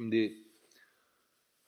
Şimdi 0.00 0.34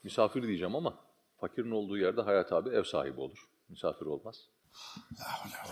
misafir 0.02 0.42
diyeceğim 0.42 0.76
ama 0.76 0.98
fakirin 1.40 1.70
olduğu 1.70 1.98
yerde 1.98 2.22
Hayat 2.22 2.52
abi 2.52 2.70
ev 2.70 2.84
sahibi 2.84 3.20
olur. 3.20 3.48
Misafir 3.68 4.06
olmaz. 4.06 4.36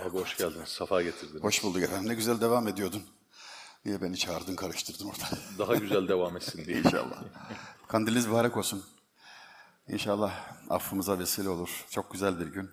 Abi 0.02 0.18
hoş 0.18 0.36
geldiniz. 0.36 0.68
Safa 0.68 1.02
getirdiniz. 1.02 1.42
Hoş 1.42 1.64
bulduk 1.64 1.82
efendim. 1.82 2.08
Ne 2.08 2.14
güzel 2.14 2.40
devam 2.40 2.68
ediyordun. 2.68 3.02
Niye 3.84 4.02
beni 4.02 4.16
çağırdın, 4.16 4.56
karıştırdın 4.56 5.04
orada? 5.08 5.38
Daha 5.58 5.74
güzel 5.74 6.08
devam 6.08 6.36
etsin 6.36 6.64
diye. 6.64 6.78
İnşallah. 6.84 7.24
Kandiliniz 7.88 8.26
mübarek 8.26 8.56
olsun. 8.56 8.84
İnşallah 9.88 10.52
affımıza 10.70 11.18
vesile 11.18 11.48
olur. 11.48 11.86
Çok 11.90 12.12
güzel 12.12 12.40
bir 12.40 12.46
gün. 12.46 12.70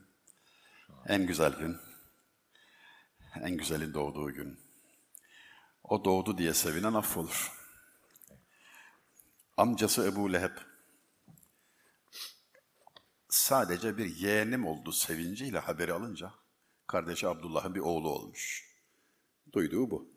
En 1.05 1.27
güzel 1.27 1.53
gün. 1.53 1.77
En 3.41 3.57
güzelin 3.57 3.93
doğduğu 3.93 4.31
gün. 4.33 4.59
O 5.83 6.05
doğdu 6.05 6.37
diye 6.37 6.53
sevinen 6.53 6.93
affolur. 6.93 7.51
Amcası 9.57 10.03
Ebu 10.03 10.33
Leheb 10.33 10.57
sadece 13.29 13.97
bir 13.97 14.15
yeğenim 14.15 14.67
oldu 14.67 14.91
sevinciyle 14.91 15.59
haberi 15.59 15.93
alınca 15.93 16.33
kardeşi 16.87 17.27
Abdullah'ın 17.27 17.75
bir 17.75 17.79
oğlu 17.79 18.09
olmuş. 18.09 18.73
Duyduğu 19.53 19.91
bu. 19.91 20.09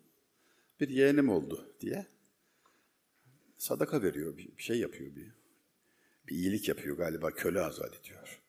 Bir 0.79 0.89
yeğenim 0.89 1.29
oldu 1.29 1.75
diye 1.79 2.07
sadaka 3.57 4.01
veriyor, 4.01 4.37
bir 4.37 4.49
şey 4.57 4.79
yapıyor, 4.79 5.15
bir, 5.15 5.31
bir 6.27 6.35
iyilik 6.35 6.67
yapıyor 6.67 6.97
galiba, 6.97 7.31
köle 7.31 7.61
azat 7.61 7.99
ediyor. 7.99 8.41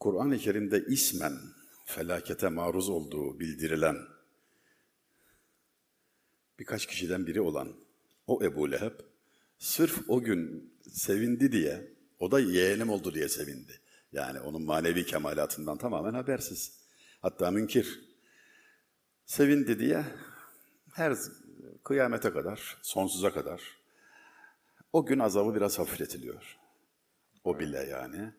Kur'an-ı 0.00 0.38
Kerim'de 0.38 0.84
ismen 0.84 1.38
felakete 1.84 2.48
maruz 2.48 2.88
olduğu 2.88 3.40
bildirilen 3.40 3.96
birkaç 6.58 6.86
kişiden 6.86 7.26
biri 7.26 7.40
olan 7.40 7.76
o 8.26 8.44
Ebu 8.44 8.70
Leheb, 8.70 9.11
sırf 9.62 10.10
o 10.10 10.20
gün 10.20 10.72
sevindi 10.90 11.52
diye, 11.52 11.92
o 12.18 12.30
da 12.30 12.40
yeğenim 12.40 12.90
oldu 12.90 13.14
diye 13.14 13.28
sevindi. 13.28 13.80
Yani 14.12 14.40
onun 14.40 14.62
manevi 14.62 15.06
kemalatından 15.06 15.78
tamamen 15.78 16.14
habersiz. 16.14 16.72
Hatta 17.20 17.50
münkir. 17.50 18.00
Sevindi 19.26 19.78
diye 19.78 20.04
her 20.92 21.16
kıyamete 21.84 22.30
kadar, 22.30 22.78
sonsuza 22.82 23.32
kadar 23.32 23.62
o 24.92 25.06
gün 25.06 25.18
azabı 25.18 25.54
biraz 25.54 25.78
hafifletiliyor. 25.78 26.58
O 27.44 27.58
bile 27.58 27.78
yani. 27.78 28.32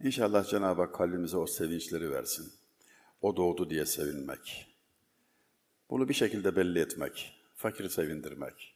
İnşallah 0.00 0.50
Cenab-ı 0.50 0.82
Hak 0.82 0.94
kalbimize 0.94 1.36
o 1.36 1.46
sevinçleri 1.46 2.10
versin. 2.10 2.52
O 3.20 3.36
doğdu 3.36 3.70
diye 3.70 3.86
sevinmek. 3.86 4.76
Bunu 5.90 6.08
bir 6.08 6.14
şekilde 6.14 6.56
belli 6.56 6.78
etmek, 6.78 7.42
fakiri 7.54 7.90
sevindirmek, 7.90 8.75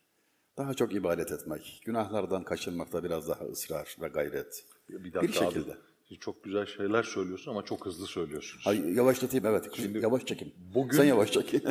daha 0.57 0.75
çok 0.75 0.95
ibadet 0.95 1.33
etmek, 1.33 1.81
günahlardan 1.85 2.43
kaçınmakta 2.45 3.05
biraz 3.05 3.29
daha 3.29 3.45
ısrar 3.45 3.97
ve 4.01 4.09
gayret. 4.09 4.65
Bir 4.89 5.13
dakika 5.13 5.45
abi. 5.47 5.55
şekilde. 5.55 5.77
Siz 6.09 6.19
çok 6.19 6.45
güzel 6.45 6.67
şeyler 6.67 7.03
söylüyorsun 7.03 7.51
ama 7.51 7.65
çok 7.65 7.87
hızlı 7.87 8.07
söylüyorsunuz. 8.07 8.67
Ay, 8.67 8.93
yavaşlatayım 8.95 9.47
evet. 9.47 9.79
yavaş 10.03 10.27
çekin. 10.27 10.55
bugün- 10.75 10.97
Sen 10.97 11.05
yavaş 11.05 11.33
çekin. 11.33 11.63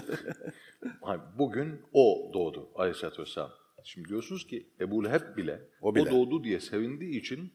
Hayır, 1.02 1.22
bugün 1.38 1.82
o 1.94 2.32
doğdu 2.34 2.70
aleyhissalatü 2.76 3.22
vesselam. 3.22 3.52
Şimdi 3.84 4.10
diyorsunuz 4.10 4.48
ki 4.48 4.68
Ebu 4.80 5.06
Leheb 5.06 5.38
bile 5.38 5.62
o, 5.82 5.90
O 5.90 5.96
bile. 5.96 6.12
doğduğu 6.12 6.44
diye 6.44 6.60
sevindiği 6.60 7.20
için 7.20 7.54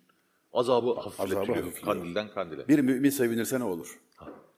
azabı 0.53 0.95
hafifletiliyor. 0.95 1.75
Kandilden 1.85 2.31
kandile. 2.31 2.69
bir 2.69 2.79
mümin 2.79 3.11
sevinirse 3.11 3.61
ne 3.61 3.65
olur? 3.65 4.01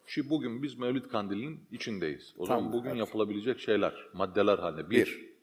Şimdi 0.06 0.30
bugün 0.30 0.62
biz 0.62 0.78
Mevlid 0.78 1.04
Kandili'nin 1.04 1.60
içindeyiz. 1.70 2.34
O 2.38 2.46
zaman 2.46 2.72
bugün 2.72 2.90
evet. 2.90 2.98
yapılabilecek 2.98 3.60
şeyler, 3.60 3.94
maddeler 4.12 4.58
haline. 4.58 4.90
Bir, 4.90 4.96
Bir. 5.06 5.35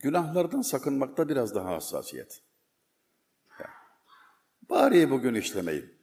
Günahlardan 0.00 0.62
sakınmakta 0.62 1.28
biraz 1.28 1.54
daha 1.54 1.74
hassasiyet. 1.74 2.42
Bari 4.70 5.10
bugün 5.10 5.34
işlemeyim. 5.34 5.94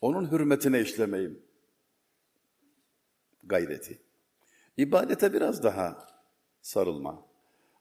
Onun 0.00 0.30
hürmetine 0.32 0.80
işlemeyim. 0.80 1.42
Gayreti. 3.42 4.02
İbadete 4.76 5.32
biraz 5.32 5.62
daha 5.62 6.08
sarılma. 6.62 7.26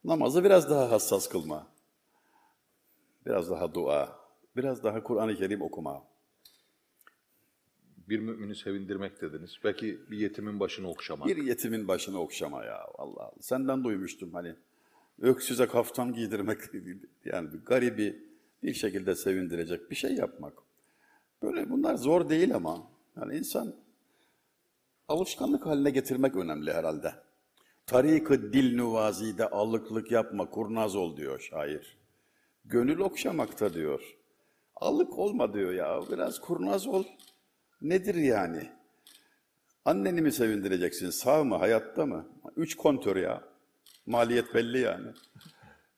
Namazı 0.04 0.44
biraz 0.44 0.70
daha 0.70 0.92
hassas 0.92 1.30
kılma. 1.30 1.68
Biraz 3.26 3.50
daha 3.50 3.74
dua. 3.74 4.20
Biraz 4.56 4.84
daha 4.84 5.04
Kur'an-ı 5.04 5.36
Kerim 5.36 5.62
okuma. 5.62 6.04
bir 7.98 8.20
mümini 8.20 8.56
sevindirmek 8.56 9.22
dediniz. 9.22 9.60
Belki 9.64 10.12
bir 10.12 10.18
yetimin 10.18 10.60
başını 10.60 10.90
okşamak. 10.90 11.28
Bir 11.28 11.38
yetimin 11.38 11.88
başını 11.88 12.20
okşama 12.20 12.64
ya 12.66 12.78
Allah 12.98 13.22
Allah. 13.24 13.32
Senden 13.42 13.84
duymuştum 13.84 14.34
hani. 14.34 14.56
Öksüze 15.22 15.68
kaftan 15.68 16.14
giydirmek 16.14 16.60
yani 17.26 17.54
bir 17.54 17.66
garibi 17.66 18.26
bir 18.64 18.74
şekilde 18.74 19.16
sevindirecek 19.16 19.92
bir 19.92 19.96
şey 19.96 20.16
yapmak. 20.16 20.54
Böyle 21.42 21.70
bunlar 21.70 21.96
zor 21.96 22.30
değil 22.30 22.56
ama 22.56 22.88
yani 23.18 23.38
insan 23.38 23.76
alışkanlık 25.08 25.66
haline 25.66 25.90
getirmek 25.90 26.36
önemli 26.36 26.74
herhalde. 26.74 27.16
Tarik-ı 27.86 28.54
dil 28.54 28.76
nuvazide 28.78 29.50
allıklık 29.50 30.12
yapma, 30.12 30.50
kurnaz 30.50 30.96
ol 30.96 31.18
diyor 31.18 31.40
şair. 31.40 31.98
Gönül 32.66 33.00
okşamakta 33.00 33.74
diyor. 33.74 34.18
Allık 34.76 35.20
olma 35.20 35.54
diyor 35.54 35.74
ya, 35.74 36.02
biraz 36.12 36.40
kurnaz 36.40 36.88
ol. 36.88 37.04
Nedir 37.82 38.16
yani? 38.16 38.70
Anneni 39.86 40.22
mi 40.22 40.32
sevindireceksin? 40.32 41.10
Sağ 41.10 41.44
mı? 41.44 41.56
Hayatta 41.56 42.06
mı? 42.06 42.28
Üç 42.56 42.76
kontör 42.76 43.16
ya. 43.16 43.44
Maliyet 44.06 44.54
belli 44.54 44.80
yani. 44.80 45.08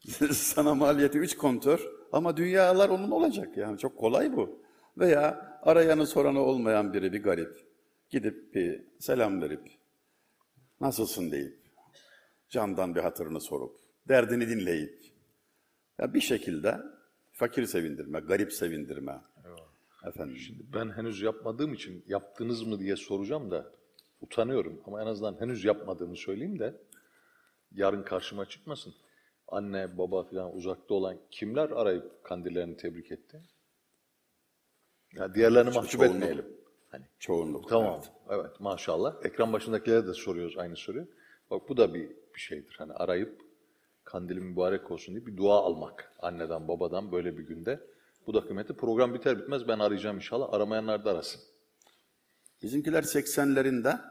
Sana 0.34 0.76
maliyeti 0.76 1.18
üç 1.18 1.38
kontör 1.38 1.80
ama 2.12 2.38
dünyalar 2.38 2.90
onun 2.90 3.12
olacak 3.12 3.58
yani. 3.58 3.78
Çok 3.78 3.98
kolay 3.98 4.36
bu. 4.36 4.60
Veya 4.98 5.58
arayanı 5.64 6.08
soranı 6.08 6.40
olmayan 6.40 6.94
biri 6.94 7.14
bir 7.14 7.24
garip. 7.24 7.68
Gidip 8.10 8.56
bir 8.56 8.84
selam 9.00 9.42
verip 9.42 9.72
nasılsın 10.82 11.32
deyip 11.32 11.58
candan 12.50 12.96
bir 12.96 13.00
hatırını 13.02 13.42
sorup 13.42 13.78
derdini 14.08 14.50
dinleyip 14.50 15.06
ya 16.00 16.14
bir 16.14 16.22
şekilde 16.22 16.78
fakir 17.32 17.66
sevindirme, 17.66 18.20
garip 18.20 18.54
sevindirme. 18.54 19.22
Efendim. 20.06 20.38
Ben 20.74 20.90
henüz 20.90 21.22
yapmadığım 21.22 21.74
için 21.74 22.04
yaptınız 22.08 22.64
mı 22.64 22.80
diye 22.80 22.96
soracağım 22.96 23.52
da 23.52 23.72
utanıyorum. 24.22 24.82
Ama 24.86 25.02
en 25.02 25.06
azından 25.08 25.42
henüz 25.42 25.66
yapmadığımı 25.66 26.16
söyleyeyim 26.16 26.60
de 26.60 26.76
yarın 27.72 28.04
karşıma 28.04 28.46
çıkmasın. 28.46 28.94
Anne, 29.48 29.98
baba 29.98 30.24
falan 30.24 30.56
uzakta 30.56 30.94
olan 30.94 31.18
kimler 31.32 31.70
arayıp 31.70 32.24
kandillerini 32.24 32.78
tebrik 32.78 33.12
etti? 33.12 33.42
Ya 35.14 35.36
diğerlerini 35.36 35.70
mahcup 35.70 35.92
çoğunluk. 35.92 36.16
etmeyelim. 36.16 36.46
Hani 36.92 37.06
Çoğunluk. 37.20 37.70
Tamam. 37.70 38.02
evet. 38.30 38.40
Evet. 38.40 38.60
maşallah. 38.60 39.16
Ekran 39.24 39.54
başındakilere 39.54 40.08
de 40.08 40.14
soruyoruz 40.14 40.58
aynı 40.58 40.76
soruyu. 40.76 41.08
Bak 41.52 41.70
bu 41.70 41.78
da 41.78 41.94
bir, 41.94 42.10
bir 42.36 42.40
şeydir. 42.40 42.76
Hani 42.78 42.94
arayıp 42.94 43.42
kandili 44.04 44.40
mübarek 44.40 44.92
olsun 44.92 45.16
diye 45.16 45.26
bir 45.26 45.38
dua 45.38 45.56
almak. 45.56 46.14
Anneden 46.20 46.68
babadan 46.68 47.12
böyle 47.12 47.38
bir 47.38 47.44
günde. 47.44 47.80
Bu 48.28 48.34
da 48.34 48.42
kıymeti. 48.42 48.74
Program 48.74 49.14
biter 49.14 49.40
bitmez 49.40 49.68
ben 49.68 49.80
arayacağım 49.80 50.16
inşallah. 50.16 50.54
Aramayanlar 50.54 51.06
da 51.06 51.12
arasın. 51.12 51.42
Bizimkiler 52.64 53.04
80'lerinde 53.04 54.02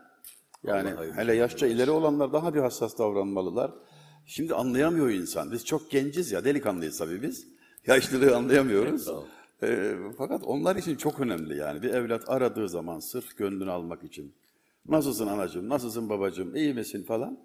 yani 0.67 0.95
Allah 0.95 1.17
hele 1.17 1.35
yaşça 1.35 1.67
ileri 1.67 1.91
olanlar 1.91 2.33
daha 2.33 2.55
bir 2.55 2.61
hassas 2.61 2.99
davranmalılar. 2.99 3.71
Şimdi 4.27 4.55
anlayamıyor 4.55 5.11
insan. 5.11 5.53
Biz 5.53 5.65
çok 5.65 5.91
genciz 5.91 6.33
ya, 6.33 6.45
delikanlıyız 6.45 6.99
tabii 6.99 7.23
biz. 7.23 7.47
Yaşlılığı 7.87 8.37
anlayamıyoruz. 8.37 9.09
Ee, 9.63 9.95
fakat 10.19 10.43
onlar 10.45 10.77
için 10.77 10.97
çok 10.97 11.21
önemli 11.21 11.57
yani. 11.57 11.83
Bir 11.83 11.91
evlat 11.91 12.31
aradığı 12.31 12.69
zaman 12.69 12.99
sırf 12.99 13.37
gönlünü 13.37 13.71
almak 13.71 14.05
için. 14.05 14.35
Nasılsın 14.89 15.27
anacığım, 15.27 15.69
nasılsın 15.69 16.09
babacığım, 16.09 16.57
iyi 16.57 16.75
misin 16.75 17.03
falan. 17.03 17.39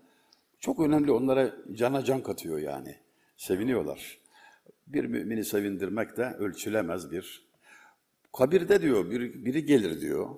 Çok 0.60 0.80
önemli 0.80 1.12
onlara 1.12 1.56
cana 1.74 2.04
can 2.04 2.24
katıyor 2.24 2.60
yani. 2.60 2.96
Seviniyorlar. 3.38 4.18
Bir 4.88 5.06
mümini 5.06 5.46
sevindirmek 5.46 6.18
de 6.18 6.26
ölçülemez 6.40 7.12
bir. 7.12 7.46
Kabirde 8.38 8.82
diyor, 8.82 9.12
biri, 9.12 9.46
biri 9.46 9.66
gelir 9.66 10.02
diyor. 10.02 10.30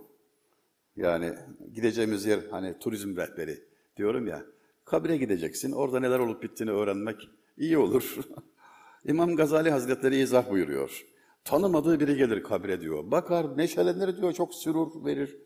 Yani 0.95 1.33
gideceğimiz 1.73 2.25
yer 2.25 2.39
hani 2.51 2.79
turizm 2.79 3.17
rehberi 3.17 3.63
diyorum 3.97 4.27
ya. 4.27 4.45
Kabire 4.85 5.17
gideceksin. 5.17 5.71
Orada 5.71 5.99
neler 5.99 6.19
olup 6.19 6.43
bittiğini 6.43 6.71
öğrenmek 6.71 7.29
iyi 7.57 7.77
olur. 7.77 8.17
İmam 9.05 9.35
Gazali 9.35 9.71
Hazretleri 9.71 10.17
izah 10.17 10.51
buyuruyor. 10.51 11.05
Tanımadığı 11.45 11.99
biri 11.99 12.17
gelir 12.17 12.43
kabire 12.43 12.81
diyor. 12.81 13.11
Bakar, 13.11 13.57
neşelenir 13.57 14.17
diyor, 14.17 14.33
çok 14.33 14.55
sürur 14.55 15.05
verir. 15.05 15.37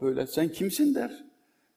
Böyle 0.00 0.26
sen 0.26 0.48
kimsin 0.48 0.94
der. 0.94 1.24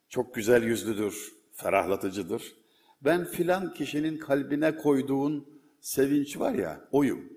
Çok 0.10 0.36
güzel 0.36 0.64
yüzlüdür, 0.64 1.34
ferahlatıcıdır. 1.54 2.56
Ben 3.02 3.26
filan 3.26 3.74
kişinin 3.74 4.18
kalbine 4.18 4.76
koyduğun 4.76 5.48
sevinç 5.82 6.40
var 6.40 6.54
ya, 6.54 6.88
oyum. 6.92 7.36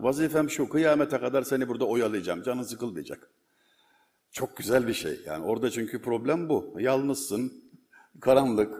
Vazifem 0.00 0.50
şu, 0.50 0.68
kıyamete 0.68 1.18
kadar 1.18 1.42
seni 1.42 1.68
burada 1.68 1.84
oyalayacağım, 1.84 2.42
canın 2.42 2.62
sıkılmayacak. 2.62 3.30
Çok 4.32 4.56
güzel 4.56 4.86
bir 4.88 4.94
şey. 4.94 5.20
Yani 5.26 5.44
orada 5.44 5.70
çünkü 5.70 6.02
problem 6.02 6.48
bu. 6.48 6.76
Yalnızsın, 6.78 7.52
karanlık. 8.20 8.74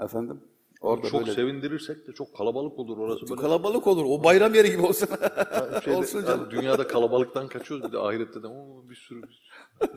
Efendim? 0.00 0.40
Orada 0.80 1.08
çok 1.08 1.20
böyle 1.20 1.32
sevindirirsek 1.32 2.06
de 2.06 2.12
çok 2.12 2.36
kalabalık 2.36 2.78
olur 2.78 2.98
orası 2.98 3.30
böyle. 3.30 3.40
kalabalık 3.40 3.86
olur. 3.86 4.04
O 4.08 4.24
bayram 4.24 4.54
yeri 4.54 4.70
gibi 4.70 4.82
olsun. 4.82 5.08
Şeyde, 5.84 5.96
olsun 5.96 6.24
canım. 6.24 6.40
yani 6.40 6.50
dünyada 6.50 6.86
kalabalıktan 6.86 7.48
kaçıyoruz 7.48 7.86
bir 7.86 7.92
de 7.92 7.98
ahirette 7.98 8.42
de 8.42 8.46
oo, 8.46 8.84
bir 8.90 8.94
sürü. 8.94 9.22
Bir 9.22 9.28
sürü. 9.28 9.92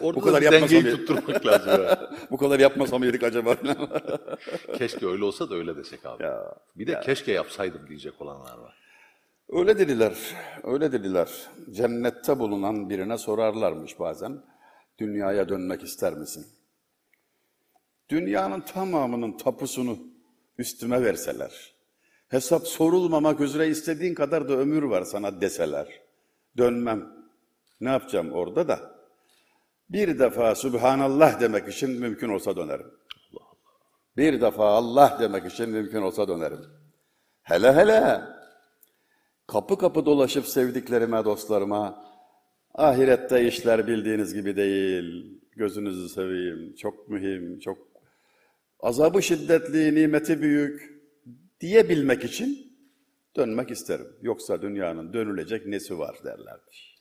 Orada 0.02 0.20
Bu 0.20 0.24
kadar 0.24 0.44
da 0.44 0.52
dengeyi 0.52 0.84
ya. 0.84 0.90
tutturmak 0.90 1.46
lazım. 1.46 1.82
ya. 1.82 2.10
Bu 2.30 2.36
kadar 2.36 2.60
yapmasam 2.60 3.04
yedik 3.04 3.22
acaba? 3.22 3.56
keşke 4.78 5.06
öyle 5.06 5.24
olsa 5.24 5.50
da 5.50 5.54
öyle 5.54 5.76
desek 5.76 6.06
abi. 6.06 6.22
Ya, 6.22 6.54
bir 6.76 6.86
de 6.86 7.00
keşke 7.00 7.32
yapsaydım 7.32 7.88
diyecek 7.88 8.22
olanlar 8.22 8.58
var. 8.58 8.85
Öyle 9.48 9.78
dediler. 9.78 10.34
Öyle 10.64 10.92
dediler. 10.92 11.28
Cennette 11.70 12.38
bulunan 12.38 12.90
birine 12.90 13.18
sorarlarmış 13.18 13.98
bazen. 13.98 14.42
Dünyaya 14.98 15.48
dönmek 15.48 15.82
ister 15.82 16.14
misin? 16.14 16.46
Dünyanın 18.08 18.60
tamamının 18.60 19.36
tapusunu 19.36 19.98
üstüme 20.58 21.04
verseler. 21.04 21.74
Hesap 22.28 22.66
sorulmamak 22.66 23.40
üzere 23.40 23.68
istediğin 23.68 24.14
kadar 24.14 24.48
da 24.48 24.52
ömür 24.52 24.82
var 24.82 25.02
sana 25.02 25.40
deseler. 25.40 26.02
Dönmem. 26.56 27.16
Ne 27.80 27.90
yapacağım 27.90 28.32
orada 28.32 28.68
da? 28.68 28.96
Bir 29.90 30.18
defa 30.18 30.54
Subhanallah 30.54 31.40
demek 31.40 31.68
için 31.68 31.90
mümkün 31.90 32.28
olsa 32.28 32.56
dönerim. 32.56 32.90
Bir 34.16 34.40
defa 34.40 34.68
Allah 34.68 35.16
demek 35.20 35.52
için 35.52 35.70
mümkün 35.70 36.02
olsa 36.02 36.28
dönerim. 36.28 36.60
Hele 37.42 37.72
hele 37.72 38.35
kapı 39.46 39.78
kapı 39.78 40.06
dolaşıp 40.06 40.46
sevdiklerime, 40.46 41.24
dostlarıma 41.24 42.04
ahirette 42.74 43.46
işler 43.46 43.86
bildiğiniz 43.86 44.34
gibi 44.34 44.56
değil. 44.56 45.40
Gözünüzü 45.56 46.08
seveyim. 46.08 46.74
Çok 46.74 47.08
mühim, 47.08 47.58
çok 47.58 47.78
azabı 48.80 49.22
şiddetli, 49.22 49.94
nimeti 49.94 50.42
büyük 50.42 51.02
diyebilmek 51.60 52.24
için 52.24 52.72
dönmek 53.36 53.70
isterim. 53.70 54.06
Yoksa 54.22 54.62
dünyanın 54.62 55.12
dönülecek 55.12 55.66
nesi 55.66 55.98
var 55.98 56.16
derlermiş. 56.24 56.96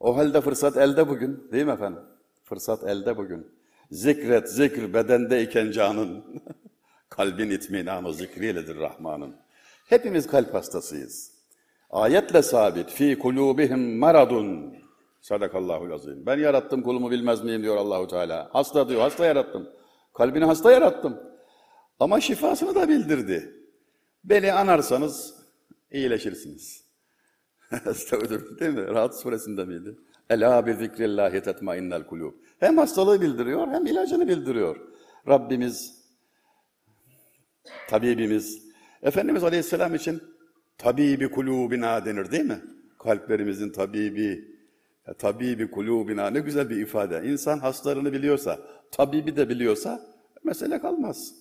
O 0.00 0.16
halde 0.16 0.40
fırsat 0.40 0.76
elde 0.76 1.08
bugün, 1.08 1.48
değil 1.52 1.64
mi 1.64 1.72
efendim? 1.72 2.02
Fırsat 2.44 2.84
elde 2.84 3.16
bugün. 3.16 3.46
Zikret, 3.90 4.48
zikr 4.50 4.94
bedendeyken 4.94 5.70
canın. 5.70 6.24
Kalbin 7.08 7.50
itminanı 7.50 8.14
zikriyledir 8.14 8.76
Rahman'ın. 8.76 9.43
Hepimiz 9.84 10.26
kalp 10.26 10.54
hastasıyız. 10.54 11.34
Ayetle 11.90 12.42
sabit. 12.42 12.90
Fi 12.90 13.18
kulubihim 13.18 13.98
maradun. 13.98 14.74
Sadakallahul 15.20 15.90
azim. 15.90 16.26
Ben 16.26 16.38
yarattım 16.38 16.82
kulumu 16.82 17.10
bilmez 17.10 17.44
miyim 17.44 17.62
diyor 17.62 17.76
Allahu 17.76 18.08
Teala. 18.08 18.48
Hasta 18.52 18.88
diyor, 18.88 19.00
hasta 19.00 19.26
yarattım. 19.26 19.68
Kalbini 20.14 20.44
hasta 20.44 20.72
yarattım. 20.72 21.20
Ama 22.00 22.20
şifasını 22.20 22.74
da 22.74 22.88
bildirdi. 22.88 23.54
Beni 24.24 24.52
anarsanız 24.52 25.34
iyileşirsiniz. 25.90 26.84
Estağfurullah 27.86 28.60
değil 28.60 28.74
mi? 28.74 28.86
Rahat 28.86 29.20
suresinde 29.20 29.64
miydi? 29.64 29.98
Ela 30.30 30.66
bi 30.66 30.74
zikrillahi 30.74 31.42
tetmainnel 31.42 32.06
kulub. 32.06 32.34
Hem 32.60 32.78
hastalığı 32.78 33.20
bildiriyor 33.20 33.68
hem 33.68 33.86
ilacını 33.86 34.28
bildiriyor. 34.28 34.76
Rabbimiz, 35.28 36.04
tabibimiz, 37.88 38.63
Efendimiz 39.04 39.44
Aleyhisselam 39.44 39.94
için 39.94 40.22
tabibi 40.78 41.30
kulubina 41.30 42.04
denir 42.04 42.30
değil 42.30 42.44
mi? 42.44 42.60
Kalplerimizin 42.98 43.70
tabibi, 43.70 44.58
tabibi 45.18 45.70
kulubina 45.70 46.30
ne 46.30 46.40
güzel 46.40 46.70
bir 46.70 46.76
ifade. 46.76 47.22
İnsan 47.24 47.58
hastalarını 47.58 48.12
biliyorsa, 48.12 48.58
tabibi 48.90 49.36
de 49.36 49.48
biliyorsa 49.48 50.00
mesele 50.44 50.80
kalmaz. 50.80 51.34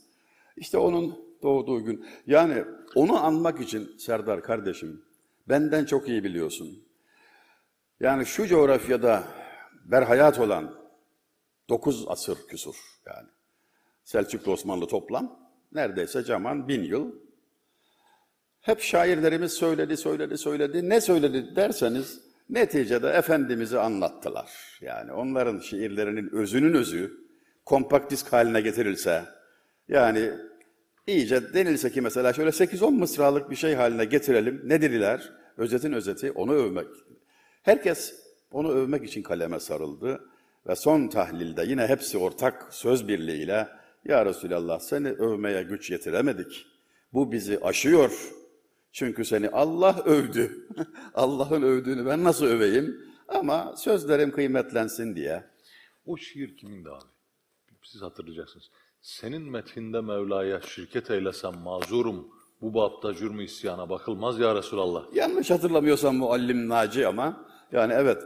İşte 0.58 0.78
onun 0.78 1.20
doğduğu 1.44 1.84
gün. 1.86 2.06
Yani 2.28 2.64
onu 2.96 3.26
anmak 3.26 3.62
için 3.62 3.98
Serdar 3.98 4.44
kardeşim, 4.44 5.06
benden 5.50 5.86
çok 5.86 6.10
iyi 6.10 6.24
biliyorsun. 6.24 6.84
Yani 8.00 8.26
şu 8.26 8.48
coğrafyada 8.48 9.24
berhayat 9.86 10.40
olan 10.40 10.76
dokuz 11.70 12.06
asır 12.08 12.38
küsur 12.48 12.76
yani. 13.06 13.28
Selçuklu 14.04 14.52
Osmanlı 14.52 14.88
toplam 14.88 15.40
neredeyse 15.72 16.24
caman 16.24 16.68
bin 16.68 16.84
yıl. 16.84 17.23
Hep 18.64 18.82
şairlerimiz 18.82 19.54
söyledi, 19.54 19.98
söyledi, 19.98 20.38
söyledi. 20.38 20.90
Ne 20.90 21.02
söyledi 21.02 21.56
derseniz 21.56 22.20
neticede 22.50 23.10
Efendimiz'i 23.10 23.80
anlattılar. 23.80 24.80
Yani 24.82 25.12
onların 25.12 25.60
şiirlerinin 25.60 26.30
özünün 26.34 26.74
özü 26.74 27.12
kompakt 27.66 28.12
disk 28.12 28.34
haline 28.34 28.62
getirilse, 28.62 29.24
yani 29.88 30.32
iyice 31.08 31.54
denilse 31.54 31.92
ki 31.92 32.02
mesela 32.02 32.34
şöyle 32.34 32.50
8-10 32.50 32.92
mısralık 32.92 33.50
bir 33.50 33.56
şey 33.56 33.76
haline 33.76 34.06
getirelim. 34.06 34.62
Ne 34.66 34.82
dediler? 34.82 35.34
Özetin 35.58 35.94
özeti 35.94 36.32
onu 36.32 36.54
övmek. 36.54 36.88
Herkes 37.64 38.16
onu 38.52 38.72
övmek 38.72 39.04
için 39.04 39.22
kaleme 39.22 39.60
sarıldı. 39.60 40.22
Ve 40.68 40.76
son 40.76 41.08
tahlilde 41.08 41.64
yine 41.64 41.88
hepsi 41.88 42.18
ortak 42.18 42.68
söz 42.72 43.08
birliğiyle 43.08 43.68
Ya 44.06 44.26
Resulallah 44.26 44.80
seni 44.80 45.10
övmeye 45.10 45.64
güç 45.64 45.92
yetiremedik. 45.92 46.66
Bu 47.14 47.32
bizi 47.32 47.60
aşıyor. 47.60 48.34
Çünkü 48.94 49.26
seni 49.26 49.50
Allah 49.50 50.02
övdü. 50.06 50.68
Allah'ın 51.14 51.62
övdüğünü 51.62 52.06
ben 52.06 52.24
nasıl 52.24 52.46
öveyim? 52.46 53.14
Ama 53.28 53.74
sözlerim 53.78 54.32
kıymetlensin 54.32 55.16
diye. 55.16 55.44
O 56.06 56.18
şiir 56.18 56.58
kimindi 56.58 56.90
abi? 56.90 57.04
Siz 57.84 58.02
hatırlayacaksınız. 58.02 58.70
Senin 59.02 59.42
methinde 59.42 60.02
Mevla'ya 60.02 60.62
şirket 60.62 61.12
eylesem 61.12 61.54
mazurum. 61.64 62.28
Bu 62.62 62.74
bapta 62.74 63.14
cürmü 63.14 63.44
isyana 63.44 63.90
bakılmaz 63.90 64.40
ya 64.40 64.56
Resulallah. 64.56 65.06
Yanlış 65.14 65.52
hatırlamıyorsam 65.52 66.16
muallim 66.16 66.70
Naci 66.70 67.08
ama 67.08 67.46
yani 67.72 67.94
evet 67.94 68.24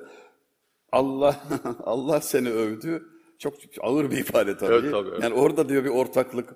Allah 0.92 1.42
Allah 1.84 2.22
seni 2.22 2.50
övdü. 2.50 3.10
Çok 3.40 3.54
ağır 3.82 4.12
bir 4.12 4.18
ifade 4.18 4.58
tabii. 4.58 4.74
Evet, 4.74 4.92
tabii, 4.92 5.10
evet. 5.10 5.24
Yani 5.24 5.34
orada 5.34 5.70
diyor 5.70 5.84
bir 5.84 5.90
ortaklık 5.90 6.56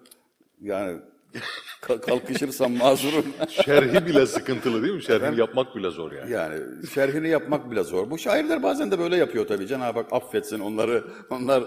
yani 0.62 1.02
kalkışırsam 2.06 2.78
mazurum. 2.78 3.26
Şerhi 3.50 4.06
bile 4.06 4.26
sıkıntılı 4.26 4.84
değil 4.84 4.94
mi? 4.94 5.04
Şerhini 5.04 5.40
yapmak 5.40 5.76
bile 5.76 5.90
zor 5.90 6.12
yani. 6.12 6.32
Yani 6.32 6.88
şerhini 6.94 7.30
yapmak 7.30 7.72
bile 7.72 7.84
zor. 7.84 8.12
Bu 8.12 8.18
şairler 8.18 8.64
bazen 8.64 8.92
de 8.92 9.00
böyle 9.00 9.16
yapıyor 9.16 9.48
tabii. 9.48 9.68
Cenab-ı 9.68 10.00
Hak 10.00 10.14
affetsin 10.14 10.60
onları. 10.60 11.04
Onlar 11.30 11.64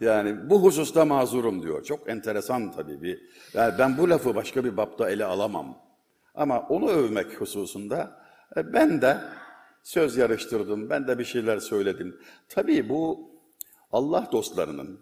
yani 0.00 0.50
bu 0.50 0.62
hususta 0.62 1.04
mazurum 1.04 1.62
diyor. 1.62 1.84
Çok 1.84 2.08
enteresan 2.08 2.72
tabii 2.72 3.02
bir. 3.02 3.20
Yani 3.54 3.74
ben 3.78 3.98
bu 3.98 4.10
lafı 4.10 4.34
başka 4.34 4.64
bir 4.64 4.76
bapta 4.76 5.10
ele 5.10 5.24
alamam. 5.24 5.78
Ama 6.34 6.60
onu 6.60 6.88
övmek 6.90 7.40
hususunda 7.40 8.20
e, 8.56 8.72
ben 8.72 9.02
de 9.02 9.18
söz 9.82 10.16
yarıştırdım. 10.16 10.90
Ben 10.90 11.08
de 11.08 11.18
bir 11.18 11.24
şeyler 11.24 11.58
söyledim. 11.58 12.20
Tabii 12.48 12.88
bu 12.88 13.30
Allah 13.92 14.28
dostlarının 14.32 15.00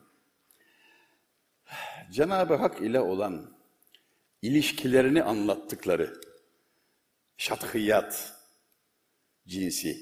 Cenab-ı 2.12 2.54
Hak 2.54 2.80
ile 2.80 3.00
olan 3.00 3.55
ilişkilerini 4.46 5.22
anlattıkları 5.22 6.20
şathiyat 7.36 8.32
cinsi. 9.46 9.96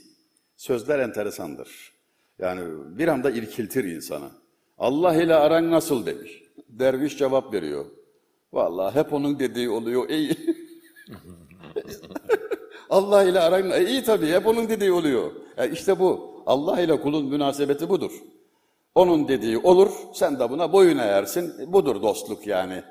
Sözler 0.56 0.98
enteresandır. 0.98 1.92
Yani 2.38 2.62
bir 2.98 3.08
anda 3.08 3.30
irkiltir 3.30 3.84
insanı. 3.84 4.30
Allah 4.78 5.22
ile 5.22 5.34
aran 5.34 5.70
nasıl 5.70 6.06
demiş. 6.06 6.42
Derviş 6.68 7.18
cevap 7.18 7.54
veriyor. 7.54 7.86
Vallahi 8.52 8.94
hep 8.94 9.12
onun 9.12 9.38
dediği 9.38 9.70
oluyor. 9.70 10.08
İyi. 10.08 10.36
Allah 12.90 13.22
ile 13.22 13.40
aran 13.40 13.70
e, 13.70 13.86
iyi 13.86 14.04
tabii 14.04 14.28
hep 14.28 14.46
onun 14.46 14.68
dediği 14.68 14.92
oluyor. 14.92 15.32
E 15.56 15.70
işte 15.70 15.98
bu. 15.98 16.42
Allah 16.46 16.80
ile 16.80 17.00
kulun 17.00 17.26
münasebeti 17.26 17.88
budur. 17.88 18.12
Onun 18.94 19.28
dediği 19.28 19.58
olur, 19.58 19.90
sen 20.14 20.38
de 20.38 20.50
buna 20.50 20.72
boyun 20.72 20.98
eğersin. 20.98 21.72
Budur 21.72 22.02
dostluk 22.02 22.46
yani. 22.46 22.82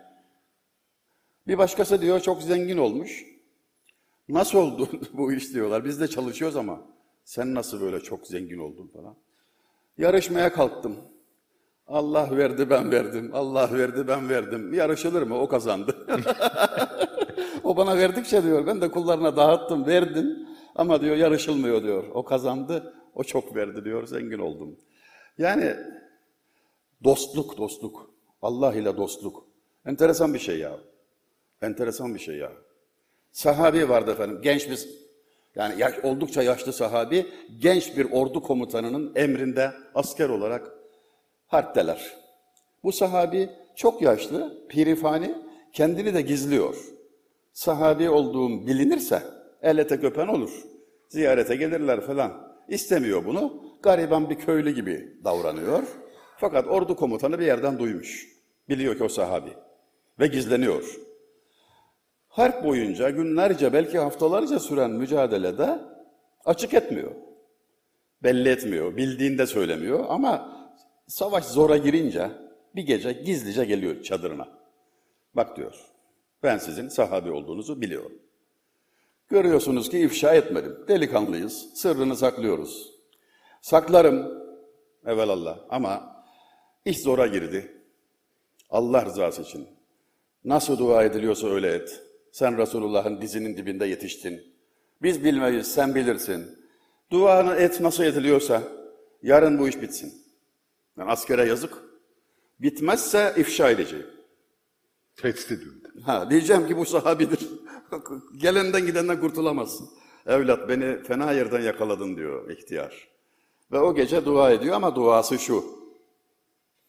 Bir 1.47 1.57
başkası 1.57 2.01
diyor 2.01 2.19
çok 2.19 2.41
zengin 2.41 2.77
olmuş. 2.77 3.25
Nasıl 4.29 4.57
oldu 4.57 4.89
bu 5.13 5.33
iş 5.33 5.53
diyorlar. 5.53 5.85
Biz 5.85 6.01
de 6.01 6.07
çalışıyoruz 6.07 6.57
ama 6.57 6.81
sen 7.25 7.53
nasıl 7.53 7.81
böyle 7.81 7.99
çok 7.99 8.27
zengin 8.27 8.57
oldun 8.57 8.87
falan. 8.87 9.15
Yarışmaya 9.97 10.53
kalktım. 10.53 10.95
Allah 11.87 12.37
verdi 12.37 12.69
ben 12.69 12.91
verdim. 12.91 13.31
Allah 13.33 13.73
verdi 13.73 14.07
ben 14.07 14.29
verdim. 14.29 14.73
Yarışılır 14.73 15.21
mı? 15.21 15.39
O 15.39 15.47
kazandı. 15.47 16.07
o 17.63 17.77
bana 17.77 17.97
verdikçe 17.97 18.43
diyor 18.43 18.67
ben 18.67 18.81
de 18.81 18.91
kullarına 18.91 19.35
dağıttım 19.35 19.85
verdim. 19.85 20.47
Ama 20.75 21.01
diyor 21.01 21.15
yarışılmıyor 21.15 21.83
diyor. 21.83 22.03
O 22.13 22.23
kazandı. 22.23 22.93
O 23.15 23.23
çok 23.23 23.55
verdi 23.55 23.85
diyor. 23.85 24.07
Zengin 24.07 24.39
oldum. 24.39 24.75
Yani 25.37 25.75
dostluk 27.03 27.57
dostluk. 27.57 28.09
Allah 28.41 28.75
ile 28.75 28.97
dostluk. 28.97 29.45
Enteresan 29.85 30.33
bir 30.33 30.39
şey 30.39 30.59
ya. 30.59 30.79
Enteresan 31.63 32.15
bir 32.15 32.19
şey 32.19 32.35
ya. 32.35 32.51
Sahabi 33.31 33.89
vardı 33.89 34.11
efendim. 34.11 34.39
Genç 34.43 34.69
bir 34.69 34.89
yani 35.55 35.81
yaş, 35.81 35.93
oldukça 36.03 36.43
yaşlı 36.43 36.73
sahabi 36.73 37.25
genç 37.59 37.97
bir 37.97 38.11
ordu 38.11 38.43
komutanının 38.43 39.11
emrinde 39.15 39.71
asker 39.95 40.29
olarak 40.29 40.71
harpteler. 41.47 42.13
Bu 42.83 42.91
sahabi 42.91 43.49
çok 43.75 44.01
yaşlı, 44.01 44.67
pirifani, 44.69 45.35
kendini 45.73 46.13
de 46.13 46.21
gizliyor. 46.21 46.75
Sahabi 47.53 48.09
olduğum 48.09 48.67
bilinirse 48.67 49.23
el 49.61 49.77
ete 49.77 49.95
öpen 49.95 50.27
olur. 50.27 50.51
Ziyarete 51.09 51.55
gelirler 51.55 52.01
falan. 52.01 52.53
İstemiyor 52.67 53.25
bunu. 53.25 53.63
Gariban 53.83 54.29
bir 54.29 54.35
köylü 54.35 54.71
gibi 54.71 55.17
davranıyor. 55.23 55.83
Fakat 56.37 56.67
ordu 56.67 56.95
komutanı 56.95 57.39
bir 57.39 57.45
yerden 57.45 57.79
duymuş. 57.79 58.27
Biliyor 58.69 58.97
ki 58.97 59.03
o 59.03 59.09
sahabi. 59.09 59.49
Ve 60.19 60.27
gizleniyor. 60.27 60.99
Harp 62.33 62.63
boyunca 62.63 63.09
günlerce 63.09 63.73
belki 63.73 63.97
haftalarca 63.97 64.59
süren 64.59 64.91
mücadelede 64.91 65.79
açık 66.45 66.73
etmiyor. 66.73 67.11
Belli 68.23 68.49
etmiyor, 68.49 68.97
bildiğinde 68.97 69.47
söylemiyor 69.47 70.05
ama 70.09 70.57
savaş 71.07 71.45
zora 71.45 71.77
girince 71.77 72.31
bir 72.75 72.81
gece 72.81 73.11
gizlice 73.13 73.65
geliyor 73.65 74.03
çadırına. 74.03 74.47
Bak 75.33 75.57
diyor, 75.57 75.73
ben 76.43 76.57
sizin 76.57 76.89
sahabi 76.89 77.31
olduğunuzu 77.31 77.81
biliyorum. 77.81 78.11
Görüyorsunuz 79.29 79.89
ki 79.89 79.99
ifşa 79.99 80.33
etmedim. 80.33 80.85
Delikanlıyız, 80.87 81.69
sırrını 81.73 82.15
saklıyoruz. 82.15 82.91
Saklarım, 83.61 84.43
evelallah 85.05 85.59
ama 85.69 86.23
iş 86.85 87.01
zora 87.01 87.27
girdi. 87.27 87.81
Allah 88.69 89.05
rızası 89.05 89.41
için. 89.41 89.67
Nasıl 90.45 90.77
dua 90.77 91.03
ediliyorsa 91.03 91.47
öyle 91.47 91.67
et. 91.67 92.03
Sen 92.33 92.57
Resulullah'ın 92.57 93.21
dizinin 93.21 93.57
dibinde 93.57 93.85
yetiştin. 93.85 94.41
Biz 95.01 95.23
bilmeyiz, 95.23 95.73
sen 95.73 95.95
bilirsin. 95.95 96.59
Duanı 97.11 97.55
et 97.55 97.81
nasıl 97.81 98.03
ediliyorsa 98.03 98.63
yarın 99.21 99.59
bu 99.59 99.67
iş 99.67 99.81
bitsin. 99.81 100.13
Yani 100.97 101.11
askere 101.11 101.45
yazık. 101.45 101.73
Bitmezse 102.59 103.33
ifşa 103.37 103.69
edeceğim. 103.69 104.05
Tehdit 105.15 105.51
ediyor. 105.51 105.75
bir 105.75 105.83
de. 105.83 106.03
Ha, 106.05 106.29
diyeceğim 106.29 106.67
ki 106.67 106.77
bu 106.77 106.85
sahabidir. 106.85 107.39
Gelenden 108.37 108.85
gidenden 108.85 109.19
kurtulamazsın. 109.19 109.89
Evlat 110.25 110.69
beni 110.69 111.03
fena 111.03 111.31
yerden 111.31 111.61
yakaladın 111.61 112.17
diyor 112.17 112.49
ihtiyar. 112.49 113.07
Ve 113.71 113.79
o 113.79 113.95
gece 113.95 114.25
dua 114.25 114.51
ediyor 114.51 114.75
ama 114.75 114.95
duası 114.95 115.39
şu. 115.39 115.82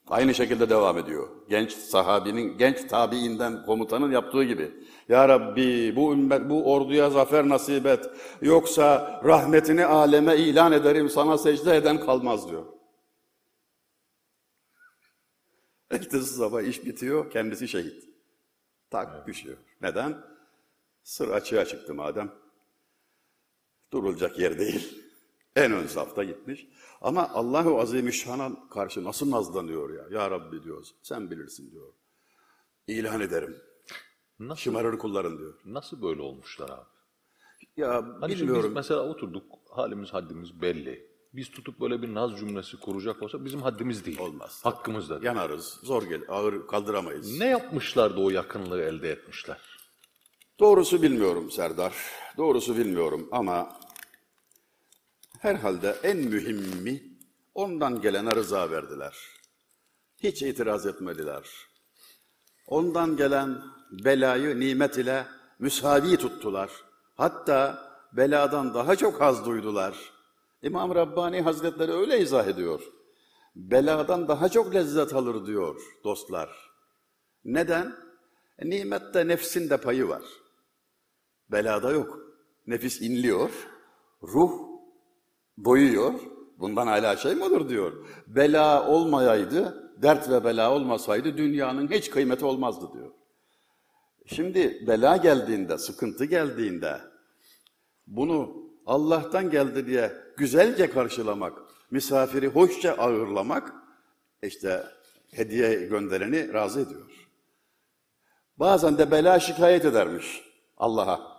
Aynı 0.09 0.35
şekilde 0.35 0.71
devam 0.71 0.99
ediyor. 0.99 1.29
Genç 1.49 1.73
sahabinin, 1.73 2.59
genç 2.59 2.89
tabiinden 2.89 3.65
komutanın 3.67 4.13
yaptığı 4.13 4.45
gibi. 4.45 4.75
Ya 5.09 5.29
Rabbi 5.29 5.97
bu 5.97 6.13
ümmet, 6.13 6.51
bu 6.51 6.73
orduya 6.73 7.11
zafer 7.11 7.49
nasip 7.49 7.87
et. 7.87 8.11
Yoksa 8.43 9.21
rahmetini 9.25 9.85
aleme 9.85 10.37
ilan 10.37 10.73
ederim 10.73 11.09
sana 11.09 11.39
secde 11.39 11.77
eden 11.77 12.01
kalmaz 12.01 12.51
diyor. 12.51 12.67
Ertesi 15.91 16.35
sabah 16.35 16.63
iş 16.63 16.85
bitiyor, 16.85 17.31
kendisi 17.31 17.69
şehit. 17.69 18.05
Tak 18.91 19.27
düşüyor. 19.27 19.57
Neden? 19.81 20.17
Sır 21.03 21.29
açığa 21.29 21.65
çıktı 21.65 21.95
madem. 21.95 22.33
Durulacak 23.93 24.39
yer 24.39 24.59
değil. 24.59 25.04
En 25.57 25.73
ön 25.73 25.87
safta 25.87 26.25
gitmiş. 26.25 26.67
Ama 27.01 27.29
Allahu 27.29 27.81
Azimüşşan'a 27.81 28.69
karşı 28.71 29.05
nasıl 29.05 29.31
nazlanıyor 29.31 29.91
ya? 30.11 30.21
Ya 30.21 30.31
Rabbi 30.31 30.63
diyor, 30.65 30.87
sen 31.03 31.31
bilirsin 31.31 31.71
diyor. 31.71 31.93
İlan 32.87 33.21
ederim. 33.21 33.57
Nasıl, 34.39 34.61
Şımarır 34.63 34.99
kulların 34.99 35.39
diyor. 35.39 35.55
nasıl 35.65 36.03
böyle 36.03 36.23
olmuşlar 36.23 36.71
abi? 36.71 36.85
Ya 37.77 38.05
Hani 38.21 38.35
bilmiyorum. 38.35 38.65
biz 38.65 38.75
mesela 38.75 39.09
oturduk, 39.09 39.45
halimiz 39.71 40.11
haddimiz 40.15 40.63
belli. 40.63 41.15
Biz 41.33 41.51
tutup 41.51 41.81
böyle 41.81 42.03
bir 42.03 42.15
naz 42.15 42.39
cümlesi 42.39 42.81
kuracak 42.81 43.23
olsa 43.23 43.45
bizim 43.45 43.63
haddimiz 43.63 44.07
değil. 44.07 44.19
Olmaz. 44.21 44.61
Hakkımız 44.65 45.11
da 45.11 45.15
değil. 45.15 45.25
Yanarız, 45.25 45.81
zor 45.83 46.03
gel, 46.03 46.23
ağır 46.29 46.67
kaldıramayız. 46.67 47.39
Ne 47.39 47.47
yapmışlar 47.47 48.17
da 48.17 48.21
o 48.21 48.31
yakınlığı 48.31 48.83
elde 48.83 49.11
etmişler? 49.11 49.61
Doğrusu 50.61 51.03
bilmiyorum 51.03 51.51
Serdar. 51.51 51.95
Doğrusu 52.37 52.77
bilmiyorum 52.77 53.29
ama 53.33 53.79
herhalde 55.45 55.97
en 56.03 56.17
mühimmi 56.17 57.03
ondan 57.55 58.01
gelene 58.01 58.35
rıza 58.35 58.71
verdiler. 58.71 59.17
Hiç 60.17 60.43
itiraz 60.43 60.87
etmediler. 60.87 61.51
Ondan 62.67 63.17
gelen 63.17 63.63
belayı 63.91 64.61
nimet 64.61 64.99
ile 64.99 65.27
müsavi 65.59 66.17
tuttular. 66.17 66.71
Hatta 67.17 67.89
beladan 68.13 68.75
daha 68.75 68.97
çok 68.97 69.21
haz 69.21 69.47
duydular. 69.47 70.13
İmam 70.63 70.95
Rabbani 70.95 71.41
Hazretleri 71.41 71.93
öyle 71.93 72.21
izah 72.21 72.47
ediyor. 72.47 72.81
Beladan 73.57 74.29
daha 74.29 74.49
çok 74.49 74.75
lezzet 74.75 75.15
alır 75.15 75.47
diyor 75.47 75.83
dostlar. 76.05 76.71
Neden? 77.45 77.97
E, 78.59 78.71
nimette 78.71 79.29
nefsin 79.29 79.71
de 79.71 79.77
payı 79.77 80.09
var. 80.09 80.23
Belada 81.51 81.91
yok. 81.91 82.19
Nefis 82.67 83.01
inliyor, 83.01 83.51
ruh 84.23 84.74
doyuyor. 85.65 86.15
Bundan 86.59 86.87
hala 86.87 87.17
şey 87.17 87.35
mi 87.35 87.45
olur 87.45 87.69
diyor. 87.69 87.93
Bela 88.27 88.89
olmayaydı, 88.89 89.93
dert 90.03 90.31
ve 90.31 90.45
bela 90.45 90.73
olmasaydı 90.73 91.37
dünyanın 91.37 91.91
hiç 91.91 92.11
kıymeti 92.11 92.45
olmazdı 92.45 92.91
diyor. 92.93 93.11
Şimdi 94.27 94.87
bela 94.87 95.17
geldiğinde, 95.17 95.79
sıkıntı 95.79 96.25
geldiğinde 96.25 97.01
bunu 98.07 98.65
Allah'tan 98.87 99.51
geldi 99.51 99.87
diye 99.87 100.13
güzelce 100.37 100.91
karşılamak, 100.91 101.59
misafiri 101.91 102.49
hoşça 102.49 102.93
ağırlamak 102.93 103.73
işte 104.43 104.85
hediye 105.31 105.87
göndereni 105.87 106.53
razı 106.53 106.81
ediyor. 106.81 107.29
Bazen 108.59 108.99
de 108.99 109.11
bela 109.11 109.41
şikayet 109.41 109.85
edermiş 109.85 110.43
Allah'a. 110.77 111.35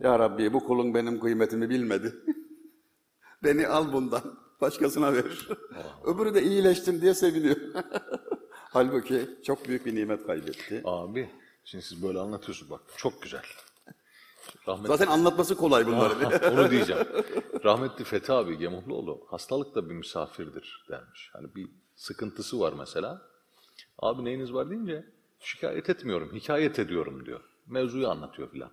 Ya 0.00 0.18
Rabbi 0.18 0.52
bu 0.52 0.64
kulun 0.64 0.94
benim 0.94 1.20
kıymetimi 1.20 1.70
bilmedi. 1.70 2.14
Beni 3.42 3.66
al 3.68 3.92
bundan, 3.92 4.22
başkasına 4.60 5.12
ver. 5.12 5.48
Öbürü 6.04 6.34
de 6.34 6.42
iyileştim 6.42 7.00
diye 7.00 7.14
seviniyor. 7.14 7.56
Halbuki 8.50 9.30
çok 9.44 9.68
büyük 9.68 9.86
bir 9.86 9.94
nimet 9.94 10.26
kaybetti. 10.26 10.82
Abi, 10.84 11.30
şimdi 11.64 11.84
siz 11.84 12.02
böyle 12.02 12.18
anlatıyorsunuz 12.18 12.70
bak, 12.70 12.80
çok 12.96 13.22
güzel. 13.22 13.42
Rahmetli, 14.68 14.88
Zaten 14.88 15.06
anlatması 15.06 15.56
kolay 15.56 15.86
bunları. 15.86 16.50
onu 16.52 16.70
diyeceğim. 16.70 17.06
Rahmetli 17.64 18.04
Fethi 18.04 18.32
abi 18.32 18.58
Gemuhluoğlu, 18.58 19.26
hastalık 19.30 19.74
da 19.74 19.90
bir 19.90 19.94
misafirdir 19.94 20.86
dermiş. 20.90 21.30
Hani 21.32 21.54
bir 21.54 21.68
sıkıntısı 21.96 22.60
var 22.60 22.72
mesela. 22.78 23.22
Abi 23.98 24.24
neyiniz 24.24 24.52
var 24.52 24.70
deyince, 24.70 25.06
şikayet 25.40 25.90
etmiyorum, 25.90 26.30
hikayet 26.34 26.78
ediyorum 26.78 27.26
diyor. 27.26 27.40
Mevzuyu 27.66 28.08
anlatıyor 28.08 28.50
filan. 28.50 28.70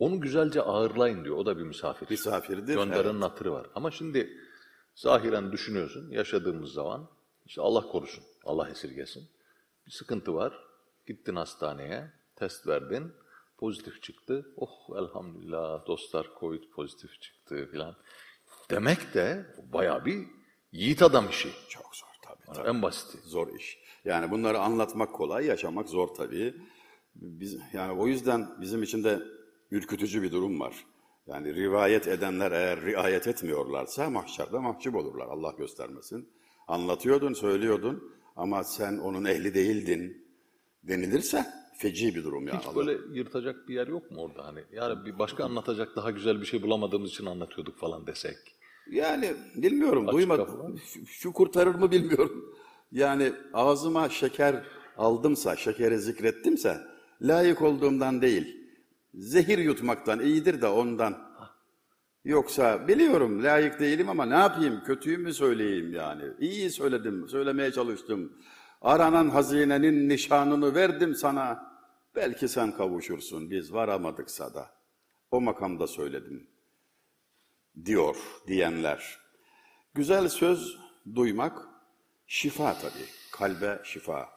Onu 0.00 0.20
güzelce 0.20 0.62
ağırlayın 0.62 1.24
diyor, 1.24 1.36
o 1.36 1.46
da 1.46 1.58
bir 1.58 1.62
misafir. 1.62 2.10
Misafirdir, 2.10 2.74
Gönderenin 2.74 3.20
hatırı 3.20 3.52
var. 3.52 3.66
Ama 3.74 3.90
şimdi 3.90 4.36
zahiren 4.94 5.52
düşünüyorsun, 5.52 6.10
yaşadığımız 6.10 6.72
zaman, 6.72 7.08
işte 7.46 7.60
Allah 7.60 7.82
korusun, 7.82 8.24
Allah 8.44 8.68
esirgesin. 8.68 9.28
Bir 9.86 9.90
sıkıntı 9.90 10.34
var, 10.34 10.52
gittin 11.06 11.36
hastaneye, 11.36 12.12
test 12.36 12.66
verdin, 12.66 13.12
pozitif 13.58 14.02
çıktı. 14.02 14.46
Oh 14.56 14.96
elhamdülillah 14.96 15.86
dostlar 15.86 16.26
Covid 16.40 16.62
pozitif 16.70 17.20
çıktı 17.20 17.68
filan. 17.72 17.96
Demek 18.70 19.14
de 19.14 19.46
bayağı 19.72 20.04
bir 20.04 20.26
yiğit 20.72 21.02
adam 21.02 21.28
işi. 21.28 21.48
Çok 21.68 21.96
zor 21.96 22.08
tabii. 22.22 22.68
En 22.68 22.82
basiti. 22.82 23.28
Zor 23.28 23.54
iş. 23.54 23.78
Yani 24.04 24.30
bunları 24.30 24.58
anlatmak 24.58 25.14
kolay, 25.14 25.46
yaşamak 25.46 25.88
zor 25.88 26.08
tabii. 26.08 26.54
Biz, 27.14 27.58
yani 27.72 28.00
o 28.00 28.06
yüzden 28.06 28.60
bizim 28.60 28.82
için 28.82 29.04
de 29.04 29.22
ürkütücü 29.70 30.22
bir 30.22 30.32
durum 30.32 30.60
var. 30.60 30.84
Yani 31.26 31.54
rivayet 31.54 32.08
edenler 32.08 32.52
eğer 32.52 32.80
riayet 32.80 33.28
etmiyorlarsa 33.28 34.10
mahşerde 34.10 34.58
mahcup 34.58 34.94
olurlar. 34.94 35.26
Allah 35.26 35.54
göstermesin. 35.58 36.28
Anlatıyordun, 36.68 37.32
söylüyordun 37.32 38.12
ama 38.36 38.64
sen 38.64 38.98
onun 38.98 39.24
ehli 39.24 39.54
değildin 39.54 40.26
denilirse 40.82 41.46
feci 41.76 42.14
bir 42.14 42.24
durum 42.24 42.46
yani. 42.46 42.58
Hiç 42.58 42.76
böyle 42.76 42.98
yırtacak 43.12 43.68
bir 43.68 43.74
yer 43.74 43.86
yok 43.86 44.10
mu 44.10 44.22
orada 44.22 44.46
hani? 44.46 44.60
Yani 44.72 45.06
bir 45.06 45.18
başka 45.18 45.44
anlatacak 45.44 45.96
daha 45.96 46.10
güzel 46.10 46.40
bir 46.40 46.46
şey 46.46 46.62
bulamadığımız 46.62 47.10
için 47.10 47.26
anlatıyorduk 47.26 47.78
falan 47.78 48.06
desek. 48.06 48.36
Yani 48.90 49.32
bilmiyorum, 49.54 50.06
kapı 50.06 50.16
duymadım. 50.16 50.78
Şu, 50.84 51.06
şu 51.06 51.32
kurtarır 51.32 51.74
mı 51.74 51.90
bilmiyorum. 51.90 52.54
Yani 52.92 53.32
ağzıma 53.52 54.08
şeker 54.08 54.64
aldımsa, 54.96 55.56
şekeri 55.56 55.98
zikrettimse 55.98 56.80
layık 57.22 57.62
olduğumdan 57.62 58.22
değil, 58.22 58.59
zehir 59.14 59.58
yutmaktan 59.58 60.20
iyidir 60.20 60.60
de 60.60 60.66
ondan. 60.66 61.30
Yoksa 62.24 62.88
biliyorum 62.88 63.44
layık 63.44 63.80
değilim 63.80 64.08
ama 64.08 64.26
ne 64.26 64.34
yapayım, 64.34 64.82
kötüyü 64.84 65.18
mü 65.18 65.34
söyleyeyim 65.34 65.92
yani? 65.92 66.24
İyi 66.38 66.70
söyledim, 66.70 67.28
söylemeye 67.28 67.72
çalıştım. 67.72 68.32
Aranan 68.80 69.28
hazinenin 69.28 70.08
nişanını 70.08 70.74
verdim 70.74 71.14
sana. 71.14 71.70
Belki 72.14 72.48
sen 72.48 72.72
kavuşursun, 72.72 73.50
biz 73.50 73.72
varamadıksa 73.72 74.54
da. 74.54 74.70
O 75.30 75.40
makamda 75.40 75.86
söyledim 75.86 76.50
diyor 77.84 78.16
diyenler. 78.46 79.18
Güzel 79.94 80.28
söz 80.28 80.78
duymak 81.14 81.68
şifa 82.26 82.74
tabii, 82.74 83.08
kalbe 83.32 83.80
şifa. 83.84 84.28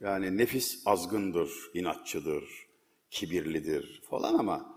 Yani 0.00 0.38
nefis 0.38 0.82
azgındır, 0.86 1.50
inatçıdır, 1.74 2.67
kibirlidir 3.10 4.02
falan 4.10 4.34
ama 4.34 4.74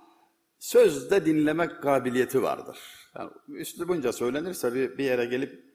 sözde 0.60 1.26
dinlemek 1.26 1.82
kabiliyeti 1.82 2.44
vardır. 2.44 2.80
Yani 3.18 3.32
üslubunca 3.48 4.14
söylenirse 4.14 4.74
bir, 4.74 4.98
bir 4.98 5.04
yere 5.04 5.26
gelip 5.26 5.72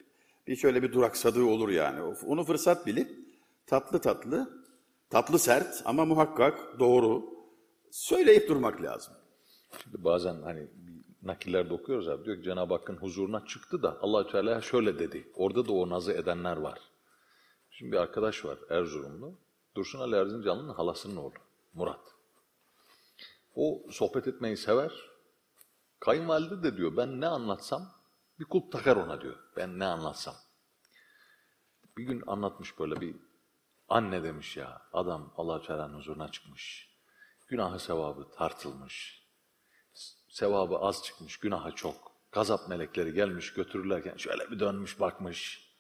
bir 0.46 0.56
şöyle 0.56 0.82
bir 0.82 0.92
duraksadığı 0.92 1.44
olur 1.44 1.68
yani. 1.68 2.16
Onu 2.26 2.44
fırsat 2.44 2.86
bilip 2.86 3.10
tatlı 3.66 3.98
tatlı, 4.00 4.64
tatlı 5.10 5.38
sert 5.38 5.82
ama 5.84 6.04
muhakkak 6.04 6.78
doğru 6.78 7.25
söyleyip 7.90 8.48
durmak 8.48 8.82
lazım. 8.82 9.14
Şimdi 9.82 10.04
bazen 10.04 10.42
hani 10.42 10.66
nakillerde 11.22 11.75
okuyoruz 11.75 12.08
abi 12.08 12.25
diyor 12.25 12.36
ki 12.36 12.42
Cenab-ı 12.42 12.75
Hakk'ın 12.75 12.96
huzuruna 12.96 13.46
çıktı 13.46 13.82
da 13.82 13.98
allah 14.00 14.26
Teala 14.26 14.60
şöyle 14.60 14.98
dedi. 14.98 15.28
Orada 15.34 15.68
da 15.68 15.72
o 15.72 15.88
nazı 15.88 16.12
edenler 16.12 16.56
var. 16.56 16.78
Şimdi 17.70 17.92
bir 17.92 17.96
arkadaş 17.96 18.44
var 18.44 18.58
Erzurumlu. 18.70 19.38
Dursun 19.76 19.98
Ali 19.98 20.16
Erzincanlı'nın 20.16 20.75
halasının 20.75 21.16
oğlu 21.16 21.34
Murat. 21.75 22.15
O 23.56 23.86
sohbet 23.90 24.28
etmeyi 24.28 24.56
sever. 24.56 24.92
Kayınvalide 26.00 26.62
de 26.62 26.76
diyor 26.76 26.96
ben 26.96 27.20
ne 27.20 27.26
anlatsam 27.26 27.92
bir 28.38 28.44
kulp 28.44 28.72
takar 28.72 28.96
ona 28.96 29.20
diyor. 29.20 29.36
Ben 29.56 29.78
ne 29.78 29.84
anlatsam. 29.84 30.34
Bir 31.96 32.04
gün 32.04 32.22
anlatmış 32.26 32.78
böyle 32.78 33.00
bir 33.00 33.16
anne 33.88 34.22
demiş 34.22 34.56
ya 34.56 34.82
adam 34.92 35.32
allah 35.36 35.62
Teala'nın 35.62 35.98
huzuruna 35.98 36.30
çıkmış. 36.30 36.96
Günahı 37.48 37.78
sevabı 37.78 38.30
tartılmış 38.30 39.26
sevabı 40.36 40.78
az 40.78 41.04
çıkmış, 41.04 41.36
günahı 41.36 41.72
çok. 41.72 42.12
Gazap 42.32 42.68
melekleri 42.68 43.14
gelmiş 43.14 43.52
götürürlerken 43.52 44.16
şöyle 44.16 44.50
bir 44.50 44.60
dönmüş 44.60 45.00
bakmış. 45.00 45.70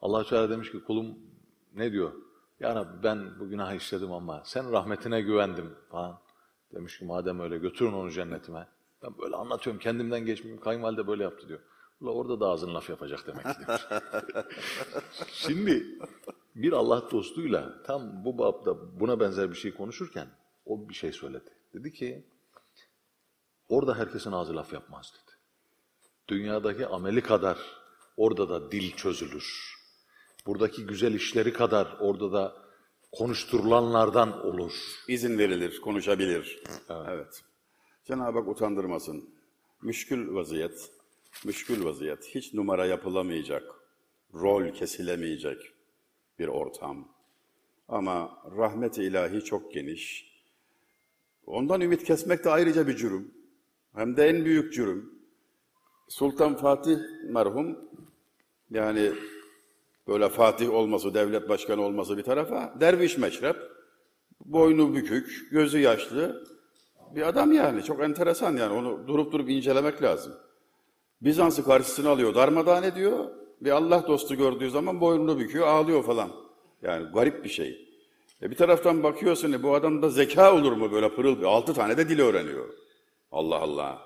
allah 0.00 0.26
Teala 0.26 0.50
demiş 0.50 0.72
ki 0.72 0.84
kulum 0.84 1.18
ne 1.74 1.92
diyor? 1.92 2.12
Ya 2.60 2.74
Rabbi 2.74 3.02
ben 3.02 3.40
bu 3.40 3.48
günahı 3.48 3.76
işledim 3.76 4.12
ama 4.12 4.42
sen 4.44 4.72
rahmetine 4.72 5.20
güvendim 5.20 5.74
falan. 5.90 6.20
Demiş 6.74 6.98
ki 6.98 7.04
madem 7.04 7.40
öyle 7.40 7.58
götürün 7.58 7.92
onu 7.92 8.10
cennetime. 8.10 8.68
Ben 9.02 9.18
böyle 9.18 9.36
anlatıyorum 9.36 9.80
kendimden 9.80 10.26
geçmeyeyim. 10.26 10.62
Kayınvalide 10.62 11.06
böyle 11.06 11.22
yaptı 11.22 11.48
diyor. 11.48 11.60
Ula 12.00 12.10
orada 12.10 12.40
da 12.40 12.46
ağzın 12.46 12.74
laf 12.74 12.90
yapacak 12.90 13.26
demek 13.26 13.44
ki 13.44 13.66
demiş. 13.66 13.82
Şimdi 15.32 15.86
bir 16.54 16.72
Allah 16.72 17.10
dostuyla 17.10 17.82
tam 17.82 18.24
bu 18.24 18.38
babda 18.38 19.00
buna 19.00 19.20
benzer 19.20 19.50
bir 19.50 19.56
şey 19.56 19.74
konuşurken 19.74 20.28
o 20.66 20.88
bir 20.88 20.94
şey 20.94 21.12
söyledi. 21.12 21.50
Dedi 21.74 21.92
ki 21.92 22.24
Orada 23.72 23.98
herkesin 23.98 24.32
ağzı 24.32 24.56
laf 24.56 24.72
yapmaz 24.72 25.12
dedi. 25.14 25.36
Dünyadaki 26.28 26.86
ameli 26.86 27.20
kadar 27.20 27.58
orada 28.16 28.48
da 28.48 28.72
dil 28.72 28.96
çözülür. 28.96 29.74
Buradaki 30.46 30.86
güzel 30.86 31.14
işleri 31.14 31.52
kadar 31.52 31.96
orada 32.00 32.32
da 32.32 32.56
konuşturulanlardan 33.12 34.46
olur. 34.46 34.72
İzin 35.08 35.38
verilir, 35.38 35.80
konuşabilir. 35.80 36.62
Evet. 37.08 37.42
Cenab-ı 38.04 38.38
Hak 38.38 38.48
utandırmasın. 38.48 39.30
Müşkül 39.82 40.34
vaziyet, 40.34 40.90
müşkül 41.44 41.84
vaziyet. 41.84 42.34
Hiç 42.34 42.54
numara 42.54 42.86
yapılamayacak, 42.86 43.62
rol 44.34 44.72
kesilemeyecek 44.72 45.72
bir 46.38 46.48
ortam. 46.48 47.08
Ama 47.88 48.42
rahmet-i 48.56 49.04
ilahi 49.04 49.44
çok 49.44 49.72
geniş. 49.72 50.32
Ondan 51.46 51.80
ümit 51.80 52.04
kesmek 52.04 52.44
de 52.44 52.50
ayrıca 52.50 52.86
bir 52.86 52.96
cürüm. 52.96 53.34
Hem 53.94 54.16
de 54.16 54.28
en 54.28 54.44
büyük 54.44 54.72
cürüm. 54.72 55.12
Sultan 56.08 56.56
Fatih 56.56 56.98
merhum, 57.24 57.78
yani 58.70 59.12
böyle 60.08 60.28
Fatih 60.28 60.74
olması, 60.74 61.14
devlet 61.14 61.48
başkanı 61.48 61.82
olması 61.82 62.18
bir 62.18 62.22
tarafa, 62.22 62.74
derviş 62.80 63.18
meşrep, 63.18 63.56
boynu 64.44 64.94
bükük, 64.94 65.48
gözü 65.50 65.78
yaşlı 65.78 66.44
bir 67.14 67.28
adam 67.28 67.52
yani. 67.52 67.84
Çok 67.84 68.00
enteresan 68.00 68.56
yani, 68.56 68.72
onu 68.72 69.08
durup 69.08 69.32
durup 69.32 69.50
incelemek 69.50 70.02
lazım. 70.02 70.32
Bizans'ı 71.22 71.64
karşısına 71.64 72.10
alıyor, 72.10 72.34
darmadağın 72.34 72.82
ediyor. 72.82 73.30
Bir 73.60 73.70
Allah 73.70 74.04
dostu 74.08 74.34
gördüğü 74.34 74.70
zaman 74.70 75.00
boynunu 75.00 75.38
büküyor, 75.38 75.66
ağlıyor 75.66 76.04
falan. 76.04 76.30
Yani 76.82 77.06
garip 77.14 77.44
bir 77.44 77.48
şey. 77.48 77.88
E 78.42 78.50
bir 78.50 78.56
taraftan 78.56 79.02
bakıyorsun, 79.02 79.52
e 79.52 79.62
bu 79.62 79.74
adamda 79.74 80.08
zeka 80.08 80.54
olur 80.54 80.72
mu 80.72 80.92
böyle 80.92 81.14
pırıl, 81.14 81.42
altı 81.44 81.74
tane 81.74 81.96
de 81.96 82.08
dil 82.08 82.20
öğreniyor. 82.20 82.68
Allah 83.32 83.58
Allah. 83.58 83.98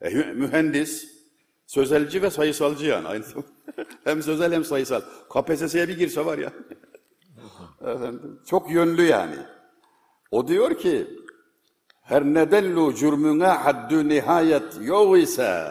E, 0.00 0.10
mühendis, 0.14 1.20
sözelci 1.66 2.22
ve 2.22 2.30
sayısalcı 2.30 2.86
yani. 2.86 3.08
Aynı 3.08 3.24
hem 4.04 4.22
sözel 4.22 4.52
hem 4.52 4.64
sayısal. 4.64 5.00
KPSS'ye 5.28 5.88
bir 5.88 5.98
girse 5.98 6.26
var 6.26 6.38
ya. 6.38 6.52
Efendim, 7.80 8.40
çok 8.46 8.70
yönlü 8.70 9.02
yani. 9.02 9.36
O 10.30 10.48
diyor 10.48 10.78
ki, 10.78 11.06
her 12.02 12.24
nedellu 12.24 12.94
cürmüne 12.94 13.46
haddü 13.46 14.08
nihayet 14.08 14.78
yok 14.80 15.18
ise 15.18 15.66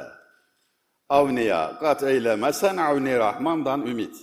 avniya 1.09 1.79
kat 1.79 2.03
eylemesen 2.03 2.77
avni 2.77 3.17
rahmandan 3.17 3.87
ümit. 3.87 4.15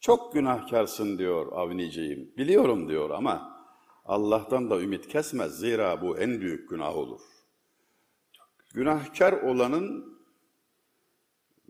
Çok 0.00 0.32
günahkarsın 0.32 1.18
diyor 1.18 1.52
avniciğim. 1.52 2.32
Biliyorum 2.36 2.88
diyor 2.88 3.10
ama 3.10 3.60
Allah'tan 4.04 4.70
da 4.70 4.80
ümit 4.80 5.08
kesmez. 5.08 5.58
Zira 5.58 6.02
bu 6.02 6.18
en 6.18 6.40
büyük 6.40 6.70
günah 6.70 6.96
olur. 6.96 7.20
Günahkar 8.74 9.32
olanın 9.32 10.09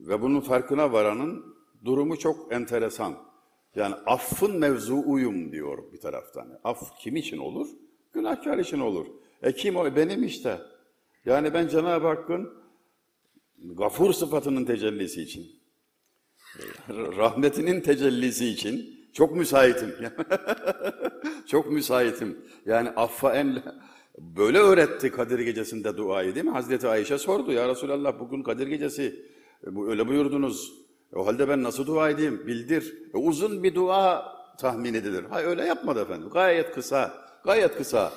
ve 0.01 0.23
bunun 0.23 0.41
farkına 0.41 0.93
varanın 0.93 1.57
durumu 1.85 2.19
çok 2.19 2.53
enteresan. 2.53 3.15
Yani 3.75 3.95
affın 4.07 4.59
mevzu 4.59 5.03
uyum 5.07 5.53
diyor 5.53 5.93
bir 5.93 6.01
taraftan. 6.01 6.61
Af 6.65 6.99
kim 6.99 7.17
için 7.17 7.39
olur? 7.39 7.69
Günahkar 8.13 8.59
için 8.59 8.81
olur. 8.81 9.07
E 9.43 9.53
kim 9.53 9.77
o? 9.77 9.97
Benim 9.97 10.25
işte. 10.25 10.59
Yani 11.25 11.55
ben 11.55 11.69
Cenab-ı 11.69 12.07
Hakk'ın 12.07 12.53
gafur 13.59 14.13
sıfatının 14.13 14.65
tecellisi 14.65 15.23
için, 15.23 15.47
rahmetinin 16.89 17.81
tecellisi 17.81 18.47
için 18.47 19.01
çok 19.13 19.37
müsaitim. 19.37 19.95
çok 21.47 21.73
müsaitim. 21.73 22.39
Yani 22.67 22.91
affa 22.91 23.35
en 23.35 23.63
Böyle 24.19 24.59
öğretti 24.59 25.11
Kadir 25.11 25.39
Gecesi'nde 25.39 25.97
duayı 25.97 26.35
değil 26.35 26.47
mi? 26.47 26.53
Hazreti 26.53 26.89
Ayşe 26.89 27.19
sordu 27.19 27.53
ya 27.53 27.69
Resulallah 27.69 28.21
bugün 28.21 28.43
Kadir 28.43 28.67
Gecesi 28.67 29.27
e, 29.64 29.90
öyle 29.90 30.09
buyurdunuz. 30.09 30.73
E, 31.12 31.16
o 31.16 31.27
halde 31.27 31.49
ben 31.49 31.62
nasıl 31.62 31.87
dua 31.87 32.11
edeyim? 32.11 32.46
Bildir. 32.46 32.94
E, 33.14 33.16
uzun 33.16 33.62
bir 33.62 33.75
dua 33.75 34.33
tahmin 34.59 34.94
edilir. 34.94 35.25
Hayır 35.31 35.46
öyle 35.46 35.64
yapmadı 35.64 36.03
efendim. 36.03 36.31
Gayet 36.31 36.75
kısa. 36.75 37.14
Gayet 37.44 37.77
kısa. 37.77 38.12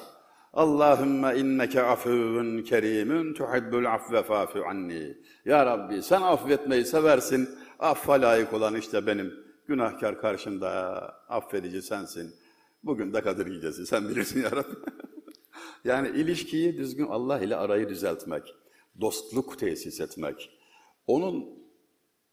Allahümme 0.53 1.37
inneke 1.37 1.81
afuvun 1.81 2.61
kerimun 2.61 3.33
tuhibbul 3.33 3.85
afve 3.85 4.23
fafu 4.23 4.63
anni. 4.65 5.17
Ya 5.45 5.65
Rabbi 5.65 6.01
sen 6.01 6.21
affetmeyi 6.21 6.85
seversin. 6.85 7.49
Affa 7.79 8.13
layık 8.13 8.53
olan 8.53 8.75
işte 8.75 9.07
benim. 9.07 9.33
Günahkar 9.67 10.21
karşımda 10.21 10.69
affedici 11.29 11.81
sensin. 11.81 12.33
Bugün 12.83 13.13
de 13.13 13.21
Kadir 13.21 13.47
Gecesi 13.47 13.85
sen 13.85 14.09
bilirsin 14.09 14.43
ya 14.43 14.51
Rabbi. 14.51 14.75
Yani 15.83 16.07
ilişkiyi 16.07 16.77
düzgün 16.77 17.07
Allah 17.07 17.39
ile 17.39 17.55
arayı 17.55 17.89
düzeltmek, 17.89 18.55
dostluk 19.01 19.59
tesis 19.59 20.01
etmek, 20.01 20.49
onun 21.07 21.63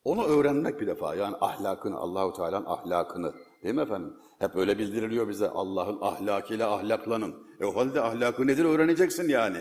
onu 0.05 0.25
öğrenmek 0.25 0.81
bir 0.81 0.87
defa. 0.87 1.15
Yani 1.15 1.37
ahlakını, 1.41 1.97
Allahu 1.97 2.33
Teala'nın 2.33 2.67
ahlakını. 2.67 3.35
Değil 3.63 3.75
mi 3.75 3.81
efendim? 3.81 4.17
Hep 4.39 4.57
öyle 4.57 4.79
bildiriliyor 4.79 5.29
bize 5.29 5.49
Allah'ın 5.49 5.99
ahlakıyla 6.01 6.75
ahlaklanın. 6.75 7.47
E 7.61 7.65
o 7.65 7.77
halde 7.77 8.01
ahlakı 8.01 8.47
nedir 8.47 8.65
öğreneceksin 8.65 9.29
yani. 9.29 9.59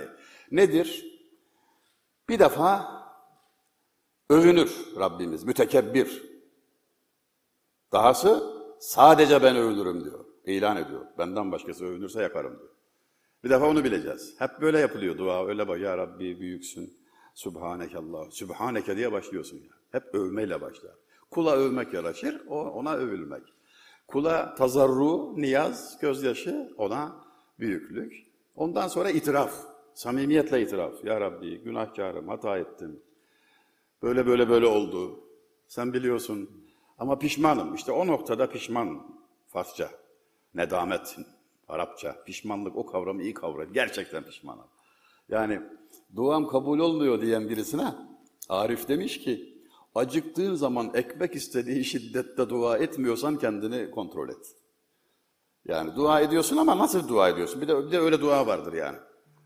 Nedir? 0.52 1.20
Bir 2.30 2.40
defa 2.40 3.00
övünür 4.30 4.86
Rabbimiz, 5.00 5.44
mütekebbir. 5.44 6.30
Dahası 7.94 8.54
sadece 8.80 9.44
ben 9.44 9.56
övünürüm 9.56 10.06
diyor. 10.06 10.26
İlan 10.46 10.78
ediyor. 10.78 11.06
Benden 11.18 11.52
başkası 11.52 11.86
övünürse 11.86 12.22
yakarım 12.22 12.60
diyor. 12.60 12.70
Bir 13.44 13.50
defa 13.50 13.68
onu 13.68 13.84
bileceğiz. 13.84 14.36
Hep 14.40 14.62
böyle 14.62 14.80
yapılıyor 14.80 15.18
dua. 15.18 15.48
Öyle 15.48 15.68
bak 15.68 15.80
ya 15.80 15.98
Rabbi 15.98 16.40
büyüksün. 16.40 16.99
Subhaneke 17.40 17.98
Allah. 17.98 18.32
Subhaneke 18.32 18.98
diye 18.98 19.12
başlıyorsun 19.12 19.58
ya. 19.58 19.74
Hep 19.92 20.16
övmeyle 20.16 20.62
başlar. 20.62 20.92
Kula 21.32 21.56
övmek 21.56 21.94
yaraşır, 21.94 22.48
ona 22.48 22.94
övülmek. 22.94 23.44
Kula 24.08 24.56
tazarru, 24.56 25.42
niyaz, 25.42 26.00
gözyaşı, 26.02 26.74
ona 26.78 27.16
büyüklük. 27.60 28.26
Ondan 28.56 28.88
sonra 28.88 29.10
itiraf. 29.10 29.54
Samimiyetle 29.94 30.62
itiraf. 30.62 31.04
Ya 31.04 31.22
Rabbi 31.22 31.58
günahkarım, 31.64 32.28
hata 32.28 32.58
ettim. 32.58 33.00
Böyle 34.04 34.28
böyle 34.28 34.50
böyle 34.50 34.66
oldu. 34.66 35.20
Sen 35.68 35.94
biliyorsun. 35.94 36.50
Ama 36.98 37.20
pişmanım. 37.20 37.76
İşte 37.76 37.92
o 37.92 38.08
noktada 38.08 38.50
pişman 38.50 39.16
Farsça. 39.48 39.90
Nedamet 40.56 41.18
Arapça 41.68 42.24
pişmanlık 42.24 42.76
o 42.76 42.86
kavramı 42.86 43.22
iyi 43.22 43.34
kavram. 43.34 43.74
Gerçekten 43.74 44.24
pişmanım. 44.24 44.68
Yani 45.30 45.62
duam 46.16 46.48
kabul 46.48 46.80
olmuyor 46.80 47.22
diyen 47.22 47.50
birisine 47.50 47.94
Arif 48.50 48.88
demiş 48.88 49.20
ki 49.20 49.60
acıktığın 49.96 50.56
zaman 50.56 50.92
ekmek 50.94 51.36
istediği 51.36 51.86
şiddette 51.86 52.50
dua 52.50 52.78
etmiyorsan 52.78 53.38
kendini 53.38 53.92
kontrol 53.92 54.30
et. 54.30 54.56
Yani 55.66 55.96
dua 55.96 56.22
ediyorsun 56.22 56.58
ama 56.58 56.78
nasıl 56.78 57.08
dua 57.08 57.30
ediyorsun? 57.30 57.62
Bir 57.62 57.68
de, 57.68 57.88
bir 57.88 57.92
de 57.92 58.00
öyle 58.00 58.22
dua 58.22 58.48
vardır 58.48 58.74
yani. 58.74 58.98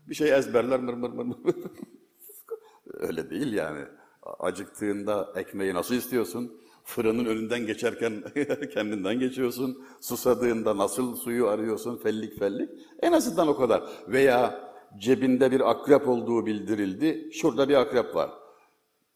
Bir 0.08 0.14
şey 0.14 0.32
ezberler 0.32 0.80
mır 0.80 0.94
mır 0.94 1.08
mır 1.08 1.24
mır. 1.24 1.36
öyle 2.94 3.30
değil 3.30 3.52
yani. 3.52 3.84
Acıktığında 4.22 5.32
ekmeği 5.36 5.74
nasıl 5.74 5.94
istiyorsun? 5.94 6.60
Fırının 6.84 7.24
önünden 7.24 7.66
geçerken 7.66 8.24
kendinden 8.74 9.18
geçiyorsun. 9.18 9.84
Susadığında 10.00 10.76
nasıl 10.76 11.16
suyu 11.16 11.48
arıyorsun 11.48 11.96
fellik 11.96 12.38
fellik. 12.38 12.70
En 13.02 13.12
azından 13.12 13.48
o 13.48 13.56
kadar. 13.56 13.82
Veya 14.08 14.73
cebinde 14.98 15.50
bir 15.50 15.70
akrep 15.70 16.08
olduğu 16.08 16.46
bildirildi. 16.46 17.30
Şurada 17.32 17.68
bir 17.68 17.74
akrep 17.74 18.14
var. 18.14 18.30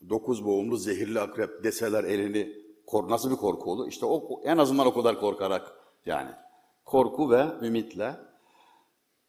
Dokuz 0.09 0.45
boğumlu 0.45 0.77
zehirli 0.77 1.21
akrep 1.21 1.64
deseler 1.64 2.05
elini 2.05 2.53
kor 2.87 3.11
nasıl 3.11 3.31
bir 3.31 3.37
korku 3.37 3.73
olur? 3.73 3.88
İşte 3.88 4.07
o 4.07 4.41
en 4.45 4.59
azından 4.59 4.87
o 4.87 4.95
kadar 4.95 5.21
korkarak 5.21 5.73
yani. 6.07 6.31
Korku 6.85 7.31
ve 7.31 7.47
ümitle. 7.62 8.17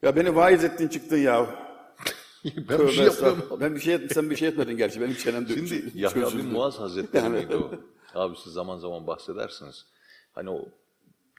Ya 0.01 0.15
beni 0.15 0.35
vaiz 0.35 0.63
ettin 0.63 0.87
çıktın 0.87 1.17
ya. 1.17 1.45
ben 2.45 2.53
bir 2.55 2.67
Tövbe 2.67 2.91
şey 2.91 3.05
yapmıyorum. 3.05 3.07
estağfurullah. 3.07 3.61
Ben 3.61 3.75
bir 3.75 3.79
şey 3.79 3.93
ettim, 3.93 4.09
sen 4.13 4.29
bir 4.29 4.35
şey 4.35 4.47
etmedin 4.47 4.77
gerçi. 4.77 5.01
Benim 5.01 5.15
çenem 5.15 5.47
Şimdi 5.47 5.91
Yahya 5.99 6.27
bin 6.27 6.45
Muaz 6.45 6.79
Hazretleri 6.79 7.29
miydi 7.29 7.55
o? 7.55 7.71
Abi 8.19 8.35
siz 8.43 8.53
zaman 8.53 8.77
zaman 8.77 9.07
bahsedersiniz. 9.07 9.85
Hani 10.31 10.49
o 10.49 10.65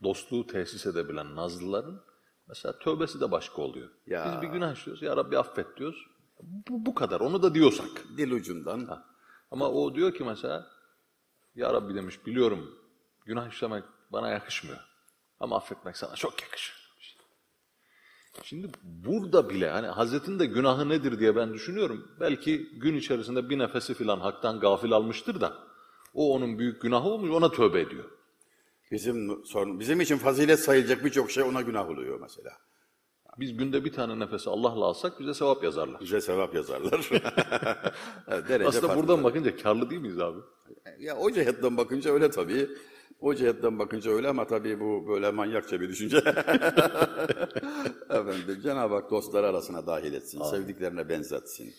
dostluğu 0.02 0.46
tesis 0.46 0.86
edebilen 0.86 1.36
Nazlıların 1.36 2.00
mesela 2.50 2.78
tövbesi 2.78 3.20
de 3.20 3.30
başka 3.30 3.62
oluyor. 3.62 3.88
Ya. 4.06 4.24
Biz 4.26 4.42
bir 4.42 4.52
günah 4.52 4.72
işliyoruz. 4.72 5.02
Ya 5.02 5.16
Rabbi 5.16 5.38
affet 5.38 5.76
diyoruz. 5.76 6.06
Bu, 6.42 6.86
bu 6.86 6.94
kadar. 6.94 7.20
Onu 7.20 7.42
da 7.42 7.54
diyorsak. 7.54 7.90
Dil 8.16 8.30
ucundan. 8.32 8.86
Ha. 8.86 9.04
Ama 9.50 9.70
o 9.70 9.94
diyor 9.94 10.14
ki 10.14 10.24
mesela 10.24 10.66
Ya 11.54 11.72
Rabbi 11.72 11.94
demiş 11.94 12.26
biliyorum 12.26 12.78
günah 13.24 13.48
işlemek 13.48 13.84
bana 14.12 14.28
yakışmıyor. 14.28 14.78
Ama 15.40 15.56
affetmek 15.56 15.96
sana 15.96 16.14
çok 16.14 16.42
yakışır. 16.42 16.80
Şimdi 18.44 18.68
burada 18.82 19.50
bile 19.50 19.70
hani 19.70 19.86
Hazretin 19.86 20.38
de 20.38 20.46
günahı 20.46 20.88
nedir 20.88 21.18
diye 21.18 21.36
ben 21.36 21.54
düşünüyorum. 21.54 22.08
Belki 22.20 22.78
gün 22.78 22.96
içerisinde 22.96 23.50
bir 23.50 23.58
nefesi 23.58 23.94
filan 23.94 24.20
haktan 24.20 24.60
gafil 24.60 24.92
almıştır 24.92 25.40
da 25.40 25.58
o 26.14 26.34
onun 26.34 26.58
büyük 26.58 26.82
günahı 26.82 27.08
olmuş 27.08 27.30
ona 27.30 27.50
tövbe 27.50 27.80
ediyor. 27.80 28.04
Bizim 28.90 29.44
sorun, 29.44 29.80
bizim 29.80 30.00
için 30.00 30.16
fazilet 30.16 30.60
sayılacak 30.60 31.04
birçok 31.04 31.30
şey 31.30 31.42
ona 31.42 31.60
günah 31.60 31.88
oluyor 31.88 32.20
mesela. 32.20 32.50
Biz 33.38 33.56
günde 33.56 33.84
bir 33.84 33.92
tane 33.92 34.18
nefesi 34.18 34.50
Allah'la 34.50 34.84
alsak 34.84 35.20
bize 35.20 35.34
sevap 35.34 35.64
yazarlar. 35.64 36.00
Bize 36.00 36.20
sevap 36.20 36.54
yazarlar. 36.54 37.10
Derece 38.48 38.68
Aslında 38.68 38.86
farklı. 38.86 39.02
buradan 39.02 39.24
bakınca 39.24 39.56
karlı 39.56 39.90
değil 39.90 40.00
miyiz 40.00 40.18
abi? 40.18 40.38
Ya 40.98 41.16
o 41.16 41.30
cihetten 41.30 41.76
bakınca 41.76 42.12
öyle 42.12 42.30
tabii. 42.30 42.68
O 43.20 43.34
cihetten 43.34 43.78
bakınca 43.78 44.10
öyle 44.10 44.28
ama 44.28 44.46
tabii 44.46 44.80
bu 44.80 45.08
böyle 45.08 45.30
manyakça 45.30 45.80
bir 45.80 45.88
düşünce. 45.88 46.16
Efendim 48.10 48.60
Cenab-ı 48.62 48.94
Hak 48.94 49.10
dostları 49.10 49.46
arasına 49.46 49.86
dahil 49.86 50.12
etsin, 50.12 50.42
sevdiklerine 50.42 51.08
benzetsin. 51.08 51.74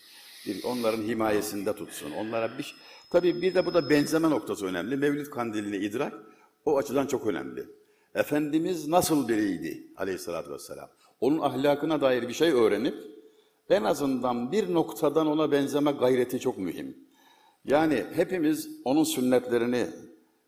Bir, 0.47 0.63
onların 0.63 1.01
himayesinde 1.01 1.73
tutsun. 1.75 2.11
Onlara 2.11 2.57
bir 2.57 2.75
tabii 3.09 3.41
bir 3.41 3.53
de 3.55 3.65
bu 3.65 3.73
da 3.73 3.89
benzeme 3.89 4.29
noktası 4.29 4.65
önemli. 4.65 4.97
Mevlid 4.97 5.25
kandilini 5.25 5.77
idrak 5.77 6.13
o 6.65 6.77
açıdan 6.77 7.07
çok 7.07 7.27
önemli. 7.27 7.65
Efendimiz 8.15 8.87
nasıl 8.87 9.27
biriydi 9.27 9.87
aleyhissalatü 9.97 10.51
vesselam? 10.51 10.89
Onun 11.21 11.39
ahlakına 11.39 12.01
dair 12.01 12.27
bir 12.27 12.33
şey 12.33 12.51
öğrenip 12.51 12.95
en 13.69 13.83
azından 13.83 14.51
bir 14.51 14.73
noktadan 14.73 15.27
ona 15.27 15.51
benzeme 15.51 15.91
gayreti 15.91 16.39
çok 16.39 16.57
mühim. 16.57 16.97
Yani 17.65 18.05
hepimiz 18.13 18.69
onun 18.85 19.03
sünnetlerini 19.03 19.87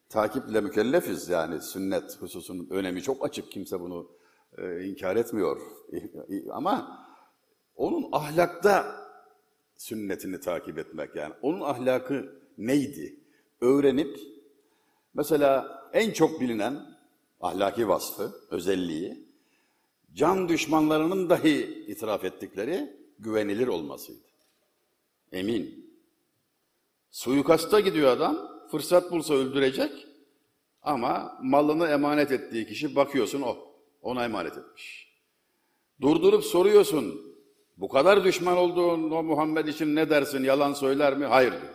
takiple 0.09 0.61
mükellefiz 0.61 1.29
yani 1.29 1.61
sünnet 1.61 2.21
hususunun 2.21 2.67
önemi 2.69 3.01
çok 3.01 3.25
açık 3.25 3.51
kimse 3.51 3.79
bunu 3.79 4.11
e, 4.57 4.83
inkar 4.83 5.15
etmiyor 5.15 5.61
ama 6.51 7.05
onun 7.75 8.09
ahlakta 8.11 8.95
sünnetini 9.75 10.39
takip 10.39 10.77
etmek 10.77 11.15
yani 11.15 11.33
onun 11.41 11.61
ahlakı 11.61 12.41
neydi 12.57 13.19
öğrenip 13.61 14.19
mesela 15.13 15.81
en 15.93 16.11
çok 16.11 16.41
bilinen 16.41 16.97
ahlaki 17.41 17.87
vasfı 17.87 18.31
özelliği 18.49 19.27
can 20.13 20.49
düşmanlarının 20.49 21.29
dahi 21.29 21.85
itiraf 21.87 22.23
ettikleri 22.23 22.97
güvenilir 23.19 23.67
olmasıydı. 23.67 24.19
Emin. 25.31 25.93
Suikasta 27.11 27.79
gidiyor 27.79 28.11
adam, 28.11 28.37
fırsat 28.71 29.11
bulsa 29.11 29.33
öldürecek 29.33 30.07
ama 30.81 31.39
malını 31.41 31.87
emanet 31.87 32.31
ettiği 32.31 32.67
kişi 32.67 32.95
bakıyorsun 32.95 33.41
o, 33.41 33.57
ona 34.01 34.25
emanet 34.25 34.57
etmiş. 34.57 35.13
Durdurup 36.01 36.43
soruyorsun, 36.43 37.21
bu 37.77 37.89
kadar 37.89 38.23
düşman 38.23 38.57
olduğun 38.57 39.11
o 39.11 39.23
Muhammed 39.23 39.67
için 39.67 39.95
ne 39.95 40.09
dersin, 40.09 40.43
yalan 40.43 40.73
söyler 40.73 41.17
mi? 41.17 41.25
Hayır 41.25 41.51
diyor. 41.51 41.73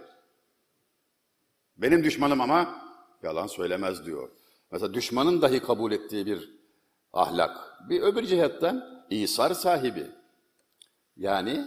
Benim 1.77 2.05
düşmanım 2.05 2.41
ama 2.41 2.88
yalan 3.23 3.47
söylemez 3.47 4.07
diyor. 4.07 4.31
Mesela 4.71 4.95
düşmanın 4.95 5.43
dahi 5.43 5.61
kabul 5.61 5.93
ettiği 5.93 6.27
bir 6.27 6.59
ahlak. 7.13 7.57
Bir 7.89 8.03
öbür 8.03 8.27
cihetten 8.27 8.85
İsar 9.11 9.55
sahibi. 9.55 10.07
Yani 11.17 11.65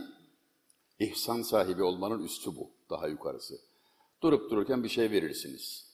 ihsan 0.99 1.41
sahibi 1.41 1.83
olmanın 1.83 2.23
üstü 2.23 2.55
bu, 2.55 2.71
daha 2.89 3.07
yukarısı. 3.07 3.59
Durup 4.21 4.51
dururken 4.51 4.83
bir 4.83 4.89
şey 4.89 5.11
verirsiniz. 5.11 5.91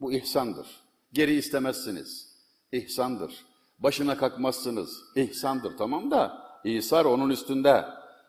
Bu 0.00 0.12
ihsandır. 0.12 0.66
Geri 1.12 1.34
istemezsiniz. 1.34 2.36
İhsandır. 2.72 3.46
Başına 3.78 4.16
kalkmazsınız. 4.16 5.02
İhsandır 5.16 5.76
tamam 5.76 6.10
da 6.10 6.50
İsar 6.64 7.04
onun 7.04 7.30
üstünde. 7.30 7.84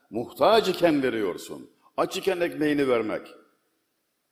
Muhtaç 0.09 0.69
iken 0.69 1.03
veriyorsun. 1.03 1.69
Aç 1.97 2.17
iken 2.17 2.39
ekmeğini 2.39 2.87
vermek. 2.87 3.27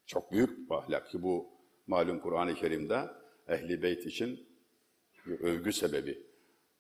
Çok 0.05 0.31
büyük 0.31 0.69
bir 0.69 0.75
ahlak 0.75 1.09
ki 1.09 1.23
bu 1.23 1.58
malum 1.89 2.19
Kur'an-ı 2.19 2.56
Kerim'de 2.56 2.99
ehli 3.47 3.82
beyt 3.82 4.06
için 4.06 4.39
övgü 5.41 5.73
sebebi. 5.73 6.23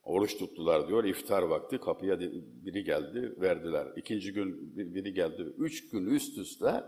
Oruç 0.03 0.37
tuttular 0.37 0.87
diyor, 0.87 1.03
iftar 1.03 1.43
vakti 1.43 1.77
kapıya 1.77 2.19
biri 2.65 2.83
geldi, 2.83 3.35
verdiler. 3.41 3.87
İkinci 3.95 4.33
gün 4.33 4.75
biri 4.75 5.13
geldi, 5.13 5.53
üç 5.57 5.89
gün 5.89 6.05
üst 6.05 6.37
üste 6.37 6.83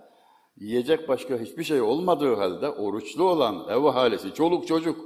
yiyecek 0.58 1.08
başka 1.08 1.40
hiçbir 1.40 1.64
şey 1.64 1.82
olmadığı 1.82 2.36
halde 2.36 2.70
oruçlu 2.70 3.24
olan 3.24 3.70
ev 3.70 3.84
ahalisi, 3.84 4.34
çoluk 4.34 4.68
çocuk 4.68 5.06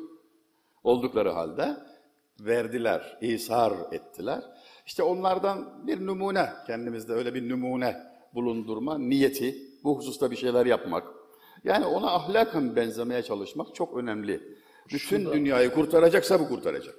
oldukları 0.84 1.30
halde 1.30 1.78
verdiler, 2.40 3.18
ishar 3.22 3.74
ettiler. 3.92 4.44
İşte 4.86 5.04
onlardan 5.04 5.88
bir 5.88 6.06
numune, 6.06 6.50
kendimizde 6.68 7.14
öyle 7.14 7.34
bir 7.34 7.50
numune 7.50 7.96
bulundurma 8.34 8.98
niyeti, 8.98 9.56
bu 9.84 9.98
hususta 9.98 10.32
bir 10.32 10.36
şeyler 10.36 10.66
yapmak. 10.66 11.25
Yani 11.66 11.86
ona 11.86 12.12
ahlaken 12.12 12.76
benzemeye 12.76 13.24
çalışmak 13.24 13.76
çok 13.76 13.98
önemli. 13.98 14.58
Bütün 14.94 15.34
dünyayı 15.34 15.74
kurtaracaksa 15.74 16.40
bu 16.40 16.48
kurtaracak. 16.48 16.96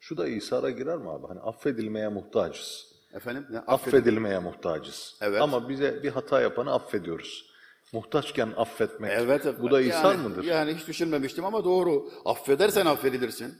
Şu 0.00 0.16
da 0.16 0.28
İsa'ya 0.28 0.70
girer 0.70 0.96
mi 0.96 1.10
abi? 1.10 1.26
Hani 1.26 1.40
affedilmeye 1.40 2.08
muhtacız. 2.08 2.86
Efendim? 3.14 3.46
Ne? 3.50 3.58
Affedilmeye 3.58 4.38
muhtacız. 4.38 5.18
Evet. 5.20 5.42
Ama 5.42 5.68
bize 5.68 6.02
bir 6.02 6.08
hata 6.08 6.40
yapanı 6.40 6.72
affediyoruz. 6.72 7.50
Muhtaçken 7.92 8.52
affetmek. 8.56 9.12
Evet, 9.14 9.46
evet. 9.46 9.62
Bu 9.62 9.70
da 9.70 9.80
İsa 9.80 10.12
yani, 10.12 10.28
mıdır? 10.28 10.44
Yani 10.44 10.74
hiç 10.74 10.88
düşünmemiştim 10.88 11.44
ama 11.44 11.64
doğru. 11.64 12.10
Affedersen 12.24 12.86
affedilirsin. 12.86 13.54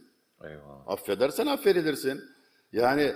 Eyvallah. 0.45 0.83
Affedersen 0.87 1.47
affedilirsin. 1.47 2.21
Yani 2.73 3.13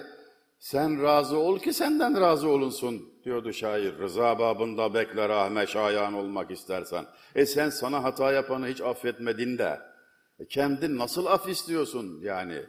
sen 0.62 1.02
razı 1.02 1.38
ol 1.38 1.58
ki 1.58 1.72
senden 1.72 2.20
razı 2.20 2.48
olunsun 2.48 3.12
diyordu 3.24 3.52
şair. 3.52 3.98
Rıza 3.98 4.38
babında 4.38 4.94
bekle 4.94 5.28
rahme 5.28 5.66
şayan 5.66 6.14
olmak 6.14 6.50
istersen. 6.50 7.06
E 7.34 7.46
sen 7.46 7.70
sana 7.70 8.04
hata 8.04 8.32
yapanı 8.32 8.66
hiç 8.66 8.80
affetmedin 8.80 9.58
de 9.58 9.80
e 10.38 10.46
kendin 10.46 10.98
nasıl 10.98 11.26
af 11.26 11.48
istiyorsun 11.48 12.20
yani? 12.22 12.62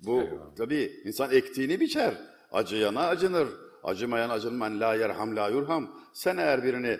Bu 0.00 0.22
tabii 0.58 0.92
insan 1.04 1.30
ektiğini 1.30 1.80
biçer. 1.80 2.14
Acıyana 2.52 3.06
acınır. 3.06 3.48
Acımayan 3.84 4.30
acınman 4.30 4.80
la 4.80 4.94
yerham 4.94 5.36
la 5.36 5.48
yurham. 5.48 6.00
Sen 6.12 6.36
eğer 6.36 6.64
birini 6.64 6.98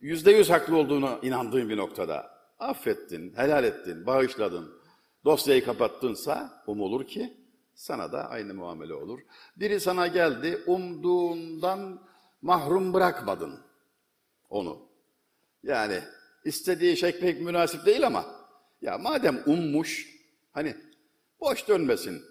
yüzde 0.00 0.32
yüz 0.32 0.50
haklı 0.50 0.76
olduğunu 0.76 1.18
inandığın 1.22 1.68
bir 1.68 1.76
noktada 1.76 2.30
affettin, 2.58 3.32
helal 3.36 3.64
ettin, 3.64 4.06
bağışladın, 4.06 4.80
dosyayı 5.24 5.64
kapattınsa 5.64 6.62
umulur 6.66 7.06
ki 7.06 7.39
sana 7.80 8.12
da 8.12 8.30
aynı 8.30 8.54
muamele 8.54 8.94
olur. 8.94 9.20
Biri 9.56 9.80
sana 9.80 10.06
geldi, 10.06 10.62
umduğundan 10.66 12.00
mahrum 12.42 12.92
bırakmadın 12.92 13.60
onu. 14.50 14.88
Yani 15.62 16.02
istediği 16.44 16.96
şey 16.96 17.20
pek 17.20 17.40
münasip 17.40 17.86
değil 17.86 18.06
ama 18.06 18.24
ya 18.82 18.98
madem 18.98 19.42
ummuş, 19.46 20.06
hani 20.52 20.76
boş 21.40 21.68
dönmesin. 21.68 22.22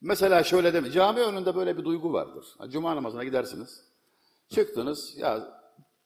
Mesela 0.00 0.44
şöyle 0.44 0.74
deme, 0.74 0.90
cami 0.90 1.20
önünde 1.20 1.56
böyle 1.56 1.78
bir 1.78 1.84
duygu 1.84 2.12
vardır. 2.12 2.46
Cuma 2.68 2.96
namazına 2.96 3.24
gidersiniz, 3.24 3.84
çıktınız, 4.48 5.18
ya 5.18 5.60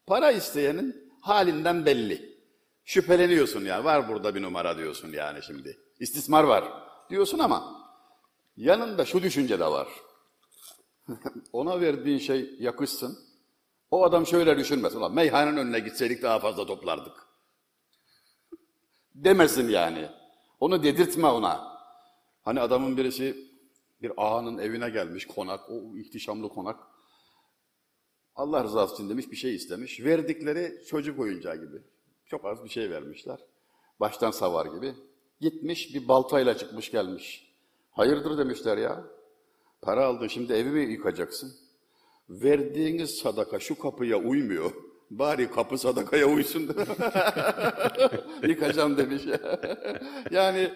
para 0.07 0.31
isteyenin 0.31 1.13
halinden 1.21 1.87
belli. 1.87 2.39
Şüpheleniyorsun 2.85 3.65
ya, 3.65 3.85
var 3.85 4.09
burada 4.09 4.35
bir 4.35 4.43
numara 4.43 4.79
diyorsun 4.79 5.09
yani 5.13 5.43
şimdi. 5.43 5.79
İstismar 6.01 6.45
var 6.45 6.65
diyorsun 7.11 7.39
ama 7.39 7.82
yanında 8.57 9.05
şu 9.05 9.23
düşünce 9.23 9.61
de 9.61 9.67
var. 9.67 9.88
Ona 11.53 11.81
verdiğin 11.81 12.19
şey 12.19 12.55
yakışsın. 12.59 13.19
O 13.91 14.05
adam 14.05 14.27
şöyle 14.27 14.59
düşünmez. 14.59 14.97
Ulan 14.97 15.15
meyhanenin 15.15 15.57
önüne 15.57 15.81
gitseydik 15.81 16.23
daha 16.23 16.38
fazla 16.38 16.67
toplardık. 16.67 17.27
Demesin 19.15 19.69
yani. 19.69 20.09
Onu 20.61 20.83
dedirtme 20.83 21.27
ona. 21.27 21.79
Hani 22.43 22.61
adamın 22.61 22.97
birisi 22.97 23.53
bir 24.03 24.12
ağanın 24.17 24.59
evine 24.59 24.91
gelmiş 24.91 25.27
konak, 25.27 25.71
o 25.71 25.97
ihtişamlı 25.97 26.49
konak. 26.49 26.81
Allah 28.37 28.65
rızası 28.65 28.95
için 28.95 29.09
demiş 29.09 29.31
bir 29.31 29.37
şey 29.37 29.55
istemiş. 29.55 30.01
Verdikleri 30.01 30.85
çocuk 30.87 31.19
oyuncağı 31.21 31.57
gibi. 31.57 31.77
Çok 32.27 32.45
az 32.45 32.65
bir 32.65 32.69
şey 32.69 32.91
vermişler. 32.91 33.38
Baştan 34.01 34.31
savar 34.31 34.67
gibi. 34.67 34.95
Gitmiş 35.41 35.95
bir 35.95 36.09
baltayla 36.09 36.57
çıkmış 36.59 36.91
gelmiş. 36.91 37.52
Hayırdır 37.93 38.39
demişler 38.39 38.77
ya. 38.77 39.05
Para 39.83 40.07
aldın 40.07 40.29
şimdi 40.29 40.53
evi 40.53 40.71
mi 40.71 40.93
yıkacaksın? 40.93 41.53
Verdiğiniz 42.31 43.11
sadaka 43.11 43.61
şu 43.61 43.79
kapıya 43.79 44.17
uymuyor. 44.17 44.73
Bari 45.11 45.51
kapı 45.51 45.79
sadakaya 45.79 46.27
uysun. 46.27 46.63
Yıkacağım 48.49 48.97
demiş. 48.97 49.23
yani 50.31 50.73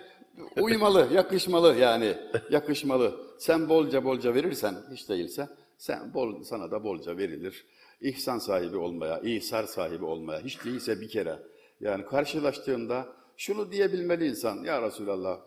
uymalı, 0.60 1.08
yakışmalı 1.12 1.76
yani. 1.76 2.16
Yakışmalı. 2.50 3.20
Sen 3.38 3.68
bolca 3.68 4.04
bolca 4.04 4.34
verirsen 4.34 4.74
hiç 4.92 5.08
değilse 5.08 5.48
sen 5.78 6.14
bol, 6.14 6.42
sana 6.42 6.70
da 6.70 6.84
bolca 6.84 7.16
verilir. 7.16 7.66
İhsan 8.00 8.38
sahibi 8.38 8.76
olmaya, 8.76 9.20
ihsar 9.20 9.64
sahibi 9.64 10.04
olmaya 10.04 10.40
hiç 10.40 10.64
değilse 10.64 11.00
bir 11.00 11.08
kere. 11.08 11.38
Yani 11.80 12.04
karşılaştığında 12.04 13.08
şunu 13.36 13.72
diyebilmeli 13.72 14.28
insan. 14.28 14.64
Ya 14.64 14.82
Resulallah 14.82 15.40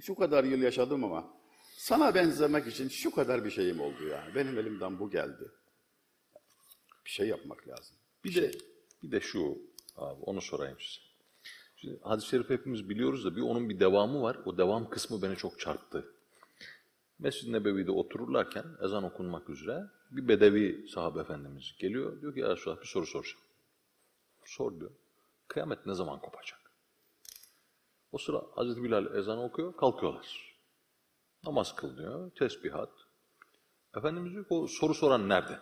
şu 0.00 0.14
kadar 0.14 0.44
yıl 0.44 0.62
yaşadım 0.62 1.04
ama 1.04 1.34
sana 1.76 2.14
benzemek 2.14 2.66
için 2.66 2.88
şu 2.88 3.10
kadar 3.10 3.44
bir 3.44 3.50
şeyim 3.50 3.80
oldu 3.80 4.06
yani. 4.10 4.34
Benim 4.34 4.58
elimden 4.58 4.98
bu 4.98 5.10
geldi. 5.10 5.50
Bir 7.04 7.10
şey 7.10 7.28
yapmak 7.28 7.68
lazım. 7.68 7.96
Bir 8.24 8.34
de 8.34 8.52
bir 9.02 9.12
de 9.12 9.20
şu 9.20 9.58
abi 9.96 10.22
onu 10.22 10.40
sorayım 10.40 10.76
size. 10.80 11.06
Şimdi 11.76 11.98
hadis-i 12.02 12.28
şerif 12.28 12.50
hepimiz 12.50 12.88
biliyoruz 12.88 13.24
da 13.24 13.36
bir 13.36 13.42
onun 13.42 13.68
bir 13.68 13.80
devamı 13.80 14.22
var. 14.22 14.38
O 14.44 14.58
devam 14.58 14.90
kısmı 14.90 15.22
beni 15.22 15.36
çok 15.36 15.60
çarptı. 15.60 16.12
Mescid-i 17.18 17.52
Nebevi'de 17.52 17.90
otururlarken 17.90 18.64
ezan 18.84 19.04
okunmak 19.04 19.50
üzere 19.50 19.84
bir 20.10 20.28
bedevi 20.28 20.88
sahabe 20.88 21.20
efendimiz 21.20 21.74
geliyor. 21.78 22.20
Diyor 22.20 22.34
ki 22.34 22.40
ya 22.40 22.48
Resulallah 22.48 22.80
bir 22.80 22.86
soru 22.86 23.06
soracağım. 23.06 23.40
Sor 24.44 24.80
diyor. 24.80 24.90
Kıyamet 25.48 25.86
ne 25.86 25.94
zaman 25.94 26.20
kopacak? 26.20 26.60
O 28.12 28.18
sıra 28.18 28.42
Hazreti 28.54 28.82
Bilal 28.82 29.14
ezan 29.16 29.38
okuyor, 29.38 29.76
kalkıyorlar. 29.76 30.56
Namaz 31.44 31.76
kıl 31.76 31.96
diyor, 31.96 32.30
tesbihat. 32.30 32.90
Efendimiz 33.96 34.32
diyor 34.32 34.44
ki 34.48 34.54
o 34.54 34.66
soru 34.66 34.94
soran 34.94 35.28
nerede? 35.28 35.58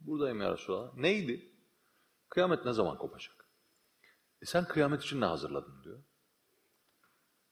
Buradayım 0.00 0.40
ya 0.40 0.52
Resulallah. 0.52 0.94
Neydi? 0.94 1.52
Kıyamet 2.28 2.64
ne 2.64 2.72
zaman 2.72 2.98
kopacak? 2.98 3.48
E 4.42 4.46
sen 4.46 4.64
kıyamet 4.64 5.02
için 5.02 5.20
ne 5.20 5.24
hazırladın 5.24 5.84
diyor. 5.84 5.98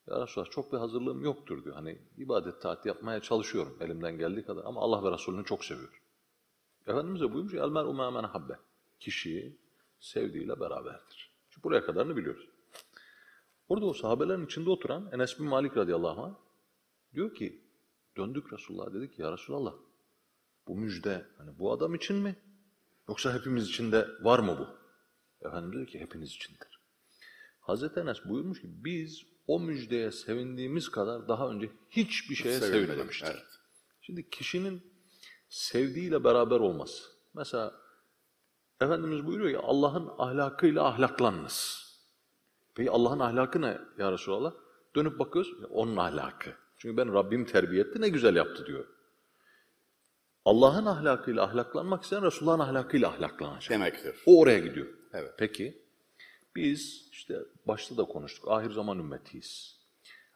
Ya 0.07 0.23
Resulallah 0.23 0.51
çok 0.51 0.73
bir 0.73 0.79
hazırlığım 0.79 1.25
yoktur 1.25 1.65
diyor. 1.65 1.75
Hani 1.75 1.99
ibadet 2.17 2.63
taat 2.63 2.87
yapmaya 2.87 3.21
çalışıyorum 3.21 3.77
elimden 3.81 4.19
geldiği 4.19 4.45
kadar 4.45 4.65
ama 4.65 4.81
Allah 4.81 5.05
ve 5.05 5.13
Resulünü 5.13 5.45
çok 5.45 5.65
seviyorum. 5.65 5.99
Efendimiz 6.87 7.21
de 7.21 7.33
buyurmuş 7.33 7.53
ki 7.53 7.59
elmer 7.59 7.85
umamen 7.85 8.25
habbe. 8.25 8.53
Kişi 9.01 9.57
sevdiğiyle 10.01 10.61
beraberdir. 10.61 11.33
Çünkü 11.51 11.63
buraya 11.63 11.87
kadarını 11.87 12.17
biliyoruz. 12.17 12.50
Orada 13.71 13.87
o 13.87 13.93
sahabelerin 13.93 14.47
içinde 14.47 14.71
oturan 14.71 15.11
Enes 15.13 15.39
bin 15.39 15.47
Malik 15.47 15.77
radıyallahu 15.77 16.23
anh 16.23 16.35
diyor 17.15 17.35
ki 17.35 17.65
döndük 18.17 18.53
Resulullah 18.53 18.95
dedi 18.95 19.11
ki 19.11 19.23
ya 19.23 19.33
Resulallah 19.33 19.75
bu 20.67 20.77
müjde 20.77 21.27
hani 21.39 21.59
bu 21.59 21.73
adam 21.73 21.95
için 21.95 22.17
mi? 22.17 22.37
Yoksa 23.09 23.35
hepimiz 23.35 23.69
için 23.69 23.93
de 23.93 24.09
var 24.21 24.39
mı 24.39 24.59
bu? 24.59 24.69
Efendimiz 25.49 25.79
dedi 25.79 25.87
ki 25.87 26.01
hepiniz 26.01 26.31
içindir. 26.31 26.81
Hazreti 27.61 28.01
Enes 28.01 28.25
buyurmuş 28.25 28.61
ki 28.61 28.69
biz 28.85 29.23
o 29.47 29.61
müjdeye 29.61 30.13
sevindiğimiz 30.13 30.89
kadar 30.89 31.29
daha 31.29 31.49
önce 31.49 31.71
hiçbir 31.91 32.35
şeye 32.35 32.61
sevinmemiştik. 32.61 33.29
evet. 33.29 33.47
Şimdi 34.01 34.31
kişinin 34.31 34.93
sevdiğiyle 35.49 36.25
beraber 36.25 36.61
olması. 36.61 37.05
Mesela 37.35 37.75
Efendimiz 38.81 39.27
buyuruyor 39.27 39.51
ya 39.51 39.61
Allah'ın 39.61 40.11
ahlakıyla 40.19 40.85
ahlaklanınız. 40.85 41.90
Peki 42.75 42.91
Allah'ın 42.91 43.19
ahlakı 43.19 43.63
ne 43.63 43.79
ya 43.99 44.13
Resulallah? 44.13 44.53
Dönüp 44.97 45.19
bakıyoruz, 45.19 45.53
onun 45.71 45.97
ahlakı. 45.97 46.51
Çünkü 46.79 46.97
ben 46.97 47.15
Rabbim 47.15 47.45
terbiye 47.45 47.83
etti, 47.83 48.01
ne 48.01 48.09
güzel 48.09 48.37
yaptı 48.37 48.67
diyor. 48.67 48.87
Allah'ın 50.45 50.87
ahlakıyla 50.87 51.45
ahlaklanmak 51.45 52.03
isteyen 52.03 52.25
Resulullah'ın 52.25 52.61
ahlakıyla 52.61 53.09
ahlaklanacak. 53.09 53.71
Demektir. 53.71 54.23
O 54.27 54.41
oraya 54.41 54.59
gidiyor. 54.59 54.87
Evet. 55.13 55.35
Peki, 55.39 55.83
biz 56.57 57.09
işte 57.13 57.39
başta 57.67 57.97
da 57.97 58.05
konuştuk, 58.05 58.51
ahir 58.51 58.71
zaman 58.71 58.99
ümmetiyiz. 58.99 59.81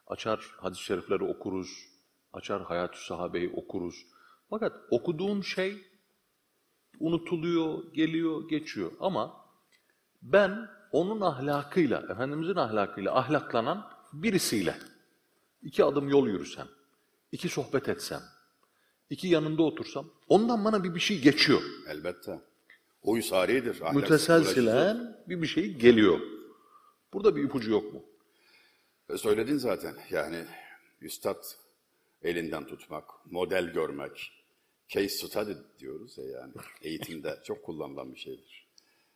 Açar 0.07 0.55
hadis-i 0.57 0.83
şerifleri 0.83 1.23
okuruz, 1.23 1.87
açar 2.33 2.63
hayat-ı 2.63 3.05
sahabeyi 3.05 3.49
okuruz. 3.49 4.05
Fakat 4.49 4.73
okuduğun 4.91 5.41
şey 5.41 5.83
unutuluyor, 6.99 7.93
geliyor, 7.93 8.49
geçiyor. 8.49 8.91
Ama 8.99 9.45
ben 10.21 10.69
onun 10.95 11.21
ahlakıyla, 11.21 12.07
Efendimizin 12.11 12.55
ahlakıyla 12.55 13.15
ahlaklanan 13.15 13.91
birisiyle 14.13 14.75
iki 15.63 15.83
adım 15.83 16.09
yol 16.09 16.27
yürüsem, 16.27 16.67
iki 17.31 17.49
sohbet 17.49 17.89
etsem, 17.89 18.21
iki 19.09 19.27
yanında 19.27 19.63
otursam, 19.63 20.11
ondan 20.27 20.65
bana 20.65 20.83
bir 20.83 20.95
bir 20.95 20.99
şey 20.99 21.21
geçiyor. 21.21 21.61
Elbette. 21.87 22.39
Ahlaksız 23.81 23.93
uğraşısı. 23.93 24.13
Müteselsilen 24.13 25.17
bir 25.27 25.41
bir 25.41 25.47
şey 25.47 25.73
geliyor. 25.73 26.19
Burada 27.13 27.35
bir 27.35 27.43
ipucu 27.43 27.71
yok 27.71 27.93
mu? 27.93 28.03
E, 29.09 29.17
Söyledin 29.17 29.57
zaten. 29.57 29.95
Yani 30.09 30.45
üstad 31.01 31.43
elinden 32.21 32.67
tutmak, 32.67 33.05
model 33.25 33.65
görmek, 33.65 34.31
case 34.87 35.09
study 35.09 35.53
diyoruz 35.79 36.17
ya 36.17 36.25
yani. 36.25 36.53
Eğitimde 36.81 37.39
çok 37.43 37.63
kullanılan 37.63 38.13
bir 38.13 38.19
şeydir. 38.19 38.64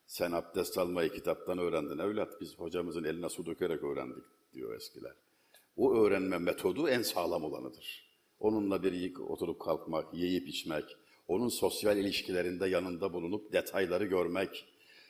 Sen 0.10 0.32
abdest 0.32 0.78
almayı 0.78 1.10
kitaptan 1.10 1.58
öğrendin 1.58 1.98
evlat. 1.98 2.42
Biz 2.42 2.60
hocamızın 2.60 3.04
eline 3.04 3.30
su 3.30 3.46
dökerek 3.46 3.84
öğrendik 3.84 4.24
diyor 4.54 4.76
eskiler. 4.76 5.14
O 5.78 5.96
öğrenme 5.96 6.38
metodu 6.38 6.90
en 6.90 7.02
sağlam 7.02 7.44
olanıdır. 7.44 8.10
Onunla 8.40 8.84
bir 8.84 9.16
oturup 9.16 9.62
kalkmak, 9.62 10.14
yiyip 10.14 10.48
içmek, 10.48 10.84
onun 11.28 11.48
sosyal 11.48 11.98
ilişkilerinde 11.98 12.68
yanında 12.68 13.14
bulunup 13.14 13.54
detayları 13.54 14.06
görmek. 14.06 14.66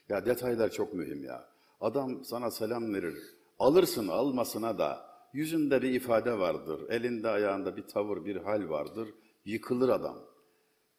Ya 0.09 0.25
detaylar 0.25 0.71
çok 0.71 0.93
mühim 0.93 1.23
ya. 1.23 1.49
Adam 1.81 2.25
sana 2.25 2.51
selam 2.51 2.93
verir. 2.93 3.17
Alırsın 3.59 4.07
almasına 4.07 4.77
da 4.77 5.05
yüzünde 5.33 5.81
bir 5.81 5.93
ifade 5.93 6.39
vardır. 6.39 6.89
Elinde 6.89 7.29
ayağında 7.29 7.77
bir 7.77 7.87
tavır, 7.87 8.25
bir 8.25 8.35
hal 8.35 8.69
vardır. 8.69 9.09
Yıkılır 9.45 9.89
adam. 9.89 10.28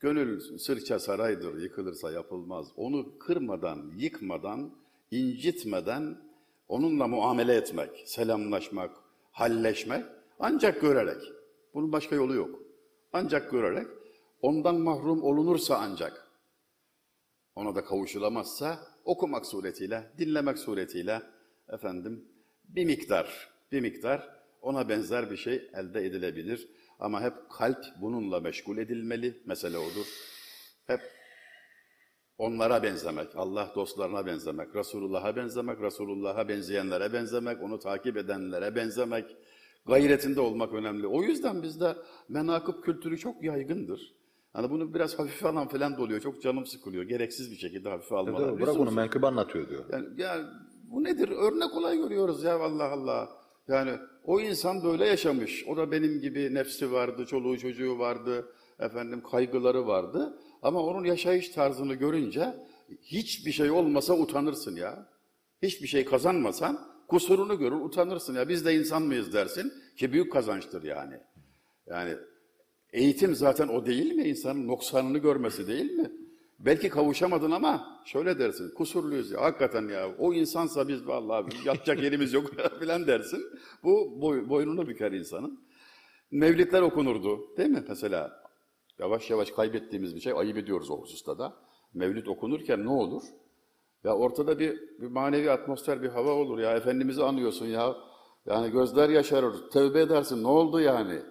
Gönül 0.00 0.58
sırça 0.58 0.98
saraydır, 0.98 1.62
yıkılırsa 1.62 2.12
yapılmaz. 2.12 2.66
Onu 2.76 3.18
kırmadan, 3.18 3.92
yıkmadan, 3.96 4.74
incitmeden 5.10 6.18
onunla 6.68 7.06
muamele 7.06 7.54
etmek, 7.54 8.02
selamlaşmak, 8.06 8.90
halleşmek 9.32 10.04
ancak 10.38 10.80
görerek. 10.80 11.22
Bunun 11.74 11.92
başka 11.92 12.16
yolu 12.16 12.34
yok. 12.34 12.60
Ancak 13.12 13.50
görerek, 13.50 13.86
ondan 14.42 14.80
mahrum 14.80 15.22
olunursa 15.22 15.78
ancak. 15.78 16.30
Ona 17.54 17.74
da 17.74 17.84
kavuşulamazsa 17.84 18.78
okumak 19.04 19.46
suretiyle, 19.46 20.12
dinlemek 20.18 20.58
suretiyle 20.58 21.22
efendim 21.68 22.28
bir 22.64 22.84
miktar, 22.84 23.50
bir 23.72 23.80
miktar 23.80 24.40
ona 24.62 24.88
benzer 24.88 25.30
bir 25.30 25.36
şey 25.36 25.70
elde 25.74 26.06
edilebilir. 26.06 26.68
Ama 27.00 27.20
hep 27.22 27.34
kalp 27.50 27.84
bununla 28.00 28.40
meşgul 28.40 28.78
edilmeli. 28.78 29.42
Mesele 29.46 29.78
odur. 29.78 30.06
Hep 30.86 31.00
onlara 32.38 32.82
benzemek, 32.82 33.36
Allah 33.36 33.72
dostlarına 33.74 34.26
benzemek, 34.26 34.74
Resulullah'a 34.74 35.36
benzemek, 35.36 35.80
Resulullah'a 35.80 36.48
benzeyenlere 36.48 37.12
benzemek, 37.12 37.62
onu 37.62 37.78
takip 37.78 38.16
edenlere 38.16 38.76
benzemek, 38.76 39.36
gayretinde 39.86 40.40
olmak 40.40 40.74
önemli. 40.74 41.06
O 41.06 41.22
yüzden 41.22 41.62
bizde 41.62 41.96
menakıb 42.28 42.82
kültürü 42.82 43.18
çok 43.18 43.44
yaygındır. 43.44 44.14
Hani 44.52 44.70
bunu 44.70 44.94
biraz 44.94 45.18
hafife 45.18 45.48
alan 45.48 45.68
falan 45.68 45.96
da 45.96 46.02
oluyor. 46.02 46.20
Çok 46.20 46.42
canım 46.42 46.66
sıkılıyor. 46.66 47.04
Gereksiz 47.04 47.50
bir 47.50 47.56
şekilde 47.56 47.88
hafife 47.88 48.16
almalar. 48.16 48.48
Bırak 48.48 48.60
Lüzumsuz. 48.60 48.80
onu 48.80 48.90
menkıbe 48.90 49.26
anlatıyor 49.26 49.68
diyor. 49.68 49.84
Yani, 49.92 50.06
yani 50.16 50.46
bu 50.82 51.04
nedir? 51.04 51.28
Örnek 51.28 51.76
olay 51.76 51.96
görüyoruz 51.96 52.42
ya 52.44 52.58
Allah 52.58 52.90
Allah. 52.90 53.39
Yani 53.70 53.90
o 54.24 54.40
insan 54.40 54.84
böyle 54.84 55.06
yaşamış. 55.06 55.64
O 55.68 55.76
da 55.76 55.90
benim 55.90 56.20
gibi 56.20 56.54
nefsi 56.54 56.92
vardı, 56.92 57.26
çoluğu 57.26 57.58
çocuğu 57.58 57.98
vardı, 57.98 58.52
efendim 58.78 59.22
kaygıları 59.30 59.86
vardı. 59.86 60.38
Ama 60.62 60.82
onun 60.82 61.04
yaşayış 61.04 61.48
tarzını 61.48 61.94
görünce 61.94 62.54
hiçbir 63.02 63.52
şey 63.52 63.70
olmasa 63.70 64.14
utanırsın 64.14 64.76
ya. 64.76 65.08
Hiçbir 65.62 65.86
şey 65.86 66.04
kazanmasan 66.04 66.90
Kusurunu 67.10 67.58
görür, 67.58 67.80
utanırsın 67.80 68.34
ya 68.34 68.48
biz 68.48 68.64
de 68.64 68.74
insan 68.74 69.02
mıyız 69.02 69.32
dersin 69.32 69.72
ki 69.96 70.12
büyük 70.12 70.32
kazançtır 70.32 70.82
yani. 70.82 71.14
Yani 71.86 72.16
eğitim 72.92 73.34
zaten 73.34 73.68
o 73.68 73.86
değil 73.86 74.12
mi? 74.12 74.24
İnsanın 74.24 74.66
noksanını 74.66 75.18
görmesi 75.18 75.66
değil 75.68 75.90
mi? 75.90 76.10
Belki 76.64 76.88
kavuşamadın 76.88 77.50
ama 77.50 78.00
şöyle 78.04 78.38
dersin, 78.38 78.74
kusurluyuz 78.74 79.30
ya, 79.30 79.40
hakikaten 79.40 79.88
ya, 79.88 80.16
o 80.18 80.34
insansa 80.34 80.88
biz 80.88 81.06
vallahi 81.06 81.46
yatacak 81.64 82.02
yerimiz 82.02 82.32
yok 82.32 82.50
filan 82.80 83.06
dersin. 83.06 83.44
Bu 83.84 84.20
boy, 84.22 84.48
boynunu 84.48 84.86
büker 84.86 85.12
insanın. 85.12 85.60
Mevlidler 86.30 86.82
okunurdu 86.82 87.56
değil 87.56 87.68
mi 87.68 87.84
mesela? 87.88 88.42
Yavaş 88.98 89.30
yavaş 89.30 89.50
kaybettiğimiz 89.50 90.14
bir 90.16 90.20
şey, 90.20 90.32
ayıp 90.36 90.56
ediyoruz 90.56 90.90
o 90.90 91.00
hususta 91.00 91.38
da. 91.38 91.56
Mevlid 91.94 92.26
okunurken 92.26 92.84
ne 92.84 92.90
olur? 92.90 93.22
Ya 94.04 94.16
ortada 94.16 94.58
bir, 94.58 94.80
bir 95.00 95.06
manevi 95.06 95.50
atmosfer, 95.50 96.02
bir 96.02 96.08
hava 96.08 96.30
olur 96.30 96.58
ya. 96.58 96.76
Efendimiz'i 96.76 97.22
anıyorsun 97.22 97.66
ya. 97.66 97.96
Yani 98.46 98.70
gözler 98.70 99.08
yaşarır, 99.08 99.70
tövbe 99.70 100.00
edersin. 100.00 100.42
Ne 100.42 100.48
oldu 100.48 100.80
yani? 100.80 101.22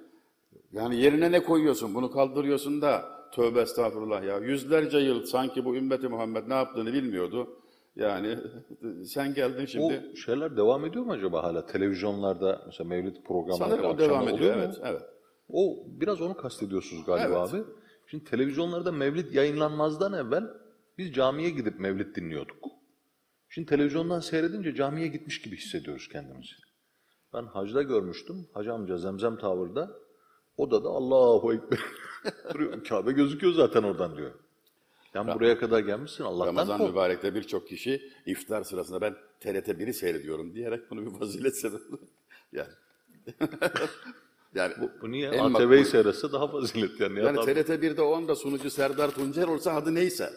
Yani 0.72 0.96
yerine 0.96 1.32
ne 1.32 1.44
koyuyorsun? 1.44 1.96
Bunu 1.96 2.12
kaldırıyorsun 2.12 2.82
da 2.82 3.18
tövbe 3.32 3.62
estağfurullah 3.62 4.24
ya. 4.24 4.38
Yüzlerce 4.38 4.98
yıl 4.98 5.24
sanki 5.26 5.65
bu 5.65 5.76
ümmeti 5.76 6.08
Muhammed 6.08 6.48
ne 6.50 6.54
yaptığını 6.54 6.94
bilmiyordu. 6.94 7.60
Yani 7.96 8.38
sen 9.06 9.34
geldin 9.34 9.65
şimdi. 9.65 10.04
O 10.13 10.15
şeyler 10.15 10.58
devam 10.58 10.86
ediyor 10.86 11.06
mu 11.06 11.12
acaba 11.12 11.44
hala? 11.44 11.65
Televizyonlarda 11.65 12.62
mesela 12.65 12.88
mevlid 12.88 13.15
programları 13.24 13.70
Sanırım 13.70 13.86
o 13.86 13.98
devam 13.98 14.24
ediyor. 14.24 14.38
oluyor 14.39 14.56
mu? 14.56 14.62
Evet, 14.65 14.78
evet. 14.84 15.02
O 15.50 15.84
biraz 15.88 16.22
onu 16.22 16.38
kastediyorsunuz 16.38 17.06
galiba 17.06 17.39
Evet. 17.44 17.54
abi. 17.54 17.63
Şimdi 18.08 18.24
televizyonlarda 18.24 18.92
mevlid 18.92 19.34
yayınlanmazdan 19.34 20.13
evvel 20.13 20.44
biz 20.98 21.13
camiye 21.13 21.50
gidip 21.50 21.80
mevlid 21.80 22.15
dinliyorduk. 22.15 22.68
Şimdi 23.50 23.68
televizyondan 23.68 24.20
seyredince 24.20 24.76
camiye 24.76 25.08
gitmiş 25.08 25.42
gibi 25.42 25.58
hissediyoruz 25.58 26.08
kendimizi. 26.12 26.52
Ben 27.34 27.44
hacda 27.44 27.82
görmüştüm. 27.84 28.48
Hacı 28.54 28.74
amca 28.74 28.98
Zemzem 28.98 29.38
Tavır'da 29.38 29.92
odada 30.58 30.89
Allahu 30.89 31.54
Ekber 31.54 31.80
duruyor. 32.53 32.84
Kabe 32.84 33.12
gözüküyor 33.12 33.53
zaten 33.53 33.84
oradan 33.84 34.17
diyor. 34.17 34.32
Yani 35.13 35.36
buraya 35.36 35.60
kadar 35.60 35.79
gelmişsin 35.79 36.23
Allah'tan 36.23 36.47
Ramazan 36.47 36.77
kork. 36.77 36.89
mübarekte 36.89 37.36
birçok 37.36 37.67
kişi 37.67 38.12
iftar 38.25 38.63
sırasında 38.63 39.01
ben 39.01 39.15
TRT 39.39 39.67
1'i 39.67 39.93
seyrediyorum 39.93 40.53
diyerek 40.53 40.91
bunu 40.91 41.05
bir 41.05 41.19
fazilet 41.19 41.58
sebebi. 41.58 41.79
yani. 42.51 42.73
yani 44.55 44.73
Bu 45.01 45.12
niye? 45.12 45.29
en 45.29 45.53
ATV'yi 45.53 45.86
seyretse 45.86 46.32
daha 46.32 46.47
fazilet 46.47 46.99
yani. 46.99 47.19
Yani. 47.19 47.36
TRT 47.38 47.69
1'de 47.69 48.01
o 48.01 48.15
anda 48.15 48.36
sunucu 48.36 48.69
Serdar 48.69 49.12
Tuncer 49.12 49.47
olsa 49.47 49.73
adı 49.73 49.95
neyse. 49.95 50.34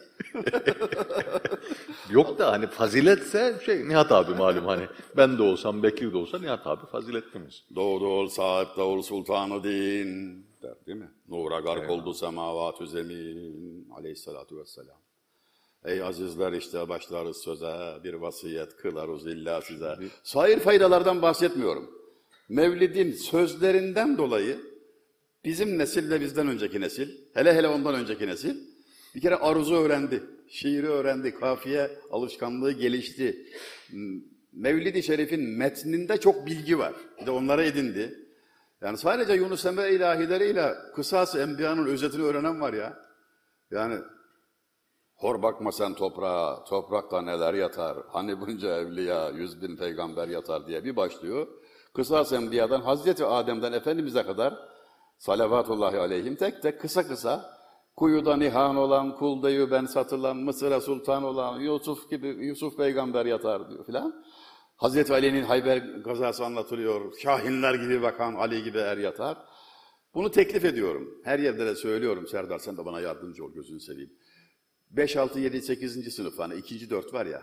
Yok 2.11 2.39
da 2.39 2.53
hani 2.53 2.67
faziletse 2.67 3.61
şey 3.67 3.89
Nihat 3.89 4.13
abi 4.13 4.35
malum 4.35 4.67
hani 4.67 4.87
ben 5.17 5.39
de 5.39 5.43
olsam 5.43 5.83
Bekir 5.83 6.13
de 6.13 6.17
olsa 6.17 6.39
Nihat 6.39 6.67
abi 6.67 6.87
faziletlimiz. 6.87 7.65
Doğdu 7.75 8.07
ol 8.07 8.29
sahip 8.29 8.77
de 8.77 8.81
ol 8.81 9.03
sultanı 9.03 9.65
din 9.65 10.47
der 10.63 10.87
değil 10.87 10.99
mi? 10.99 11.11
Nura 11.29 11.61
gark 11.61 11.91
oldu 11.91 12.15
semavatü 12.15 12.87
zemin 12.87 13.89
aleyhissalatu 13.91 14.59
vesselam. 14.59 14.97
Ey 15.85 16.03
azizler 16.03 16.53
işte 16.53 16.89
başlarız 16.89 17.37
söze, 17.37 18.05
bir 18.05 18.15
vasiyet 18.15 18.77
kılarız 18.77 19.27
illa 19.27 19.63
size. 19.63 19.97
Sair 20.23 20.59
faydalardan 20.59 21.23
bahsetmiyorum. 21.23 21.91
Mevlidin 22.49 23.13
sözlerinden 23.13 24.19
dolayı 24.19 24.61
bizim 25.45 25.79
nesille 25.79 26.21
bizden 26.21 26.49
önceki 26.49 26.81
nesil, 26.81 27.09
hele 27.35 27.55
hele 27.55 27.69
ondan 27.69 27.95
önceki 27.95 28.27
nesil 28.27 28.57
bir 29.15 29.21
kere 29.21 29.37
aruzu 29.37 29.75
öğrendi, 29.75 30.23
şiiri 30.49 30.89
öğrendi, 30.89 31.35
kafiye 31.35 31.91
alışkanlığı 32.11 32.73
gelişti. 32.73 33.47
Mevlid-i 34.53 35.03
Şerif'in 35.03 35.41
metninde 35.41 36.21
çok 36.21 36.47
bilgi 36.47 36.79
var. 36.79 36.95
Bir 37.21 37.27
de 37.27 37.31
onlara 37.31 37.65
edindi. 37.65 38.22
Yani 38.83 38.99
sadece 38.99 39.33
Yunus 39.33 39.67
Emre 39.67 39.95
ilahileriyle 39.95 40.75
Kısas-ı 40.95 41.41
Enbiya'nın 41.41 41.87
özetini 41.87 42.23
öğrenen 42.23 42.61
var 42.61 42.73
ya. 42.73 42.99
Yani 43.71 43.99
Hor 45.15 45.43
bakma 45.43 45.73
sen 45.73 45.95
toprağa, 45.95 46.65
toprakta 46.65 47.23
neler 47.23 47.55
yatar. 47.55 47.99
Hani 48.09 48.41
bunca 48.41 48.77
evliya, 48.77 49.31
yüz 49.31 49.63
bin 49.63 49.77
peygamber 49.77 50.29
yatar 50.29 50.67
diye 50.67 50.85
bir 50.85 50.97
başlıyor. 50.97 51.47
Kısas 51.95 52.33
Enbiya'dan 52.33 52.81
Hazreti 52.81 53.25
Adem'den 53.25 53.73
Efendimiz'e 53.73 54.23
kadar 54.23 54.55
salavatullahi 55.19 55.99
aleyhim 55.99 56.37
tek 56.37 56.63
tek 56.63 56.81
kısa 56.81 57.09
kısa 57.09 57.59
kuyuda 57.97 58.37
nihan 58.37 58.77
olan, 58.77 59.17
kul 59.17 59.43
deyu 59.43 59.71
ben 59.71 59.87
satılan, 59.87 60.37
Mısır'a 60.37 60.81
sultan 60.81 61.25
olan, 61.25 61.61
Yusuf 61.61 62.11
gibi 62.11 62.29
Yusuf 62.29 62.77
peygamber 62.77 63.27
yatar 63.27 63.71
diyor 63.71 63.87
filan. 63.87 64.25
Hazreti 64.83 65.13
Ali'nin 65.13 65.43
Hayber 65.43 65.77
gazası 65.77 66.45
anlatılıyor. 66.45 67.15
Şahinler 67.23 67.75
gibi 67.75 68.03
bakan 68.03 68.35
Ali 68.35 68.65
gibi 68.65 68.79
er 68.79 68.97
yatar. 68.97 69.39
Bunu 70.15 70.31
teklif 70.31 70.65
ediyorum. 70.65 71.21
Her 71.25 71.39
yerde 71.39 71.67
de 71.67 71.75
söylüyorum. 71.75 72.27
Serdar 72.27 72.59
sen 72.59 72.77
de 72.77 72.85
bana 72.85 73.01
yardımcı 73.01 73.45
ol 73.45 73.55
gözünü 73.55 73.81
seveyim. 73.81 74.11
5, 74.91 75.17
6, 75.17 75.41
7, 75.41 75.63
8. 75.63 76.15
sınıf 76.15 76.39
hani 76.39 76.55
ikinci 76.55 76.91
dört 76.91 77.15
var 77.15 77.27
ya. 77.27 77.43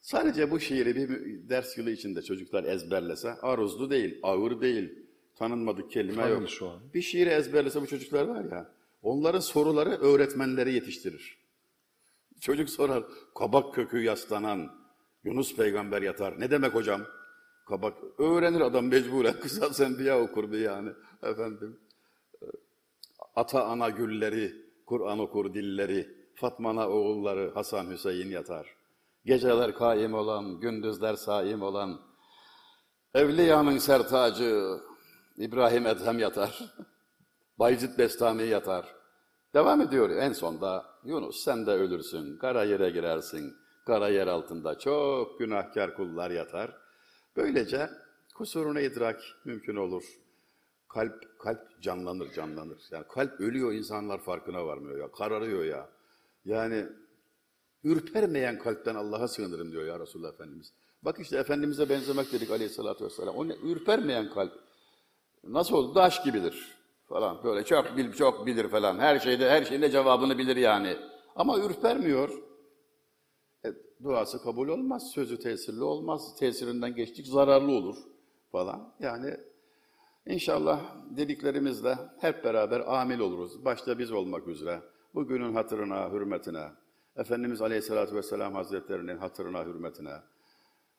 Sadece 0.00 0.50
bu 0.50 0.60
şiiri 0.60 0.96
bir 0.96 1.08
ders 1.48 1.78
yılı 1.78 1.90
içinde 1.90 2.22
çocuklar 2.22 2.64
ezberlese, 2.64 3.32
aruzlu 3.32 3.90
değil, 3.90 4.18
ağır 4.22 4.60
değil, 4.60 4.90
tanınmadık 5.36 5.90
kelime 5.90 6.22
Hangi 6.22 6.32
yok. 6.32 6.48
şu 6.50 6.68
an? 6.68 6.80
Bir 6.94 7.02
şiiri 7.02 7.30
ezberlese 7.30 7.82
bu 7.82 7.86
çocuklar 7.86 8.24
var 8.24 8.44
ya, 8.44 8.74
onların 9.02 9.40
soruları 9.40 9.90
öğretmenleri 9.90 10.72
yetiştirir. 10.72 11.38
Çocuk 12.40 12.70
sorar, 12.70 13.04
kabak 13.38 13.74
kökü 13.74 14.00
yaslanan 14.00 14.78
Yunus 15.24 15.56
peygamber 15.56 16.02
yatar. 16.02 16.40
Ne 16.40 16.50
demek 16.50 16.74
hocam? 16.74 17.02
Kabak, 17.68 17.94
öğrenir 18.18 18.60
adam 18.60 18.86
mecburen. 18.86 19.34
Kısa 19.40 19.74
senbiya 19.74 20.20
okur 20.20 20.52
bir 20.52 20.58
yani. 20.58 20.90
Efendim, 21.22 21.80
ata 23.34 23.64
ana 23.64 23.88
gülleri, 23.88 24.52
Kur'an 24.86 25.18
okur 25.18 25.54
dilleri, 25.54 26.18
Fatmana 26.34 26.88
oğulları 26.88 27.50
Hasan 27.54 27.90
Hüseyin 27.90 28.30
yatar. 28.30 28.66
Geceler 29.24 29.74
kaim 29.74 30.14
olan, 30.14 30.60
gündüzler 30.60 31.14
saim 31.14 31.62
olan, 31.62 32.00
Evliyanın 33.14 33.78
sertacı 33.78 34.80
İbrahim 35.36 35.86
Edhem 35.86 36.18
yatar. 36.18 36.58
Bayezid 37.58 37.98
Bestami 37.98 38.42
yatar. 38.42 38.94
Devam 39.54 39.80
ediyor. 39.80 40.10
En 40.10 40.32
sonda 40.32 40.86
Yunus 41.04 41.44
sen 41.44 41.66
de 41.66 41.70
ölürsün, 41.70 42.38
kara 42.38 42.64
yere 42.64 42.90
girersin. 42.90 43.56
Kara 43.88 44.08
yer 44.08 44.26
altında 44.26 44.78
çok 44.78 45.38
günahkar 45.38 45.94
kullar 45.94 46.30
yatar. 46.30 46.76
Böylece 47.36 47.90
kusurunu 48.34 48.80
idrak 48.80 49.20
mümkün 49.44 49.76
olur. 49.76 50.04
Kalp 50.88 51.38
kalp 51.38 51.82
canlanır, 51.82 52.32
canlanır. 52.32 52.78
Yani 52.90 53.04
kalp 53.08 53.40
ölüyor, 53.40 53.72
insanlar 53.72 54.18
farkına 54.18 54.66
varmıyor 54.66 54.98
ya. 54.98 55.12
Kararıyor 55.12 55.64
ya. 55.64 55.88
Yani 56.44 56.86
ürpermeyen 57.84 58.58
kalpten 58.58 58.94
Allah'a 58.94 59.28
sığınırım 59.28 59.72
diyor 59.72 59.84
ya 59.84 60.00
Resulullah 60.00 60.32
Efendimiz. 60.32 60.72
Bak 61.02 61.18
işte 61.20 61.38
Efendimiz'e 61.38 61.88
benzemek 61.88 62.32
dedik 62.32 62.50
aleyhissalatü 62.50 63.04
vesselam. 63.04 63.34
O 63.36 63.48
ne? 63.48 63.54
Ürpermeyen 63.54 64.30
kalp. 64.30 64.52
Nasıl 65.44 65.76
oldu? 65.76 65.94
Daş 65.94 66.24
gibidir 66.24 66.76
falan. 67.06 67.44
Böyle 67.44 67.64
çok 67.64 67.96
bil, 67.96 68.12
çok 68.12 68.46
bilir 68.46 68.68
falan. 68.68 68.98
Her 68.98 69.18
şeyde, 69.18 69.50
her 69.50 69.64
şeyin 69.64 69.82
de 69.82 69.90
cevabını 69.90 70.38
bilir 70.38 70.56
yani. 70.56 70.96
Ama 71.36 71.58
ürpermiyor. 71.58 72.48
E, 73.64 73.68
duası 74.02 74.42
kabul 74.42 74.68
olmaz, 74.68 75.10
sözü 75.14 75.38
tesirli 75.38 75.82
olmaz. 75.82 76.36
Tesirinden 76.38 76.94
geçtik 76.94 77.26
zararlı 77.26 77.72
olur 77.72 77.96
falan. 78.52 78.94
Yani 79.00 79.36
İnşallah 80.28 80.94
dediklerimizle 81.16 81.98
hep 82.20 82.44
beraber 82.44 82.80
amil 82.86 83.18
oluruz. 83.18 83.64
Başta 83.64 83.98
biz 83.98 84.12
olmak 84.12 84.48
üzere. 84.48 84.82
Bugünün 85.14 85.54
hatırına, 85.54 86.10
hürmetine, 86.12 86.64
Efendimiz 87.16 87.62
Aleyhisselatü 87.62 88.14
Vesselam 88.14 88.54
Hazretlerinin 88.54 89.16
hatırına, 89.16 89.64
hürmetine. 89.64 90.14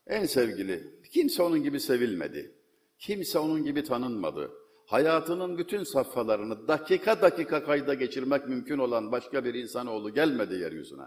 En 0.07 0.25
sevgili, 0.25 1.01
kimse 1.11 1.43
onun 1.43 1.63
gibi 1.63 1.79
sevilmedi. 1.79 2.55
Kimse 2.99 3.39
onun 3.39 3.63
gibi 3.63 3.83
tanınmadı. 3.83 4.51
Hayatının 4.85 5.57
bütün 5.57 5.83
safhalarını 5.83 6.67
dakika 6.67 7.21
dakika 7.21 7.63
kayda 7.63 7.93
geçirmek 7.93 8.47
mümkün 8.47 8.77
olan 8.77 9.11
başka 9.11 9.45
bir 9.45 9.53
insanoğlu 9.53 10.13
gelmedi 10.13 10.55
yeryüzüne. 10.55 11.05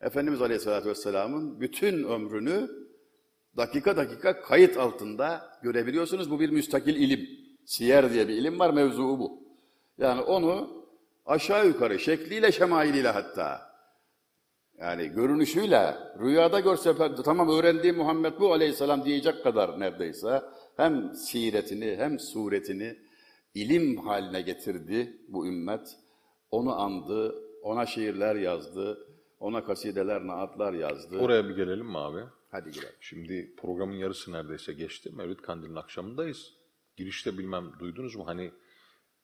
Efendimiz 0.00 0.42
Aleyhisselatü 0.42 0.88
Vesselam'ın 0.88 1.60
bütün 1.60 2.04
ömrünü 2.04 2.70
dakika 3.56 3.96
dakika 3.96 4.42
kayıt 4.42 4.76
altında 4.76 5.58
görebiliyorsunuz. 5.62 6.30
Bu 6.30 6.40
bir 6.40 6.50
müstakil 6.50 6.96
ilim. 6.96 7.28
Siyer 7.64 8.12
diye 8.12 8.28
bir 8.28 8.34
ilim 8.34 8.58
var, 8.58 8.70
mevzuu 8.70 9.18
bu. 9.18 9.42
Yani 9.98 10.20
onu 10.20 10.84
aşağı 11.26 11.66
yukarı 11.66 11.98
şekliyle, 11.98 12.52
şemailiyle 12.52 13.08
hatta 13.08 13.76
yani 14.78 15.08
görünüşüyle 15.08 15.94
rüyada 16.20 16.60
görse 16.60 16.94
tamam 17.24 17.48
öğrendiğim 17.48 17.96
Muhammed 17.96 18.32
bu 18.40 18.52
aleyhisselam 18.52 19.04
diyecek 19.04 19.44
kadar 19.44 19.80
neredeyse 19.80 20.42
hem 20.76 21.14
siretini 21.14 21.96
hem 21.96 22.18
suretini 22.18 22.96
ilim 23.54 23.96
haline 23.96 24.40
getirdi 24.40 25.20
bu 25.28 25.46
ümmet. 25.46 25.96
Onu 26.50 26.80
andı, 26.80 27.34
ona 27.62 27.86
şiirler 27.86 28.36
yazdı, 28.36 29.05
Ona 29.40 29.64
kasideler, 29.64 30.26
naatlar 30.26 30.72
yazdı. 30.72 31.18
Oraya 31.18 31.48
bir 31.48 31.56
gelelim 31.56 31.86
mi 31.86 31.98
abi? 31.98 32.20
Hadi 32.50 32.70
girelim. 32.70 32.94
Şimdi 33.00 33.54
programın 33.56 33.92
yarısı 33.96 34.32
neredeyse 34.32 34.72
geçti. 34.72 35.10
Mevlid 35.14 35.38
Kandili'nin 35.38 35.76
akşamındayız. 35.76 36.52
Girişte 36.96 37.38
bilmem 37.38 37.72
duydunuz 37.78 38.16
mu? 38.16 38.26
Hani 38.26 38.50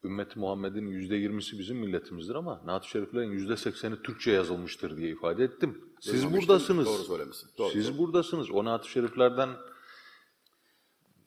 ümmet 0.04 0.36
Muhammed'in 0.36 0.86
yüzde 0.86 1.16
yirmisi 1.16 1.58
bizim 1.58 1.76
milletimizdir 1.76 2.34
ama 2.34 2.62
Naat-ı 2.64 2.88
Şeriflerin 2.88 3.30
yüzde 3.30 3.56
sekseni 3.56 4.02
Türkçe 4.02 4.30
yazılmıştır 4.30 4.96
diye 4.96 5.10
ifade 5.10 5.44
ettim. 5.44 5.84
Siz 6.00 6.32
buradasınız. 6.32 6.86
Doğru 6.86 7.02
söylemişsin. 7.02 7.50
Doğru, 7.58 7.70
Siz 7.70 7.98
buradasınız. 7.98 8.50
O 8.50 8.64
Naat-ı 8.64 8.88
Şeriflerden 8.88 9.50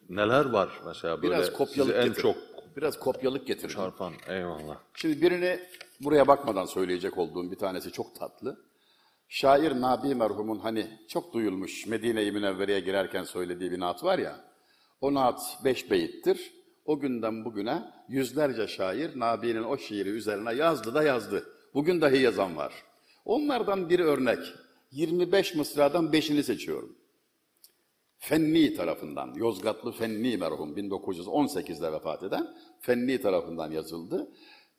neler 0.10 0.46
var 0.46 0.82
mesela 0.86 1.22
böyle 1.22 1.34
Biraz 1.34 1.54
kopyalık 1.54 1.96
en 1.96 2.08
getir. 2.08 2.22
çok 2.22 2.36
Biraz 2.78 3.00
kopyalık 3.00 3.48
getirdim. 3.48 3.76
çarpan? 3.76 4.14
Eyvallah. 4.28 4.78
Şimdi 4.94 5.22
birini 5.22 5.60
buraya 6.00 6.28
bakmadan 6.28 6.66
söyleyecek 6.66 7.18
olduğum 7.18 7.52
bir 7.52 7.58
tanesi 7.58 7.92
çok 7.92 8.16
tatlı. 8.16 8.66
Şair 9.28 9.82
Nabi 9.82 10.16
merhumun 10.16 10.60
hani 10.60 10.88
çok 11.08 11.34
duyulmuş 11.34 11.88
Medine-i 11.88 12.32
Münevvere'ye 12.32 12.80
girerken 12.80 13.24
söylediği 13.24 13.72
bir 13.72 13.80
naat 13.80 14.04
var 14.04 14.20
ya. 14.20 14.46
O 15.02 15.14
naat 15.14 15.60
beş 15.64 15.92
beyittir. 15.92 16.54
O 16.86 17.00
günden 17.00 17.46
bugüne 17.46 17.84
yüzlerce 18.10 18.68
şair 18.68 19.20
Nabi'nin 19.20 19.64
o 19.64 19.78
şiiri 19.78 20.10
üzerine 20.10 20.54
yazdı 20.54 20.94
da 20.96 21.04
yazdı. 21.04 21.44
Bugün 21.74 22.02
dahi 22.02 22.22
yazan 22.22 22.58
var. 22.58 22.74
Onlardan 23.26 23.90
bir 23.90 24.00
örnek. 24.00 24.40
25 24.92 25.56
mısradan 25.56 26.14
beşini 26.14 26.44
seçiyorum. 26.44 26.96
Fenni 28.18 28.74
tarafından, 28.74 29.34
Yozgatlı 29.36 29.92
Fenni 29.92 30.38
merhum 30.38 30.78
1918'de 30.78 31.92
vefat 31.92 32.24
eden 32.24 32.48
Fenni 32.80 33.22
tarafından 33.22 33.72
yazıldı. 33.72 34.32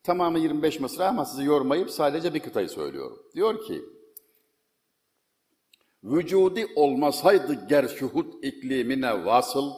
Tamamı 0.02 0.38
25 0.38 0.80
mısra 0.80 1.08
ama 1.08 1.24
sizi 1.24 1.44
yormayıp 1.44 1.90
sadece 1.90 2.34
bir 2.34 2.40
kıtayı 2.40 2.68
söylüyorum. 2.68 3.18
Diyor 3.34 3.66
ki, 3.66 3.82
Vücudi 6.04 6.66
olmasaydı 6.76 7.68
ger 7.68 7.84
iklimine 8.42 9.24
vasıl, 9.24 9.72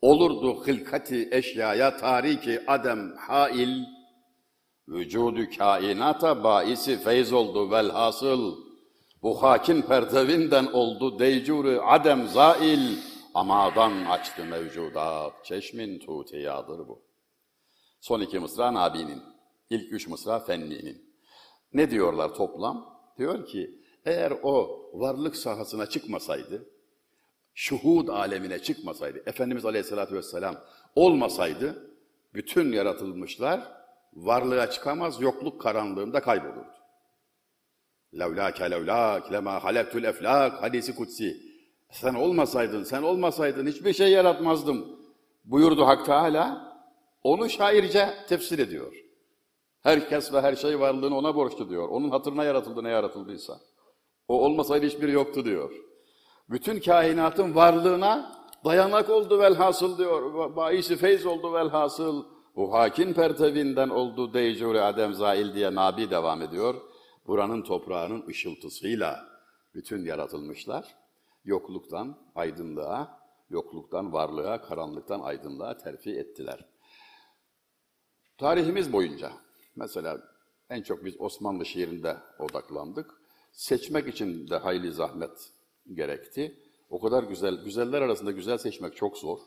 olurdu 0.00 0.66
hılkati 0.66 1.28
eşyaya 1.32 1.96
tariki 1.96 2.60
adem 2.66 3.16
hail, 3.16 3.84
vücudu 4.88 5.50
kainata 5.58 6.44
baisi 6.44 6.98
feyz 6.98 7.32
oldu 7.32 7.70
velhasıl, 7.70 8.56
bu 9.22 9.42
hakin 9.42 9.82
pertevinden 9.82 10.66
oldu 10.66 11.18
deycuru 11.18 11.82
adem 11.84 12.28
zail, 12.28 12.98
amadan 13.34 14.04
açtı 14.04 14.44
mevcudat, 14.44 15.44
çeşmin 15.44 15.98
tutiyadır 15.98 16.78
bu. 16.88 17.02
Son 18.00 18.20
iki 18.20 18.38
mısra 18.38 18.74
Nabi'nin, 18.74 19.22
ilk 19.70 19.92
üç 19.92 20.08
mısra 20.08 20.40
Fenni'nin. 20.40 21.14
Ne 21.72 21.90
diyorlar 21.90 22.34
toplam? 22.34 23.00
Diyor 23.18 23.46
ki, 23.46 23.83
eğer 24.04 24.32
o 24.42 24.80
varlık 24.94 25.36
sahasına 25.36 25.86
çıkmasaydı, 25.86 26.68
şuhud 27.54 28.08
alemine 28.08 28.58
çıkmasaydı, 28.58 29.22
Efendimiz 29.26 29.64
Aleyhisselatü 29.64 30.14
Vesselam 30.14 30.56
olmasaydı, 30.96 31.90
bütün 32.34 32.72
yaratılmışlar 32.72 33.72
varlığa 34.14 34.70
çıkamaz, 34.70 35.20
yokluk 35.20 35.60
karanlığında 35.60 36.20
kaybolurdu. 36.20 36.74
Levlâke 38.18 38.70
levlâk 38.70 39.32
lemâ 39.32 39.64
halektul 39.64 40.04
eflâk 40.04 40.62
hadisi 40.62 40.94
kutsi. 40.94 41.36
Sen 41.90 42.14
olmasaydın, 42.14 42.84
sen 42.84 43.02
olmasaydın 43.02 43.66
hiçbir 43.66 43.92
şey 43.92 44.08
yaratmazdım. 44.08 44.98
Buyurdu 45.44 45.86
Hak 45.86 46.06
Teâlâ. 46.06 46.74
Onu 47.22 47.50
şairce 47.50 48.14
tefsir 48.28 48.58
ediyor. 48.58 48.92
Herkes 49.82 50.32
ve 50.32 50.40
her 50.40 50.56
şey 50.56 50.80
varlığını 50.80 51.16
ona 51.16 51.34
borçlu 51.34 51.68
diyor. 51.70 51.88
Onun 51.88 52.10
hatırına 52.10 52.44
yaratıldı 52.44 52.84
ne 52.84 52.90
yaratıldıysa. 52.90 53.60
O 54.28 54.44
olmasaydı 54.44 54.86
hiçbiri 54.86 55.12
yoktu 55.12 55.44
diyor. 55.44 55.72
Bütün 56.50 56.80
kainatın 56.80 57.54
varlığına 57.54 58.32
dayanak 58.64 59.10
oldu 59.10 59.40
velhasıl 59.40 59.98
diyor. 59.98 60.56
Baisi 60.56 60.96
feyz 60.96 61.26
oldu 61.26 61.52
velhasıl. 61.52 62.24
Bu 62.56 62.72
hakin 62.72 63.12
pertevinden 63.12 63.88
oldu 63.88 64.34
deycuri 64.34 64.80
adem 64.80 65.14
zail 65.14 65.54
diye 65.54 65.74
Nabi 65.74 66.10
devam 66.10 66.42
ediyor. 66.42 66.74
Buranın 67.26 67.62
toprağının 67.62 68.26
ışıltısıyla 68.26 69.28
bütün 69.74 70.04
yaratılmışlar 70.04 70.94
yokluktan 71.44 72.18
aydınlığa, 72.34 73.20
yokluktan 73.50 74.12
varlığa, 74.12 74.62
karanlıktan 74.62 75.20
aydınlığa 75.20 75.78
terfi 75.78 76.10
ettiler. 76.10 76.64
Tarihimiz 78.38 78.92
boyunca 78.92 79.32
mesela 79.76 80.20
en 80.70 80.82
çok 80.82 81.04
biz 81.04 81.20
Osmanlı 81.20 81.66
şiirinde 81.66 82.16
odaklandık. 82.38 83.23
Seçmek 83.54 84.08
için 84.08 84.48
de 84.48 84.56
hayli 84.56 84.92
zahmet 84.92 85.52
gerekti. 85.92 86.60
O 86.90 87.00
kadar 87.00 87.22
güzel, 87.22 87.64
güzeller 87.64 88.02
arasında 88.02 88.30
güzel 88.30 88.58
seçmek 88.58 88.96
çok 88.96 89.18
zor. 89.18 89.38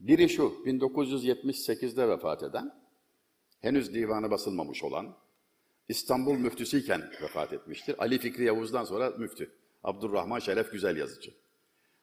Biri 0.00 0.28
şu, 0.28 0.42
1978'de 0.66 2.08
vefat 2.08 2.42
eden, 2.42 2.74
henüz 3.60 3.94
divanı 3.94 4.30
basılmamış 4.30 4.84
olan, 4.84 5.16
İstanbul 5.88 6.34
müftüsüyken 6.34 7.02
vefat 7.22 7.52
etmiştir. 7.52 7.94
Ali 7.98 8.18
Fikri 8.18 8.44
Yavuz'dan 8.44 8.84
sonra 8.84 9.10
müftü. 9.10 9.50
Abdurrahman 9.84 10.38
Şeref 10.38 10.72
Güzel 10.72 10.96
yazıcı. 10.96 11.34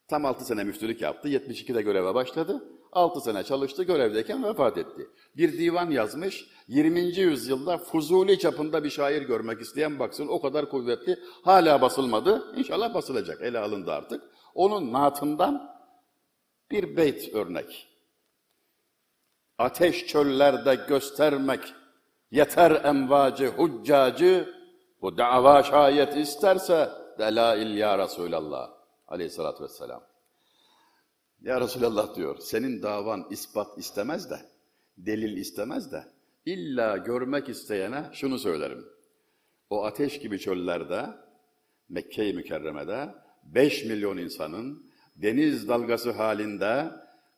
Tam 0.08 0.26
6 0.26 0.46
sene 0.46 0.64
müftülük 0.64 1.02
yaptı. 1.02 1.30
72'de 1.30 1.82
göreve 1.82 2.14
başladı. 2.14 2.81
6 2.92 3.22
sene 3.22 3.44
çalıştı. 3.44 3.84
Görevdeyken 3.84 4.44
vefat 4.44 4.78
etti. 4.78 5.10
Bir 5.38 5.58
divan 5.58 5.90
yazmış. 5.90 6.48
20. 6.68 7.00
yüzyılda 7.00 7.78
Fuzuli 7.78 8.40
çapında 8.40 8.84
bir 8.84 8.90
şair 8.90 9.22
görmek 9.22 9.62
isteyen 9.62 10.00
baksın. 10.00 10.28
O 10.28 10.42
kadar 10.42 10.70
kuvvetli. 10.70 11.20
Hala 11.44 11.82
basılmadı. 11.82 12.54
İnşallah 12.58 12.94
basılacak. 12.94 13.42
Ele 13.42 13.60
alındı 13.60 13.92
artık. 13.92 14.24
Onun 14.56 14.94
naatından 14.94 15.72
bir 16.72 16.98
beyt 16.98 17.36
örnek. 17.36 17.88
Ateş 19.58 20.08
çöllerde 20.08 20.76
göstermek 20.88 21.74
yeter 22.32 22.72
envacı 22.72 23.48
huccacı 23.48 24.54
bu 25.02 25.18
dava 25.18 25.64
şayet 25.64 26.18
isterse 26.18 26.90
delail 27.20 27.78
ya 27.78 27.98
Resulallah 27.98 28.70
aleyhissalatü 29.08 29.64
vesselam. 29.64 30.11
Ya 31.42 31.62
Resulallah 31.62 32.16
diyor, 32.16 32.38
senin 32.40 32.82
davan 32.82 33.28
ispat 33.30 33.78
istemez 33.78 34.30
de, 34.30 34.40
delil 34.98 35.38
istemez 35.38 35.92
de, 35.92 36.04
illa 36.46 36.98
görmek 36.98 37.50
isteyene 37.50 38.04
şunu 38.14 38.40
söylerim. 38.40 38.86
O 39.70 39.86
ateş 39.86 40.20
gibi 40.20 40.40
çöllerde, 40.40 41.06
Mekke-i 41.90 42.34
Mükerreme'de 42.34 43.10
5 43.44 43.86
milyon 43.86 44.18
insanın 44.18 44.92
deniz 45.16 45.68
dalgası 45.68 46.12
halinde, 46.12 46.86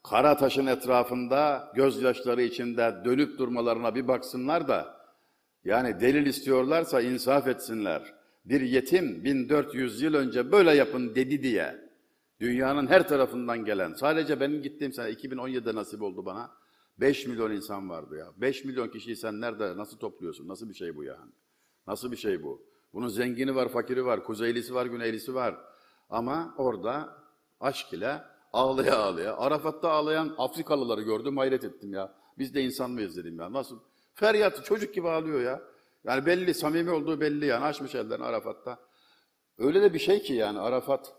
kara 0.04 0.38
taşın 0.38 0.66
etrafında 0.66 1.72
gözyaşları 1.76 2.42
içinde 2.42 2.96
dönüp 3.06 3.40
durmalarına 3.40 3.96
bir 3.96 4.08
baksınlar 4.08 4.68
da, 4.68 4.98
yani 5.66 6.00
delil 6.00 6.26
istiyorlarsa 6.26 7.02
insaf 7.02 7.48
etsinler. 7.48 8.14
Bir 8.46 8.62
yetim 8.62 9.24
1400 9.24 10.02
yıl 10.02 10.14
önce 10.14 10.52
böyle 10.52 10.76
yapın 10.76 11.16
dedi 11.16 11.44
diye, 11.44 11.83
dünyanın 12.40 12.88
her 12.88 13.08
tarafından 13.08 13.66
gelen, 13.66 13.94
sadece 13.94 14.40
benim 14.40 14.62
gittiğim 14.62 14.94
sene 14.94 15.10
2017'de 15.10 15.76
nasip 15.76 16.02
oldu 16.02 16.26
bana, 16.26 16.52
5 17.00 17.28
milyon 17.28 17.52
insan 17.52 17.90
vardı 17.90 18.18
ya. 18.18 18.32
5 18.38 18.66
milyon 18.66 18.88
kişiyi 18.88 19.16
sen 19.16 19.42
nerede, 19.42 19.78
nasıl 19.78 19.98
topluyorsun? 19.98 20.48
Nasıl 20.48 20.70
bir 20.70 20.74
şey 20.74 20.96
bu 20.96 21.04
yani? 21.04 21.32
Nasıl 21.88 22.12
bir 22.12 22.18
şey 22.18 22.44
bu? 22.44 22.66
Bunun 22.94 23.08
zengini 23.08 23.56
var, 23.56 23.70
fakiri 23.70 24.06
var, 24.06 24.24
kuzeylisi 24.24 24.74
var, 24.74 24.86
güneylisi 24.86 25.36
var. 25.36 25.58
Ama 26.10 26.56
orada 26.58 27.18
aşk 27.60 27.94
ile 27.94 28.22
ağlaya 28.54 28.98
ağlaya, 28.98 29.38
Arafat'ta 29.38 29.90
ağlayan 29.90 30.36
Afrikalıları 30.38 31.02
gördüm, 31.02 31.38
hayret 31.38 31.64
ettim 31.64 31.94
ya. 31.94 32.16
Biz 32.38 32.56
de 32.56 32.62
insan 32.62 32.92
mıyız 32.92 33.18
dedim 33.18 33.40
ya. 33.40 33.54
Nasıl? 33.54 33.80
Feryat, 34.14 34.66
çocuk 34.66 34.94
gibi 34.94 35.10
ağlıyor 35.10 35.42
ya. 35.42 35.62
Yani 36.04 36.26
belli, 36.26 36.54
samimi 36.54 36.92
olduğu 36.92 37.22
belli 37.22 37.46
yani. 37.46 37.66
Açmış 37.66 37.96
ellerini 37.96 38.26
Arafat'ta. 38.26 38.80
Öyle 39.58 39.82
de 39.82 39.94
bir 39.94 40.00
şey 40.00 40.22
ki 40.22 40.34
yani 40.34 40.60
Arafat, 40.60 41.14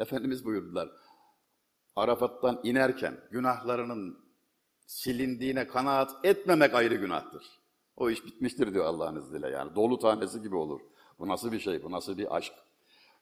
Efendimiz 0.00 0.44
buyurdular. 0.44 0.88
Arafat'tan 1.96 2.60
inerken 2.62 3.20
günahlarının 3.30 4.18
silindiğine 4.86 5.66
kanaat 5.66 6.24
etmemek 6.24 6.74
ayrı 6.74 6.94
günahtır. 6.94 7.44
O 7.96 8.10
iş 8.10 8.26
bitmiştir 8.26 8.74
diyor 8.74 8.84
Allah'ın 8.84 9.16
izniyle 9.16 9.48
yani. 9.48 9.74
Dolu 9.74 9.98
tanesi 9.98 10.42
gibi 10.42 10.56
olur. 10.56 10.80
Bu 11.18 11.28
nasıl 11.28 11.52
bir 11.52 11.60
şey, 11.60 11.82
bu 11.82 11.90
nasıl 11.90 12.18
bir 12.18 12.36
aşk? 12.36 12.52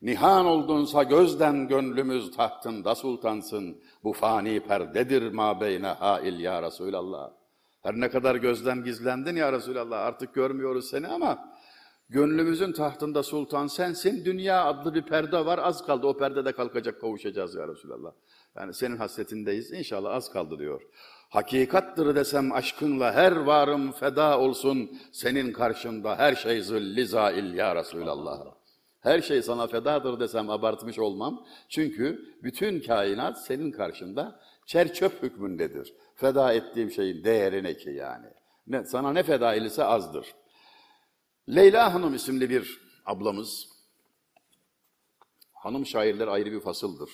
Nihan 0.02 0.46
oldunsa 0.46 1.02
gözden 1.02 1.68
gönlümüz 1.68 2.36
tahtında 2.36 2.94
sultansın. 2.94 3.82
Bu 4.04 4.12
fani 4.12 4.60
perdedir 4.60 5.32
ma 5.32 5.60
beyne 5.60 5.86
hail 5.86 6.40
ya 6.40 6.62
Resulallah. 6.62 7.30
Her 7.82 7.94
ne 7.94 8.10
kadar 8.10 8.36
gözden 8.36 8.84
gizlendin 8.84 9.36
ya 9.36 9.52
Resulallah 9.52 10.00
artık 10.00 10.34
görmüyoruz 10.34 10.90
seni 10.90 11.08
ama 11.08 11.54
gönlümüzün 12.11 12.72
tahtında 12.72 13.22
sultan 13.22 13.66
sensin. 13.66 14.24
Dünya 14.24 14.64
adlı 14.64 14.94
bir 14.94 15.02
perde 15.02 15.46
var 15.46 15.58
az 15.58 15.86
kaldı 15.86 16.06
o 16.06 16.16
perdede 16.16 16.52
kalkacak 16.52 17.00
kavuşacağız 17.00 17.54
ya 17.54 17.68
Resulallah. 17.68 18.12
Yani 18.56 18.74
senin 18.74 18.96
hasretindeyiz 18.96 19.72
inşallah 19.72 20.14
az 20.14 20.32
kaldı 20.32 20.58
diyor. 20.58 20.82
Hakikattır 21.30 22.14
desem 22.14 22.52
aşkınla 22.52 23.12
her 23.12 23.36
varım 23.36 23.92
feda 23.92 24.38
olsun. 24.38 24.90
Senin 25.12 25.52
karşında 25.52 26.18
her 26.18 26.34
şey 26.34 26.62
zilli 26.62 27.06
zail 27.06 27.54
ya 27.54 27.76
Resulallah. 27.76 28.44
Her 29.00 29.20
şey 29.20 29.42
sana 29.42 29.66
fedadır 29.66 30.20
desem 30.20 30.50
abartmış 30.50 30.98
olmam. 30.98 31.46
Çünkü 31.68 32.34
bütün 32.42 32.80
kainat 32.80 33.44
senin 33.44 33.70
karşında 33.70 34.40
çerçöp 34.66 35.22
hükmündedir. 35.22 35.94
Feda 36.14 36.52
ettiğim 36.52 36.90
şeyin 36.90 37.24
değeri 37.24 37.62
ne 37.62 37.76
ki 37.76 37.90
yani? 37.90 38.26
Ne, 38.66 38.84
sana 38.84 39.12
ne 39.12 39.22
feda 39.22 39.54
edilse 39.54 39.84
azdır. 39.84 40.26
Leyla 41.49 41.95
Hanım 41.95 42.14
isimli 42.14 42.51
bir 42.51 42.80
ablamız, 43.07 43.68
hanım 45.53 45.86
şairler 45.86 46.28
ayrı 46.28 46.53
bir 46.53 46.61
fasıldır. 46.61 47.11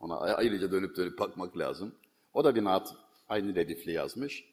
Ona 0.00 0.18
ayrıca 0.18 0.72
dönüp 0.72 0.96
dönüp 0.96 1.18
bakmak 1.18 1.58
lazım. 1.58 1.94
O 2.34 2.44
da 2.44 2.54
bir 2.54 2.64
naat, 2.64 2.94
aynı 3.28 3.54
redifli 3.54 3.92
yazmış. 3.92 4.44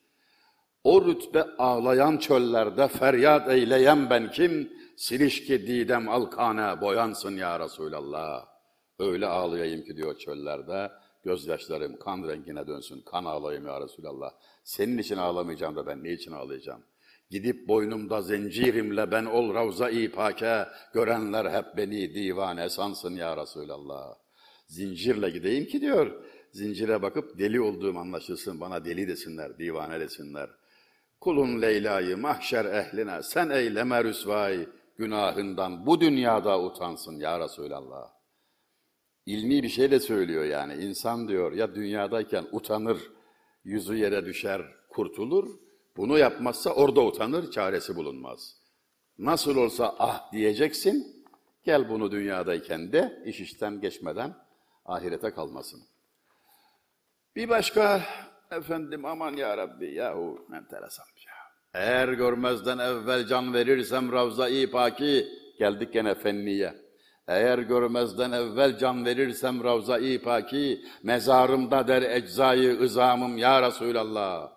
O 0.83 1.05
rütbe 1.05 1.43
ağlayan 1.43 2.17
çöllerde 2.17 2.87
feryat 2.87 3.49
eyleyen 3.49 4.09
ben 4.09 4.31
kim? 4.31 4.73
Silişki 4.97 5.67
didem 5.67 6.09
alkane 6.09 6.81
boyansın 6.81 7.37
ya 7.37 7.59
Resulallah. 7.59 8.45
Öyle 8.99 9.27
ağlayayım 9.27 9.83
ki 9.83 9.97
diyor 9.97 10.17
çöllerde, 10.17 10.91
gözyaşlarım 11.23 11.99
kan 11.99 12.27
rengine 12.27 12.67
dönsün, 12.67 13.01
kan 13.01 13.25
ağlayayım 13.25 13.67
ya 13.67 13.81
Resulallah. 13.81 14.31
Senin 14.63 14.97
için 14.97 15.17
ağlamayacağım 15.17 15.75
da 15.75 15.85
ben 15.85 16.03
ne 16.03 16.11
için 16.11 16.31
ağlayacağım? 16.31 16.83
Gidip 17.33 17.67
boynumda 17.67 18.21
zincirimle 18.21 19.11
ben 19.11 19.25
ol 19.25 19.53
ravza-i 19.53 20.11
pake, 20.11 20.65
görenler 20.93 21.45
hep 21.51 21.77
beni 21.77 22.15
divane 22.15 22.69
sansın 22.69 23.15
ya 23.15 23.37
Resulallah. 23.37 24.15
Zincirle 24.67 25.29
gideyim 25.29 25.65
ki 25.65 25.81
diyor, 25.81 26.23
zincire 26.51 27.01
bakıp 27.01 27.39
deli 27.39 27.61
olduğum 27.61 27.97
anlaşılsın, 27.97 28.59
bana 28.59 28.85
deli 28.85 29.07
desinler, 29.07 29.59
divane 29.59 29.99
desinler. 29.99 30.49
Kulun 31.21 31.61
Leyla'yı 31.61 32.17
mahşer 32.17 32.65
ehline 32.65 33.23
sen 33.23 33.49
eyleme 33.49 34.03
rüsvay, 34.03 34.67
günahından 34.97 35.85
bu 35.85 36.01
dünyada 36.01 36.61
utansın 36.61 37.19
ya 37.19 37.39
Resulallah. 37.39 38.11
İlmi 39.25 39.63
bir 39.63 39.69
şey 39.69 39.91
de 39.91 39.99
söylüyor 39.99 40.43
yani. 40.43 40.73
İnsan 40.73 41.27
diyor 41.27 41.51
ya 41.51 41.75
dünyadayken 41.75 42.45
utanır, 42.51 42.97
yüzü 43.63 43.95
yere 43.95 44.25
düşer, 44.25 44.61
kurtulur. 44.89 45.63
Bunu 45.97 46.17
yapmazsa 46.17 46.69
orada 46.69 47.01
utanır, 47.01 47.51
çaresi 47.51 47.95
bulunmaz. 47.95 48.55
Nasıl 49.17 49.55
olsa 49.55 49.95
ah 49.99 50.31
diyeceksin, 50.31 51.25
gel 51.63 51.89
bunu 51.89 52.11
dünyadayken 52.11 52.91
de 52.91 53.23
iş 53.25 53.39
işten 53.39 53.81
geçmeden 53.81 54.35
ahirete 54.85 55.31
kalmasın. 55.31 55.81
Bir 57.35 57.49
başka 57.49 58.01
efendim 58.51 59.05
aman 59.05 59.33
ya 59.33 59.57
Rabbi 59.57 59.93
yahu 59.93 60.47
enteresan 60.53 61.05
bir 61.15 61.21
şey. 61.21 61.33
Eğer 61.73 62.09
görmezden 62.09 62.77
evvel 62.77 63.27
can 63.27 63.53
verirsem 63.53 64.11
Ravza-i 64.11 64.71
Paki 64.71 65.27
geldik 65.59 65.93
gene 65.93 66.15
fenniye. 66.15 66.73
Eğer 67.27 67.59
görmezden 67.59 68.31
evvel 68.31 68.77
can 68.77 69.05
verirsem 69.05 69.63
Ravza-i 69.63 70.21
Paki 70.21 70.85
mezarımda 71.03 71.87
der 71.87 72.01
eczayı 72.01 72.79
ızamım 72.79 73.37
ya 73.37 73.61
Resulallah. 73.67 74.52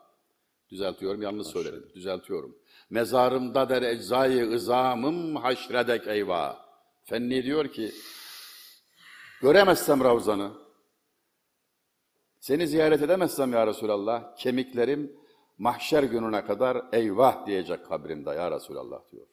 Düzeltiyorum 0.70 1.22
yanlış 1.22 1.46
söyledim. 1.46 1.90
Düzeltiyorum. 1.94 2.58
Mezarımda 2.90 3.68
der 3.68 3.82
eczayı 3.82 4.50
ızamım 4.50 5.36
haşredek 5.36 6.06
eyvah. 6.06 6.66
Fenni 7.04 7.44
diyor 7.44 7.68
ki 7.68 7.92
göremezsem 9.42 10.04
Ravzanı 10.04 10.52
seni 12.40 12.66
ziyaret 12.66 13.02
edemezsem 13.02 13.52
ya 13.52 13.66
Resulallah, 13.66 14.36
kemiklerim 14.36 15.16
mahşer 15.58 16.02
gününe 16.02 16.44
kadar 16.44 16.82
eyvah 16.92 17.46
diyecek 17.46 17.86
kabrimde 17.86 18.30
ya 18.30 18.50
Resulallah 18.50 19.00
diyor. 19.12 19.26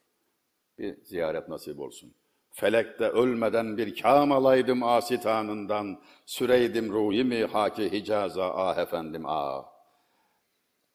Bir 0.77 1.03
ziyaret 1.03 1.49
nasip 1.49 1.79
olsun. 1.79 2.13
Felekte 2.51 3.09
ölmeden 3.09 3.77
bir 3.77 3.95
kâm 3.95 4.31
alaydım 4.31 4.83
asitanından, 4.83 6.01
süreydim 6.25 6.93
ruhimi 6.93 7.45
haki 7.45 7.91
Hicaz'a 7.91 8.53
ah 8.53 8.77
efendim 8.77 9.23
ah. 9.25 9.72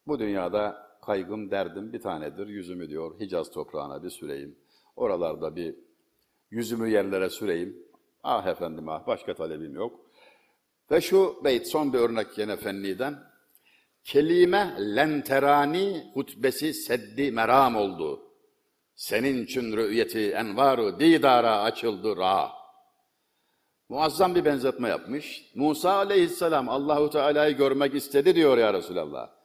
Bu 0.09 0.19
dünyada 0.19 0.89
kaygım 1.03 1.51
derdim 1.51 1.93
bir 1.93 2.01
tanedir, 2.01 2.47
yüzümü 2.47 2.89
diyor 2.89 3.21
Hicaz 3.21 3.51
toprağına 3.51 4.03
bir 4.03 4.11
süreyim. 4.11 4.59
Oralarda 4.97 5.57
bir 5.57 5.75
yüzümü 6.51 6.89
yerlere 6.89 7.31
süreyim. 7.31 7.77
Ah 8.23 8.47
efendim 8.47 8.89
ah, 8.89 9.07
başka 9.07 9.35
talebim 9.35 9.75
yok. 9.75 10.01
Ve 10.91 11.01
şu 11.01 11.41
beyt 11.45 11.67
son 11.67 11.93
bir 11.93 11.99
örnek 11.99 12.39
yine 12.39 12.57
fenniden. 12.57 13.19
Kelime 14.05 14.77
lenterani 14.97 16.11
hutbesi 16.15 16.75
seddi 16.75 17.33
meram 17.33 17.77
oldu. 17.77 18.23
Senin 18.95 19.45
için 19.45 19.77
rü'yeti 19.77 20.31
envaru 20.31 21.01
didara 21.01 21.63
açıldı 21.63 22.17
ra. 22.17 22.51
Muazzam 23.89 24.35
bir 24.35 24.45
benzetme 24.45 24.89
yapmış. 24.89 25.53
Musa 25.55 25.93
aleyhisselam 25.93 26.69
Allahu 26.69 27.11
Teala'yı 27.11 27.57
görmek 27.57 27.95
istedi 27.95 28.35
diyor 28.35 28.59
ya 28.59 28.75
Resulallah. 28.75 29.38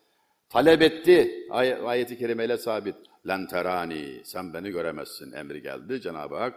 Talep 0.53 0.81
etti. 0.81 1.47
Ay 1.49 1.73
ayeti 1.73 2.17
kerimeyle 2.17 2.57
sabit. 2.57 2.95
Lenterani 3.27 4.21
sen 4.23 4.53
beni 4.53 4.69
göremezsin 4.69 5.31
emri 5.31 5.61
geldi 5.61 6.01
Cenab-ı 6.01 6.35
Hak. 6.35 6.55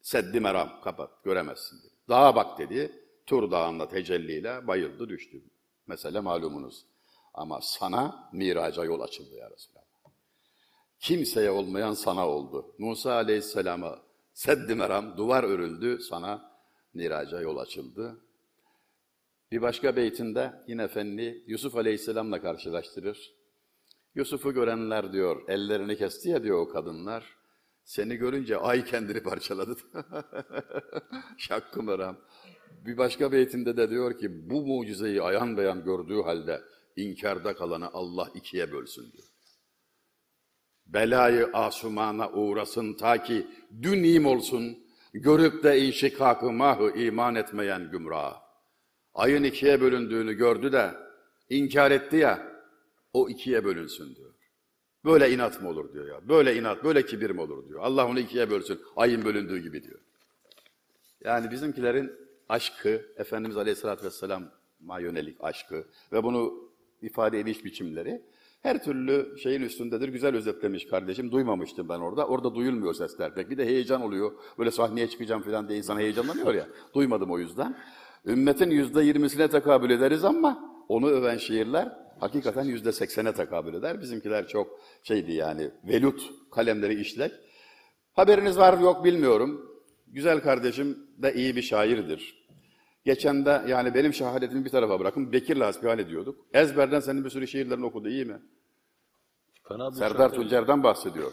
Seddi 0.00 0.40
meram 0.40 0.80
kapat 0.84 1.24
göremezsin 1.24 1.78
dedi. 1.78 1.94
Dağa 2.08 2.36
bak 2.36 2.58
dedi. 2.58 3.02
Tur 3.26 3.50
Dağı'nda 3.50 3.88
tecelliyle 3.88 4.66
bayıldı 4.66 5.08
düştü. 5.08 5.42
Mesele 5.86 6.20
malumunuz. 6.20 6.84
Ama 7.34 7.60
sana 7.62 8.30
miraca 8.32 8.84
yol 8.84 9.00
açıldı 9.00 9.34
ya 9.34 9.50
Resulallah. 9.50 9.86
Kimseye 11.00 11.50
olmayan 11.50 11.92
sana 11.92 12.28
oldu. 12.28 12.74
Musa 12.78 13.12
Aleyhisselam'a 13.14 13.98
seddi 14.34 14.74
meram, 14.74 15.16
duvar 15.16 15.44
örüldü, 15.44 15.98
sana 16.02 16.52
miraca 16.94 17.40
yol 17.40 17.56
açıldı. 17.56 18.16
Bir 19.52 19.62
başka 19.62 19.96
beytinde 19.96 20.52
yine 20.68 20.88
Fenni 20.88 21.44
Yusuf 21.46 21.76
Aleyhisselam'la 21.76 22.42
karşılaştırır. 22.42 23.34
Yusuf'u 24.14 24.54
görenler 24.54 25.12
diyor, 25.12 25.48
ellerini 25.48 25.96
kesti 25.96 26.28
ya 26.28 26.42
diyor 26.42 26.58
o 26.58 26.68
kadınlar. 26.68 27.36
Seni 27.84 28.16
görünce 28.16 28.56
ay 28.56 28.84
kendini 28.84 29.22
parçaladı. 29.22 29.76
Şakkı 31.38 31.82
meram. 31.82 32.16
Bir 32.86 32.98
başka 32.98 33.32
beytinde 33.32 33.76
de 33.76 33.90
diyor 33.90 34.18
ki 34.18 34.50
bu 34.50 34.66
mucizeyi 34.66 35.22
ayan 35.22 35.56
beyan 35.56 35.84
gördüğü 35.84 36.22
halde 36.22 36.62
inkarda 36.96 37.54
kalanı 37.54 37.88
Allah 37.92 38.30
ikiye 38.34 38.72
bölsün 38.72 39.12
diyor. 39.12 39.28
Belayı 40.86 41.50
asumana 41.52 42.30
uğrasın 42.30 42.94
ta 42.94 43.22
ki 43.22 43.46
dünim 43.82 44.26
olsun, 44.26 44.78
görüp 45.12 45.64
de 45.64 45.80
inşikakı 45.80 46.52
mahı 46.52 46.90
iman 46.90 47.34
etmeyen 47.34 47.90
gümrah. 47.90 48.45
Ayın 49.16 49.42
ikiye 49.42 49.80
bölündüğünü 49.80 50.32
gördü 50.32 50.72
de 50.72 50.90
inkar 51.50 51.90
etti 51.90 52.16
ya, 52.16 52.62
o 53.12 53.28
ikiye 53.28 53.64
bölünsün 53.64 54.14
diyor. 54.14 54.30
Böyle 55.04 55.30
inat 55.30 55.62
mı 55.62 55.68
olur 55.68 55.92
diyor 55.92 56.08
ya, 56.08 56.28
böyle 56.28 56.56
inat, 56.56 56.84
böyle 56.84 57.06
kibir 57.06 57.30
mi 57.30 57.40
olur 57.40 57.68
diyor. 57.68 57.80
Allah 57.82 58.06
onu 58.06 58.18
ikiye 58.20 58.50
bölsün, 58.50 58.80
ayın 58.96 59.24
bölündüğü 59.24 59.58
gibi 59.58 59.82
diyor. 59.82 60.00
Yani 61.24 61.50
bizimkilerin 61.50 62.12
aşkı, 62.48 63.02
Efendimiz 63.16 63.56
Aleyhisselatü 63.56 64.04
Vesselam'a 64.04 65.00
yönelik 65.00 65.36
aşkı 65.40 65.84
ve 66.12 66.22
bunu 66.22 66.70
ifade 67.02 67.40
ediş 67.40 67.64
biçimleri 67.64 68.22
her 68.62 68.84
türlü 68.84 69.38
şeyin 69.38 69.62
üstündedir. 69.62 70.08
Güzel 70.08 70.36
özetlemiş 70.36 70.86
kardeşim. 70.86 71.32
Duymamıştım 71.32 71.88
ben 71.88 71.98
orada. 71.98 72.26
Orada 72.26 72.54
duyulmuyor 72.54 72.94
sesler 72.94 73.34
pek. 73.34 73.50
Bir 73.50 73.58
de 73.58 73.66
heyecan 73.66 74.02
oluyor. 74.02 74.32
Böyle 74.58 74.70
sahneye 74.70 75.08
çıkacağım 75.08 75.42
falan 75.42 75.68
diye 75.68 75.78
insan 75.78 75.98
heyecanlanıyor 75.98 76.54
ya. 76.54 76.68
Duymadım 76.94 77.30
o 77.30 77.38
yüzden. 77.38 77.76
Ümmetin 78.26 78.70
yüzde 78.70 79.02
yirmisine 79.02 79.48
tekabül 79.48 79.90
ederiz 79.90 80.24
ama 80.24 80.82
onu 80.88 81.08
öven 81.08 81.36
şiirler 81.36 81.92
hakikaten 82.20 82.64
yüzde 82.64 82.92
seksene 82.92 83.34
tekabül 83.34 83.74
eder. 83.74 84.00
Bizimkiler 84.00 84.48
çok 84.48 84.80
şeydi 85.02 85.32
yani 85.32 85.70
velut 85.84 86.32
kalemleri 86.50 87.00
işlek. 87.00 87.32
Haberiniz 88.12 88.58
var 88.58 88.78
yok 88.78 89.04
bilmiyorum. 89.04 89.80
Güzel 90.06 90.40
kardeşim 90.40 90.98
de 91.18 91.34
iyi 91.34 91.56
bir 91.56 91.62
şairdir. 91.62 92.46
Geçen 93.04 93.44
de 93.46 93.62
yani 93.68 93.94
benim 93.94 94.14
şehadetimi 94.14 94.64
bir 94.64 94.70
tarafa 94.70 95.00
bırakın 95.00 95.32
Bekir'le 95.32 95.60
hasbihal 95.60 95.98
ediyorduk. 95.98 96.46
Ezberden 96.52 97.00
senin 97.00 97.24
bir 97.24 97.30
sürü 97.30 97.46
şiirlerini 97.46 97.84
okudu 97.84 98.08
iyi 98.08 98.24
mi? 98.24 98.42
Fena 99.68 99.92
Serdar. 99.92 100.32
Tuncer'den 100.32 100.82
bahsediyor. 100.82 101.32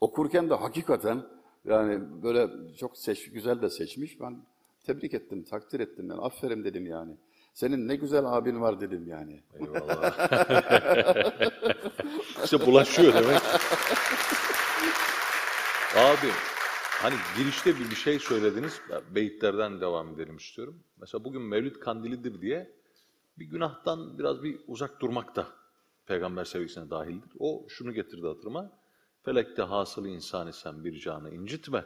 Okurken 0.00 0.50
de 0.50 0.54
hakikaten 0.54 1.22
yani 1.64 2.22
böyle 2.22 2.48
çok 2.76 2.98
seç, 2.98 3.30
güzel 3.32 3.62
de 3.62 3.70
seçmiş. 3.70 4.20
Ben 4.20 4.46
tebrik 4.86 5.14
ettim, 5.14 5.44
takdir 5.44 5.80
ettim 5.80 6.08
ben. 6.08 6.16
Aferin 6.16 6.64
dedim 6.64 6.86
yani. 6.86 7.16
Senin 7.54 7.88
ne 7.88 7.96
güzel 7.96 8.24
abin 8.24 8.60
var 8.60 8.80
dedim 8.80 9.06
yani. 9.06 9.42
Eyvallah. 9.54 10.28
işte 12.44 12.66
bulaşıyor 12.66 13.14
demek. 13.14 13.42
Abi 15.96 16.30
hani 16.90 17.14
girişte 17.38 17.78
bir, 17.78 17.90
bir 17.90 17.96
şey 17.96 18.18
söylediniz. 18.18 18.80
Beyitlerden 19.10 19.80
devam 19.80 20.14
edelim 20.14 20.36
istiyorum. 20.36 20.82
Mesela 21.00 21.24
bugün 21.24 21.42
Mevlid 21.42 21.76
Kandilidir 21.76 22.40
diye 22.40 22.74
bir 23.38 23.44
günahtan 23.44 24.18
biraz 24.18 24.42
bir 24.42 24.60
uzak 24.66 25.00
durmak 25.00 25.36
da 25.36 25.46
peygamber 26.06 26.44
sevgisine 26.44 26.90
dahildir. 26.90 27.32
O 27.38 27.66
şunu 27.68 27.92
getirdi 27.92 28.26
hatırıma. 28.26 28.72
Felekte 29.22 29.62
hasılı 29.62 30.08
insan 30.08 30.48
isen 30.48 30.84
bir 30.84 31.00
canı 31.00 31.30
incitme. 31.30 31.84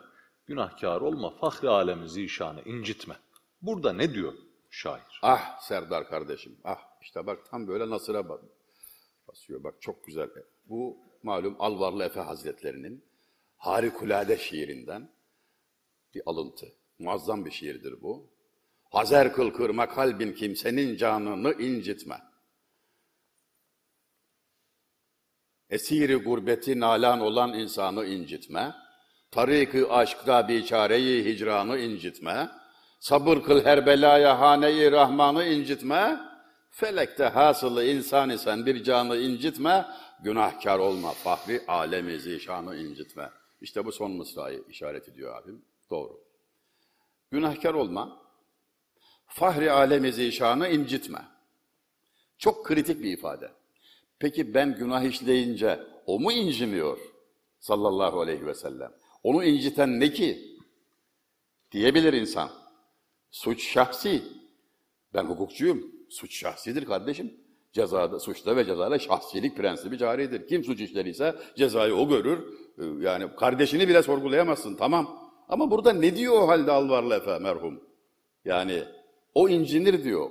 Günahkar 0.48 1.00
olma, 1.00 1.30
fahri 1.30 1.68
alemi 1.68 2.08
zişanı 2.08 2.62
incitme. 2.62 3.16
Burada 3.62 3.92
ne 3.92 4.14
diyor 4.14 4.32
şair? 4.70 5.20
Ah 5.22 5.60
Serdar 5.60 6.08
kardeşim, 6.08 6.58
ah 6.64 6.78
işte 7.02 7.26
bak 7.26 7.50
tam 7.50 7.68
böyle 7.68 7.90
Nasır'a 7.90 8.28
basıyor. 9.28 9.64
Bak 9.64 9.74
çok 9.80 10.04
güzel. 10.06 10.30
Bu 10.64 10.98
malum 11.22 11.56
Alvarlı 11.58 12.04
Efe 12.04 12.20
Hazretlerinin 12.20 13.04
harikulade 13.56 14.38
şiirinden 14.38 15.10
bir 16.14 16.22
alıntı. 16.26 16.72
Muazzam 16.98 17.44
bir 17.44 17.50
şiirdir 17.50 18.02
bu. 18.02 18.30
Hazer 18.90 19.32
kıl 19.32 19.50
kırma 19.50 19.88
kalbin 19.88 20.32
kimsenin 20.32 20.96
canını 20.96 21.52
incitme. 21.52 22.22
Esiri 25.70 26.16
gurbeti 26.16 26.80
nalan 26.80 27.20
olan 27.20 27.54
insanı 27.54 28.06
incitme. 28.06 28.87
Tarık-ı 29.30 29.92
aşkta 29.92 30.48
biçareyi 30.48 31.24
hicranı 31.24 31.78
incitme. 31.78 32.48
Sabır 33.00 33.42
kıl 33.42 33.64
her 33.64 33.86
belaya 33.86 34.40
haneyi 34.40 34.92
rahmanı 34.92 35.44
incitme. 35.44 36.20
Felekte 36.70 37.24
hasılı 37.24 37.84
insan 37.84 38.30
isen 38.30 38.66
bir 38.66 38.84
canı 38.84 39.16
incitme. 39.16 39.86
Günahkar 40.22 40.78
olma 40.78 41.12
fahri 41.12 41.64
alemi 41.68 42.20
zişanı 42.20 42.76
incitme. 42.76 43.30
İşte 43.60 43.84
bu 43.84 43.92
son 43.92 44.10
mısrayı 44.10 44.64
işaret 44.68 45.08
ediyor 45.08 45.42
abim. 45.42 45.64
Doğru. 45.90 46.20
Günahkar 47.30 47.74
olma. 47.74 48.22
Fahri 49.26 49.72
alemi 49.72 50.12
zişanı 50.12 50.68
incitme. 50.68 51.24
Çok 52.38 52.66
kritik 52.66 53.02
bir 53.02 53.12
ifade. 53.12 53.52
Peki 54.18 54.54
ben 54.54 54.74
günah 54.74 55.02
işleyince 55.02 55.80
o 56.06 56.20
mu 56.20 56.32
incimiyor? 56.32 56.98
Sallallahu 57.60 58.20
aleyhi 58.20 58.46
ve 58.46 58.54
sellem. 58.54 58.92
Onu 59.22 59.44
inciten 59.44 60.00
ne 60.00 60.12
ki? 60.12 60.58
Diyebilir 61.72 62.12
insan. 62.12 62.50
Suç 63.30 63.62
şahsi. 63.62 64.22
Ben 65.14 65.24
hukukçuyum. 65.24 65.92
Suç 66.10 66.36
şahsidir 66.36 66.84
kardeşim. 66.84 67.34
Cezada, 67.72 68.20
suçta 68.20 68.56
ve 68.56 68.64
cezada 68.64 68.98
şahsilik 68.98 69.56
prensibi 69.56 69.98
caridir. 69.98 70.46
Kim 70.46 70.64
suç 70.64 70.80
işleriyse 70.80 71.34
cezayı 71.56 71.94
o 71.94 72.08
görür. 72.08 72.38
Ee, 72.78 72.84
Yani 73.04 73.36
kardeşini 73.36 73.88
bile 73.88 74.02
sorgulayamazsın. 74.02 74.76
Tamam. 74.76 75.30
Ama 75.48 75.70
burada 75.70 75.92
ne 75.92 76.16
diyor 76.16 76.42
o 76.42 76.48
halde 76.48 76.72
Alvarlı 76.72 77.14
Efe 77.14 77.38
merhum? 77.38 77.80
Yani 78.44 78.82
o 79.34 79.48
incinir 79.48 80.04
diyor. 80.04 80.30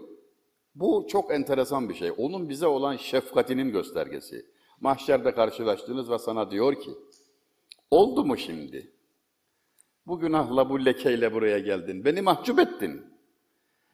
Bu 0.75 1.05
çok 1.09 1.31
enteresan 1.31 1.89
bir 1.89 1.93
şey. 1.93 2.11
Onun 2.17 2.49
bize 2.49 2.67
olan 2.67 2.97
şefkatinin 2.97 3.71
göstergesi. 3.71 4.45
Mahşerde 4.81 5.31
karşılaştınız 5.31 6.11
ve 6.11 6.19
sana 6.19 6.51
diyor 6.51 6.81
ki, 6.81 6.91
oldu 7.91 8.25
mu 8.25 8.37
şimdi? 8.37 8.91
Bu 10.07 10.19
günahla, 10.19 10.69
bu 10.69 10.85
lekeyle 10.85 11.33
buraya 11.33 11.59
geldin. 11.59 12.05
Beni 12.05 12.21
mahcup 12.21 12.59
ettin. 12.59 13.05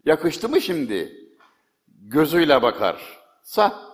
Yakıştı 0.06 0.50
mı 0.50 0.62
şimdi? 0.62 1.30
Gözüyle 1.88 2.62
bakar. 2.62 3.20
Sa. 3.44 3.94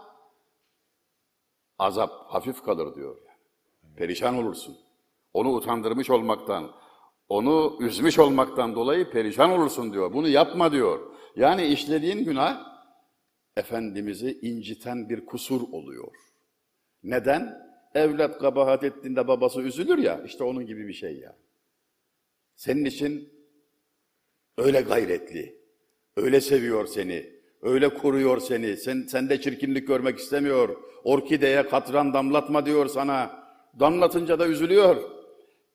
Azap 1.80 2.12
hafif 2.28 2.64
kalır 2.64 2.96
diyor. 2.96 3.18
Perişan 3.96 4.38
olursun. 4.38 4.78
Onu 5.34 5.54
utandırmış 5.54 6.10
olmaktan, 6.10 6.72
onu 7.30 7.78
üzmüş 7.80 8.20
olmaktan 8.20 8.76
dolayı 8.76 9.10
perişan 9.10 9.52
olursun 9.52 9.94
diyor. 9.94 10.14
Bunu 10.14 10.28
yapma 10.28 10.72
diyor. 10.72 11.16
Yani 11.36 11.66
işlediğin 11.66 12.26
günah 12.26 12.70
Efendimiz'i 13.58 14.40
inciten 14.42 15.10
bir 15.10 15.26
kusur 15.26 15.62
oluyor. 15.72 16.12
Neden? 17.04 17.69
Evlat 17.96 18.40
kabahat 18.40 18.84
ettiğinde 18.84 19.28
babası 19.28 19.62
üzülür 19.62 19.98
ya, 19.98 20.24
işte 20.26 20.44
onun 20.44 20.66
gibi 20.66 20.88
bir 20.88 20.94
şey 20.94 21.18
ya. 21.18 21.36
Senin 22.56 22.86
için 22.86 23.30
öyle 24.58 24.82
gayretli, 24.82 25.62
öyle 26.18 26.42
seviyor 26.42 26.88
seni, 26.88 27.40
öyle 27.62 27.90
koruyor 27.94 28.40
seni, 28.40 28.78
sen, 28.78 29.02
sende 29.02 29.42
çirkinlik 29.42 29.88
görmek 29.88 30.20
istemiyor, 30.20 30.78
orkideye 31.04 31.68
katran 31.68 32.14
damlatma 32.14 32.66
diyor 32.66 32.88
sana, 32.88 33.44
damlatınca 33.80 34.40
da 34.40 34.48
üzülüyor. 34.48 35.10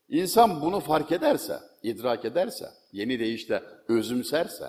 İnsan 0.09 0.61
bunu 0.61 0.81
fark 0.81 1.13
ederse, 1.13 1.59
idrak 1.83 2.25
ederse, 2.25 2.67
yeni 2.93 3.19
deyişle 3.19 3.63
özümserse, 3.89 4.67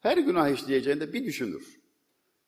her 0.00 0.16
günah 0.16 0.48
işleyeceğinde 0.48 1.12
bir 1.12 1.24
düşünür. 1.24 1.80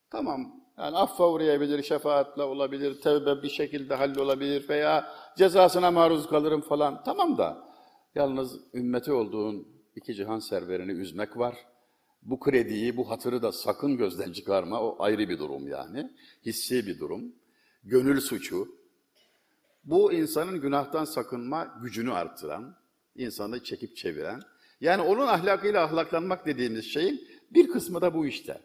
Tamam, 0.09 0.56
yani 0.77 0.97
affa 0.97 1.29
uğrayabilir, 1.29 1.83
şefaatle 1.83 2.43
olabilir, 2.43 3.01
tevbe 3.01 3.43
bir 3.43 3.49
şekilde 3.49 3.95
hallolabilir 3.95 4.69
veya 4.69 5.11
cezasına 5.37 5.91
maruz 5.91 6.27
kalırım 6.27 6.61
falan. 6.61 7.03
Tamam 7.03 7.37
da, 7.37 7.67
yalnız 8.15 8.59
ümmeti 8.73 9.11
olduğun 9.11 9.67
iki 9.95 10.15
cihan 10.15 10.39
serverini 10.39 10.91
üzmek 10.91 11.37
var. 11.37 11.55
Bu 12.21 12.39
krediyi, 12.39 12.97
bu 12.97 13.09
hatırı 13.09 13.41
da 13.41 13.51
sakın 13.51 13.97
gözden 13.97 14.31
çıkarma, 14.31 14.81
o 14.81 14.95
ayrı 14.99 15.29
bir 15.29 15.39
durum 15.39 15.67
yani. 15.67 16.11
Hissi 16.45 16.87
bir 16.87 16.99
durum. 16.99 17.35
Gönül 17.83 18.21
suçu, 18.21 18.67
bu 19.83 20.13
insanın 20.13 20.61
günahtan 20.61 21.05
sakınma 21.05 21.79
gücünü 21.81 22.13
artıran, 22.13 22.75
insanı 23.15 23.63
çekip 23.63 23.97
çeviren, 23.97 24.41
yani 24.81 25.01
onun 25.01 25.27
ahlakıyla 25.27 25.83
ahlaklanmak 25.83 26.45
dediğimiz 26.45 26.85
şeyin 26.85 27.27
bir 27.51 27.67
kısmı 27.67 28.01
da 28.01 28.13
bu 28.13 28.25
işte. 28.25 28.61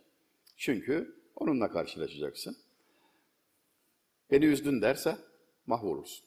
Çünkü 0.56 1.22
onunla 1.37 1.70
karşılaşacaksın. 1.70 2.57
Beni 4.30 4.45
üzdün 4.45 4.83
derse 4.83 5.18
mahvolursun. 5.66 6.24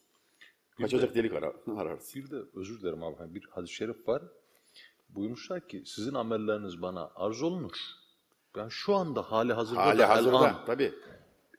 Kaçacak 0.81 1.15
delik 1.15 1.33
arar, 1.33 1.55
ararsın. 1.77 2.23
Bir 2.23 2.31
de 2.31 2.35
özür 2.55 2.81
dilerim 2.81 3.03
abi 3.03 3.17
hani 3.17 3.35
bir 3.35 3.47
hadis-i 3.51 3.73
şerif 3.73 4.07
var. 4.07 4.23
Buyurmuşlar 5.09 5.67
ki 5.67 5.83
sizin 5.85 6.13
amelleriniz 6.13 6.81
bana 6.81 7.11
arz 7.15 7.41
olunur. 7.43 7.71
Ben 8.55 8.67
şu 8.69 8.95
anda 8.95 9.21
hali 9.21 9.53
hazırda 9.53 9.85
Hali 9.85 9.99
da 9.99 10.09
hazırda 10.09 10.37
el-an 10.37 10.65
tabii. 10.65 10.93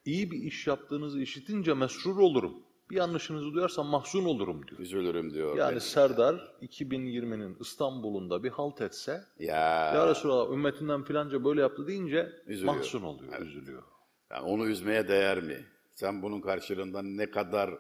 iyi 0.05 0.31
bir 0.31 0.39
iş 0.43 0.67
yaptığınızı 0.67 1.21
işitince 1.21 1.75
mesrur 1.75 2.17
olurum. 2.19 2.66
Bir 2.91 2.97
yanlışınızı 2.97 3.53
duyarsam 3.55 3.87
mahzun 3.87 4.25
olurum 4.25 4.69
diyor. 4.69 4.81
Üzülürüm 4.81 5.35
diyor. 5.35 5.57
Yani. 5.57 5.81
Serdar 5.81 6.35
2020'nin 6.63 7.57
İstanbul'unda 7.61 8.43
bir 8.43 8.51
halt 8.51 8.81
etse 8.81 9.25
Ya, 9.39 9.57
ya 9.95 10.07
Resulallah 10.09 10.53
ümmetinden 10.53 11.03
filanca 11.05 11.45
böyle 11.45 11.61
yaptı 11.61 11.87
deyince 11.87 12.33
Üzülüyor. 12.47 12.75
mahzun 12.77 13.03
oluyor, 13.03 13.41
üzülüyor. 13.41 13.83
yani 14.31 14.43
onu 14.47 14.67
üzmeye 14.67 15.09
değer 15.09 15.43
mi? 15.43 15.65
Sen 15.95 16.23
bunun 16.23 16.41
karşılığında 16.41 17.03
ne 17.03 17.31
kadar 17.31 17.71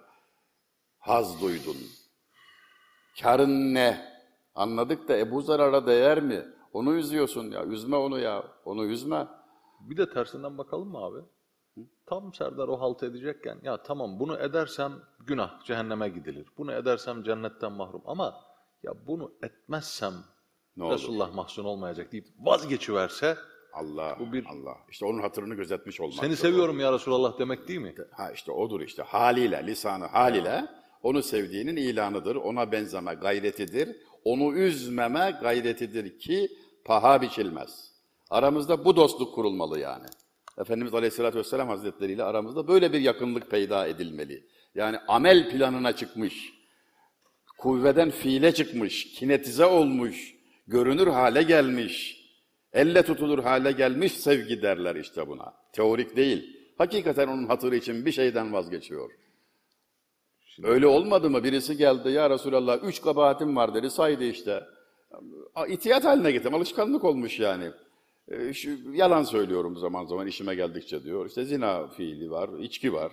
haz 0.98 1.42
duydun? 1.42 1.76
Karın 3.22 3.74
ne? 3.74 4.16
Anladık 4.54 5.08
da 5.08 5.16
Ebu 5.18 5.42
Zarar'a 5.42 5.86
değer 5.86 6.20
mi? 6.22 6.44
Onu 6.72 6.94
üzüyorsun 6.94 7.50
ya. 7.50 7.64
Üzme 7.64 7.96
onu 7.96 8.18
ya. 8.18 8.44
Onu 8.64 8.84
üzme. 8.84 9.26
Bir 9.80 9.96
de 9.96 10.10
tersinden 10.10 10.58
bakalım 10.58 10.88
mı 10.88 10.98
abi? 10.98 11.18
Tam 12.06 12.34
Serdar 12.34 12.68
o 12.68 12.80
halt 12.80 13.02
edecekken 13.02 13.58
ya 13.62 13.82
tamam 13.82 14.20
bunu 14.20 14.38
edersem 14.38 14.92
günah 15.26 15.64
cehenneme 15.64 16.08
gidilir. 16.08 16.46
Bunu 16.58 16.72
edersem 16.72 17.22
cennetten 17.22 17.72
mahrum 17.72 18.02
ama 18.06 18.34
ya 18.82 18.92
bunu 19.06 19.32
etmezsem 19.42 20.12
Ne 20.76 20.84
olur? 20.84 20.94
Resulullah 20.94 21.34
mahzun 21.34 21.64
olmayacak 21.64 22.12
deyip 22.12 22.26
vazgeçiverse 22.38 23.36
Allah, 23.72 24.16
Bu 24.20 24.32
bir- 24.32 24.46
Allah. 24.46 24.76
İşte 24.90 25.06
onun 25.06 25.20
hatırını 25.22 25.54
gözetmiş 25.54 26.00
olmak. 26.00 26.14
seni 26.24 26.36
seviyorum 26.36 26.80
ya 26.80 26.92
Resulallah 26.92 27.38
demek 27.38 27.68
değil 27.68 27.80
mi? 27.80 27.94
Ha 28.12 28.30
işte 28.30 28.52
odur 28.52 28.80
işte. 28.80 29.02
Haliyle, 29.02 29.66
lisanı 29.66 30.04
haliyle 30.06 30.64
onu 31.02 31.22
sevdiğinin 31.22 31.76
ilanıdır. 31.76 32.36
Ona 32.36 32.72
benzeme 32.72 33.14
gayretidir. 33.14 33.96
Onu 34.24 34.54
üzmeme 34.54 35.38
gayretidir 35.42 36.18
ki 36.18 36.48
paha 36.84 37.22
biçilmez. 37.22 37.92
Aramızda 38.30 38.84
bu 38.84 38.96
dostluk 38.96 39.34
kurulmalı 39.34 39.78
yani. 39.80 40.06
Efendimiz 40.58 40.94
Aleyhisselatü 40.94 41.38
Vesselam 41.38 41.68
Hazretleri 41.68 42.12
ile 42.12 42.24
aramızda 42.24 42.68
böyle 42.68 42.92
bir 42.92 43.00
yakınlık 43.00 43.50
peyda 43.50 43.86
edilmeli. 43.86 44.46
Yani 44.74 44.98
amel 45.08 45.50
planına 45.50 45.96
çıkmış, 45.96 46.52
kuvveden 47.58 48.10
fiile 48.10 48.54
çıkmış, 48.54 49.12
kinetize 49.12 49.64
olmuş, 49.64 50.34
görünür 50.66 51.06
hale 51.06 51.42
gelmiş, 51.42 52.24
elle 52.72 53.02
tutulur 53.02 53.38
hale 53.38 53.72
gelmiş 53.72 54.12
sevgi 54.12 54.62
derler 54.62 54.96
işte 54.96 55.28
buna. 55.28 55.54
Teorik 55.72 56.16
değil. 56.16 56.56
Hakikaten 56.78 57.28
onun 57.28 57.46
hatırı 57.46 57.76
için 57.76 58.06
bir 58.06 58.12
şeyden 58.12 58.52
vazgeçiyor. 58.52 59.10
Öyle 60.62 60.86
olmadı 60.86 61.30
mı? 61.30 61.44
Birisi 61.44 61.76
geldi 61.76 62.10
ya 62.10 62.30
Resulallah 62.30 62.84
üç 62.84 63.02
kabahatim 63.02 63.56
var 63.56 63.74
dedi 63.74 63.90
saydı 63.90 64.24
işte. 64.24 64.64
İtiyat 65.68 66.04
haline 66.04 66.32
getirdim. 66.32 66.54
Alışkanlık 66.54 67.04
olmuş 67.04 67.40
yani. 67.40 67.70
E, 68.28 68.52
şu, 68.52 68.70
yalan 68.92 69.22
söylüyorum 69.22 69.76
zaman 69.76 70.04
zaman 70.04 70.26
işime 70.26 70.54
geldikçe 70.54 71.04
diyor. 71.04 71.26
İşte 71.26 71.44
zina 71.44 71.86
fiili 71.86 72.30
var, 72.30 72.50
içki 72.58 72.92
var. 72.92 73.12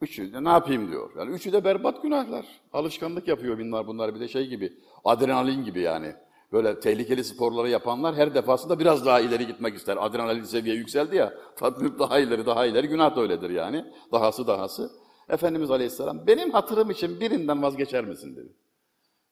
Üçü 0.00 0.32
de 0.32 0.44
ne 0.44 0.48
yapayım 0.48 0.90
diyor. 0.90 1.10
Yani 1.18 1.30
üçü 1.30 1.52
de 1.52 1.64
berbat 1.64 2.02
günahlar. 2.02 2.46
Alışkanlık 2.72 3.28
yapıyor 3.28 3.58
bunlar 3.58 3.86
bunlar 3.86 4.14
bir 4.14 4.20
de 4.20 4.28
şey 4.28 4.46
gibi. 4.46 4.72
Adrenalin 5.04 5.64
gibi 5.64 5.80
yani. 5.80 6.14
Böyle 6.52 6.80
tehlikeli 6.80 7.24
sporları 7.24 7.68
yapanlar 7.68 8.14
her 8.14 8.34
defasında 8.34 8.78
biraz 8.78 9.06
daha 9.06 9.20
ileri 9.20 9.46
gitmek 9.46 9.74
ister. 9.74 9.96
Adrenalin 10.00 10.42
seviye 10.42 10.74
yükseldi 10.74 11.16
ya, 11.16 11.34
tatmin 11.56 11.98
daha 11.98 12.18
ileri, 12.18 12.46
daha 12.46 12.66
ileri. 12.66 12.88
Günah 12.88 13.16
da 13.16 13.20
öyledir 13.20 13.50
yani. 13.50 13.84
Dahası 14.12 14.46
dahası. 14.46 14.90
Efendimiz 15.28 15.70
Aleyhisselam 15.70 16.26
benim 16.26 16.50
hatırım 16.50 16.90
için 16.90 17.20
birinden 17.20 17.62
vazgeçer 17.62 18.04
misin 18.04 18.36
dedi. 18.36 18.52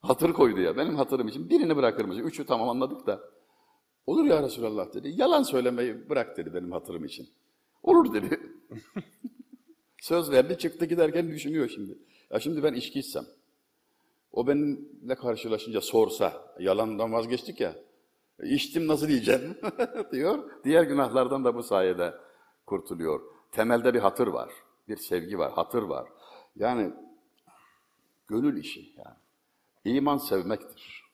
Hatır 0.00 0.32
koydu 0.32 0.60
ya, 0.60 0.76
benim 0.76 0.96
hatırım 0.96 1.28
için 1.28 1.50
birini 1.50 1.76
bırakır 1.76 2.04
mısın? 2.04 2.22
Üçü 2.22 2.46
tamam 2.46 2.68
anladık 2.68 3.06
da. 3.06 3.20
Olur 4.06 4.24
ya 4.24 4.42
Resulallah 4.42 4.94
dedi. 4.94 5.12
Yalan 5.16 5.42
söylemeyi 5.42 6.08
bırak 6.08 6.36
dedi 6.36 6.54
benim 6.54 6.72
hatırım 6.72 7.04
için. 7.04 7.28
Olur 7.82 8.14
dedi. 8.14 8.40
Söz 10.00 10.30
verdi 10.30 10.58
çıktı 10.58 10.84
giderken 10.84 11.28
düşünüyor 11.28 11.68
şimdi. 11.68 11.98
Ya 12.30 12.40
şimdi 12.40 12.62
ben 12.62 12.74
içki 12.74 12.98
içsem, 12.98 13.24
o 14.32 14.46
benimle 14.46 15.14
karşılaşınca 15.14 15.80
sorsa, 15.80 16.54
yalandan 16.58 17.12
vazgeçtik 17.12 17.60
ya, 17.60 17.74
içtim 18.42 18.86
nasıl 18.86 19.08
diyeceğim 19.08 19.58
diyor. 20.12 20.50
Diğer 20.64 20.82
günahlardan 20.82 21.44
da 21.44 21.54
bu 21.54 21.62
sayede 21.62 22.14
kurtuluyor. 22.66 23.20
Temelde 23.52 23.94
bir 23.94 23.98
hatır 23.98 24.26
var, 24.26 24.50
bir 24.88 24.96
sevgi 24.96 25.38
var, 25.38 25.52
hatır 25.52 25.82
var. 25.82 26.08
Yani 26.56 26.92
gönül 28.26 28.56
işi 28.56 28.92
yani. 28.96 29.16
İman 29.96 30.16
sevmektir. 30.16 31.04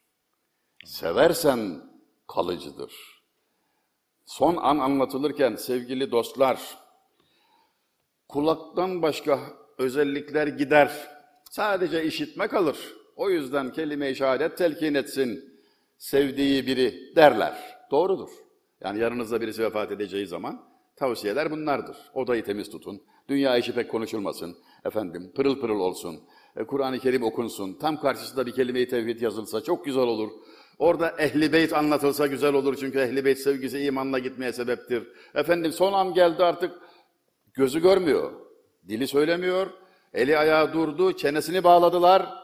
Seversen 0.85 1.92
kalıcıdır. 2.35 3.23
Son 4.27 4.57
an 4.57 4.79
anlatılırken 4.79 5.57
sevgili 5.57 6.11
dostlar, 6.11 6.79
kulaktan 8.29 9.03
başka 9.03 9.41
özellikler 9.79 10.47
gider. 10.47 11.09
Sadece 11.51 12.05
işitme 12.05 12.49
kalır. 12.49 12.77
O 13.17 13.31
yüzden 13.31 13.73
kelime-i 13.73 14.17
şehadet 14.17 14.59
telkin 14.59 14.95
etsin 14.95 15.59
sevdiği 15.99 16.67
biri 16.67 17.17
derler. 17.17 17.79
Doğrudur. 17.91 18.31
Yani 18.81 18.99
yanınızda 18.99 19.41
birisi 19.41 19.63
vefat 19.63 19.93
edeceği 19.93 20.27
zaman 20.27 20.65
tavsiyeler 20.97 21.51
bunlardır. 21.51 21.97
Odayı 22.15 22.45
temiz 22.45 22.71
tutun. 22.71 23.03
Dünya 23.29 23.57
işi 23.57 23.75
pek 23.75 23.91
konuşulmasın. 23.91 24.57
Efendim 24.85 25.33
pırıl 25.35 25.61
pırıl 25.61 25.81
olsun. 25.81 26.21
E, 26.57 26.65
Kur'an-ı 26.65 26.99
Kerim 26.99 27.23
okunsun. 27.23 27.79
Tam 27.79 28.01
karşısında 28.01 28.47
bir 28.47 28.53
kelime-i 28.53 28.89
tevhid 28.89 29.21
yazılsa 29.21 29.61
çok 29.61 29.85
güzel 29.85 30.03
olur. 30.03 30.31
Orada 30.79 31.11
ehli 31.19 31.53
beyt 31.53 31.73
anlatılsa 31.73 32.27
güzel 32.27 32.55
olur 32.55 32.77
çünkü 32.77 32.99
ehli 32.99 33.25
beyt 33.25 33.39
sevgisi 33.39 33.81
imanla 33.81 34.19
gitmeye 34.19 34.53
sebeptir. 34.53 35.09
Efendim 35.35 35.73
son 35.73 35.93
an 35.93 36.15
geldi 36.15 36.45
artık 36.45 36.79
gözü 37.55 37.83
görmüyor, 37.83 38.33
dili 38.89 39.09
söylemiyor, 39.09 39.71
eli 40.15 40.39
ayağı 40.39 40.73
durdu, 40.73 41.17
çenesini 41.17 41.65
bağladılar 41.65 42.35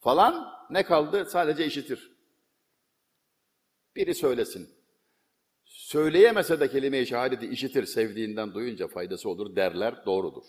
falan. 0.00 0.54
Ne 0.70 0.82
kaldı? 0.82 1.26
Sadece 1.26 1.66
işitir. 1.66 2.10
Biri 3.96 4.14
söylesin. 4.14 4.68
Söyleyemese 5.64 6.60
de 6.60 6.70
kelime-i 6.70 7.06
şehadeti 7.06 7.46
işitir, 7.46 7.86
sevdiğinden 7.86 8.54
duyunca 8.54 8.88
faydası 8.88 9.28
olur 9.28 9.56
derler, 9.56 10.06
doğrudur. 10.06 10.44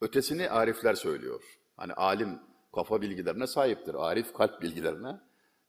Ötesini 0.00 0.50
arifler 0.50 0.94
söylüyor. 0.94 1.42
Hani 1.76 1.92
alim 1.92 2.38
kafa 2.74 3.02
bilgilerine 3.02 3.46
sahiptir, 3.46 3.94
arif 3.94 4.32
kalp 4.32 4.62
bilgilerine. 4.62 5.20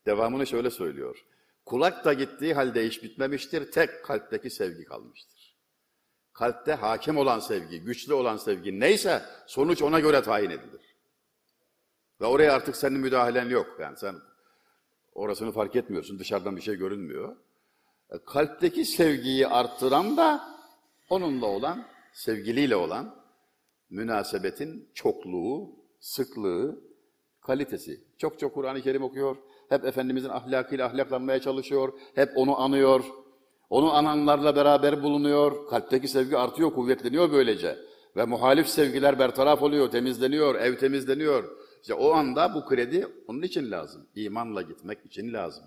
Devamını 0.08 0.48
şöyle 0.48 0.70
söylüyor. 0.70 1.26
Kulak 1.66 2.06
da 2.06 2.14
gittiği 2.14 2.54
halde 2.54 2.86
iş 2.86 3.04
bitmemiştir, 3.04 3.72
tek 3.72 4.06
kalpteki 4.06 4.50
sevgi 4.50 4.86
kalmıştır. 4.86 5.58
Kalpte 6.34 6.74
hakim 6.74 7.18
olan 7.18 7.40
sevgi, 7.40 7.82
güçlü 7.82 8.14
olan 8.14 8.38
sevgi 8.38 8.80
neyse 8.80 9.22
sonuç 9.48 9.82
ona 9.82 10.00
göre 10.00 10.22
tayin 10.22 10.50
edilir. 10.50 10.96
Ve 12.22 12.26
oraya 12.26 12.54
artık 12.54 12.76
senin 12.76 13.00
müdahalen 13.00 13.50
yok. 13.50 13.78
Yani 13.80 13.98
sen 13.98 14.16
orasını 15.14 15.52
fark 15.52 15.76
etmiyorsun, 15.76 16.20
dışarıdan 16.20 16.56
bir 16.56 16.62
şey 16.62 16.76
görünmüyor. 16.76 17.36
E, 18.10 18.18
Kalpteki 18.26 18.86
sevgiyi 18.86 19.48
arttıran 19.48 20.18
da 20.18 20.58
onunla 21.10 21.46
olan, 21.46 21.88
sevgiliyle 22.14 22.76
olan 22.76 23.24
münasebetin 23.90 24.90
çokluğu, 24.94 25.70
sıklığı, 26.00 26.82
kalitesi. 27.42 28.02
Çok 28.18 28.40
çok 28.40 28.54
Kur'an-ı 28.54 28.82
Kerim 28.82 29.04
okuyor, 29.04 29.38
hep 29.70 29.86
Efendimizin 29.86 30.30
ahlakıyla 30.30 30.88
ahlaklanmaya 30.88 31.42
çalışıyor, 31.42 31.94
hep 32.16 32.30
onu 32.36 32.60
anıyor, 32.60 33.04
onu 33.70 33.94
ananlarla 33.94 34.56
beraber 34.56 35.04
bulunuyor, 35.04 35.68
kalpteki 35.68 36.08
sevgi 36.08 36.38
artıyor, 36.38 36.74
kuvvetleniyor 36.74 37.32
böylece. 37.32 37.78
Ve 38.16 38.26
muhalif 38.26 38.68
sevgiler 38.68 39.20
bertaraf 39.20 39.62
oluyor, 39.62 39.92
temizleniyor, 39.92 40.56
ev 40.56 40.78
temizleniyor. 40.78 41.58
İşte 41.82 41.94
o 41.94 42.12
anda 42.12 42.54
bu 42.54 42.66
kredi 42.66 43.08
onun 43.28 43.42
için 43.42 43.72
lazım, 43.72 44.08
imanla 44.16 44.62
gitmek 44.62 45.06
için 45.06 45.34
lazım. 45.34 45.64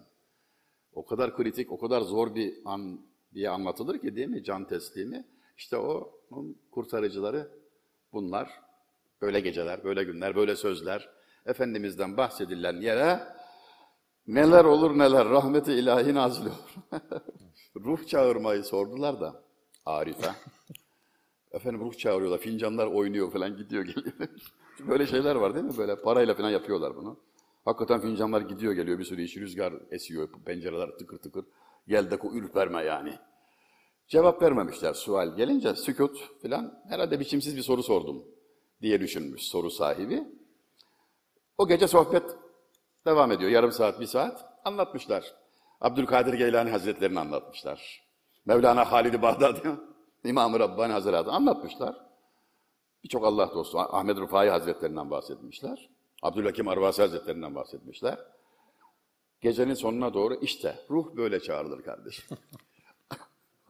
O 0.93 1.07
kadar 1.07 1.37
kritik, 1.37 1.73
o 1.73 1.79
kadar 1.79 2.01
zor 2.01 2.35
bir 2.35 2.55
an 2.65 3.01
diye 3.35 3.51
anlatılır 3.51 3.99
ki 3.99 4.17
değil 4.17 4.29
mi 4.29 4.45
can 4.45 4.65
teslimi? 4.65 5.25
İşte 5.57 5.77
o 5.77 6.13
onun 6.31 6.57
kurtarıcıları 6.71 7.49
bunlar. 8.13 8.51
Böyle 9.23 9.41
geceler, 9.41 9.85
böyle 9.85 10.05
günler, 10.05 10.37
böyle 10.37 10.57
sözler. 10.57 11.09
Efendimiz'den 11.47 12.17
bahsedilen 12.17 12.81
yere 12.81 13.21
neler 14.35 14.65
olur 14.65 14.99
neler 14.99 15.29
rahmeti 15.29 15.73
ilahi 15.73 16.15
nazil 16.15 16.47
olur. 16.47 16.93
ruh 17.85 18.07
çağırmayı 18.07 18.65
sordular 18.65 19.21
da 19.21 19.43
Arif'e. 19.87 20.31
Efendim 21.53 21.81
ruh 21.81 21.99
çağırıyorlar, 21.99 22.39
fincanlar 22.39 22.87
oynuyor 22.87 23.33
falan 23.33 23.57
gidiyor 23.57 23.85
geliyor. 23.85 24.13
böyle 24.89 25.07
şeyler 25.07 25.37
var 25.37 25.55
değil 25.55 25.65
mi? 25.65 25.77
Böyle 25.79 25.97
parayla 25.97 26.35
falan 26.35 26.51
yapıyorlar 26.51 26.97
bunu. 26.97 27.21
Hakikaten 27.65 28.01
fincanlar 28.01 28.41
gidiyor 28.41 28.73
geliyor 28.73 28.99
bir 28.99 29.05
sürü 29.05 29.23
iş, 29.23 29.37
rüzgar 29.37 29.75
esiyor, 29.91 30.29
pencereler 30.45 30.99
tıkır 30.99 31.19
tıkır. 31.19 31.45
Gel 31.89 32.11
de 32.11 32.19
ürperme 32.33 32.85
yani. 32.85 33.19
Cevap 34.09 34.43
vermemişler 34.43 34.95
sual 34.95 35.37
gelince 35.37 35.75
sükut 35.75 36.19
falan 36.43 36.83
herhalde 36.89 37.21
biçimsiz 37.21 37.57
bir 37.57 37.63
soru 37.63 37.83
sordum 37.83 38.25
diye 38.83 39.01
düşünmüş 39.01 39.43
soru 39.43 39.71
sahibi. 39.71 40.25
O 41.59 41.69
gece 41.69 41.89
sohbet 41.89 42.25
devam 43.07 43.33
ediyor. 43.33 43.51
Yarım 43.51 43.73
saat, 43.73 44.01
bir 44.01 44.07
saat 44.07 44.45
anlatmışlar. 44.65 45.35
Abdülkadir 45.81 46.33
Geylani 46.33 46.71
Hazretlerini 46.71 47.21
anlatmışlar. 47.21 48.03
Mevlana 48.47 48.93
Halid-i 48.93 49.23
Bağdadi, 49.23 49.71
İmam-ı 50.25 50.61
Rabbani 50.61 50.93
Hazretleri 50.93 51.31
anlatmışlar. 51.31 51.97
Birçok 53.05 53.25
Allah 53.25 53.51
dostu, 53.55 53.79
Ahmet 53.79 54.17
Rufai 54.17 54.51
Hazretlerinden 54.51 55.11
bahsetmişler. 55.11 55.91
Abdülhakim 56.23 56.69
Arvasi 56.69 57.03
Hazretlerinden 57.03 57.55
bahsetmişler. 57.55 58.19
Gecenin 59.41 59.75
sonuna 59.75 60.15
doğru 60.15 60.35
işte 60.35 60.77
ruh 60.91 61.17
böyle 61.17 61.41
çağrılır 61.41 61.83
kardeşim. 61.83 62.25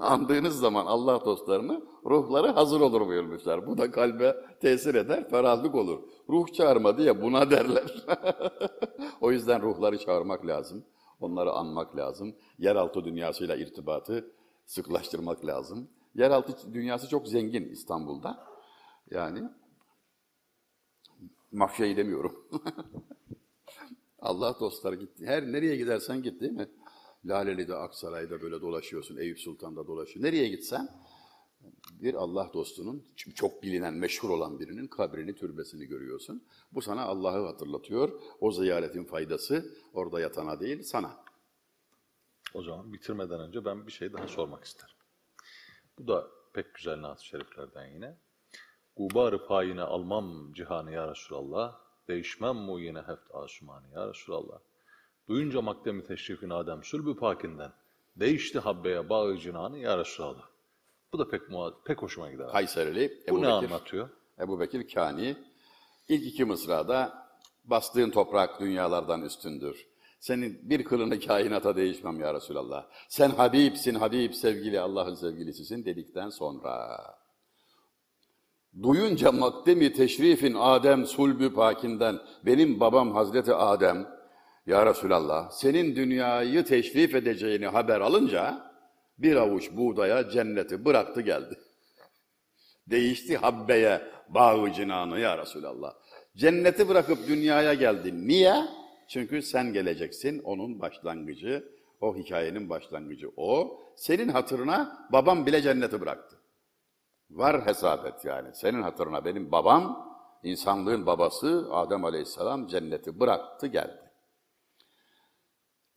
Andığınız 0.01 0.59
zaman 0.59 0.87
Allah 0.87 1.25
dostlarını 1.25 1.83
ruhları 2.05 2.49
hazır 2.49 2.81
olur 2.81 3.07
buyurmuşlar. 3.07 3.67
Bu 3.67 3.79
da 3.79 3.91
kalbe 3.91 4.37
tesir 4.61 4.95
eder, 4.95 5.29
ferahlık 5.31 5.75
olur. 5.75 6.03
Ruh 6.29 6.53
çağırmadı 6.53 7.03
ya 7.03 7.23
buna 7.23 7.51
derler. 7.51 8.07
o 9.21 9.33
yüzden 9.33 9.63
ruhları 9.63 9.99
çağırmak 9.99 10.47
lazım. 10.47 10.85
Onları 11.21 11.53
anmak 11.53 11.97
lazım. 11.97 12.35
Yeraltı 12.59 13.05
dünyasıyla 13.05 13.57
irtibatı 13.57 14.33
sıklaştırmak 14.67 15.47
lazım. 15.47 15.89
Yeraltı 16.15 16.75
dünyası 16.75 17.09
çok 17.09 17.29
zengin 17.29 17.69
İstanbul'da. 17.69 18.47
Yani 19.11 19.43
mafyayı 21.53 21.97
demiyorum. 21.97 22.47
Allah 24.19 24.57
dostları 24.61 24.97
gitti. 24.97 25.27
Her 25.27 25.53
nereye 25.53 25.77
gidersen 25.77 26.23
git 26.23 26.41
değil 26.41 26.53
mi? 26.53 26.69
Laleli'de, 27.25 27.75
Aksaray'da 27.75 28.43
böyle 28.43 28.61
dolaşıyorsun, 28.61 29.17
Eyüp 29.17 29.41
Sultan'da 29.41 29.87
dolaşıyorsun. 29.87 30.23
Nereye 30.23 30.49
gitsen 30.49 30.89
bir 31.93 32.15
Allah 32.15 32.51
dostunun, 32.55 33.07
çok 33.35 33.63
bilinen, 33.63 33.95
meşhur 33.95 34.31
olan 34.31 34.61
birinin 34.61 34.87
kabrini, 34.87 35.35
türbesini 35.35 35.87
görüyorsun. 35.87 36.45
Bu 36.73 36.83
sana 36.83 37.03
Allah'ı 37.05 37.47
hatırlatıyor. 37.47 38.21
O 38.41 38.53
ziyaretin 38.53 39.05
faydası 39.05 39.75
orada 39.95 40.21
yatana 40.21 40.61
değil, 40.61 40.83
sana. 40.83 41.25
O 42.55 42.63
zaman 42.63 42.93
bitirmeden 42.93 43.41
önce 43.41 43.65
ben 43.65 43.87
bir 43.87 43.93
şey 43.93 44.13
daha 44.13 44.29
sormak 44.29 44.65
isterim. 44.65 44.95
Bu 45.99 46.09
da 46.09 46.29
pek 46.53 46.75
güzel 46.75 47.03
naat 47.03 47.21
şeriflerden 47.21 47.87
yine. 47.87 48.17
Gubar-ı 48.97 49.47
payine 49.47 49.83
almam 49.83 50.53
cihanı 50.53 50.93
ya 50.93 51.11
Resulallah, 51.11 51.81
değişmem 52.09 52.57
mu 52.57 52.81
yine 52.81 52.99
heft 52.99 53.35
asumanı 53.35 53.89
ya 53.89 54.09
Resulallah. 54.09 54.59
Duyunca 55.31 55.63
makdemi 55.63 56.05
teşrifin 56.05 56.51
Adem 56.51 56.85
sülbü 56.85 57.17
pakinden, 57.17 57.73
değişti 58.17 58.59
habbeye 58.59 59.09
bağı 59.09 59.39
cinanı 59.39 59.79
ya 59.79 59.99
Resulallah. 59.99 60.49
Bu 61.13 61.19
da 61.19 61.29
pek 61.29 61.43
pek 61.85 62.03
hoşuma 62.03 62.31
gider. 62.31 62.49
Kayserili 62.49 63.19
Bu 63.29 63.31
Ebu 63.31 63.43
ne 63.43 63.43
Bekir, 63.43 63.53
anlatıyor? 63.53 64.09
Ebu 64.41 64.61
Bekir 64.61 64.89
Kani. 64.95 65.37
İlk 66.09 66.27
iki 66.27 66.45
mısrada 66.45 67.27
bastığın 67.65 68.11
toprak 68.11 68.61
dünyalardan 68.61 69.23
üstündür. 69.23 69.87
Senin 70.21 70.71
bir 70.71 70.85
kılını 70.85 71.21
kainata 71.21 71.77
değişmem 71.77 72.21
ya 72.21 72.35
Resulallah. 72.35 72.87
Sen 73.09 73.31
Habibsin, 73.31 73.95
Habib 73.95 74.33
sevgili 74.33 74.81
Allah'ın 74.81 75.15
sevgilisisin 75.15 75.85
dedikten 75.85 76.31
sonra. 76.31 77.01
Duyunca 78.83 79.33
makdemi 79.33 79.93
teşrifin 79.93 80.55
Adem 80.55 81.07
sulbü 81.07 81.55
pakinden, 81.55 82.19
benim 82.47 82.81
babam 82.81 83.13
Hazreti 83.13 83.55
Adem, 83.55 84.20
Ya 84.67 84.87
Resulallah, 84.87 85.51
senin 85.51 85.97
dünyayı 85.97 86.65
teşrif 86.65 87.15
edeceğini 87.15 87.67
haber 87.67 88.01
alınca 88.01 88.71
bir 89.19 89.37
avuç 89.37 89.71
buğdaya 89.73 90.31
cenneti 90.31 90.85
bıraktı 90.85 91.21
geldi. 91.21 91.59
Değişti 92.87 93.37
habbeye 93.37 94.03
bağı 94.29 94.73
cinanı 94.73 95.21
ya 95.21 95.39
Resulallah. 95.39 95.95
Cenneti 96.37 96.89
bırakıp 96.89 97.29
dünyaya 97.29 97.75
geldi. 97.75 98.29
Niye? 98.29 98.55
Çünkü 99.09 99.43
sen 99.43 99.73
geleceksin, 99.73 100.39
onun 100.45 100.81
başlangıcı, 100.81 101.65
o 102.01 102.17
hikayenin 102.17 102.71
başlangıcı 102.71 103.31
o. 103.37 103.81
Senin 103.97 104.29
hatırına 104.29 105.09
babam 105.13 105.47
bile 105.47 105.63
cenneti 105.63 106.01
bıraktı. 106.01 106.37
Var 107.31 107.67
hesap 107.67 108.07
et 108.07 108.25
yani. 108.25 108.49
Senin 108.55 108.83
hatırına 108.83 109.25
benim 109.25 109.53
babam, 109.53 110.11
insanlığın 110.43 111.07
babası 111.07 111.69
Adem 111.73 112.05
Aleyhisselam 112.05 112.67
cenneti 112.67 113.21
bıraktı 113.21 113.67
geldi. 113.67 114.10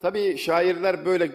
Tabii 0.04 0.38
şairler 0.38 1.06
böyle 1.06 1.32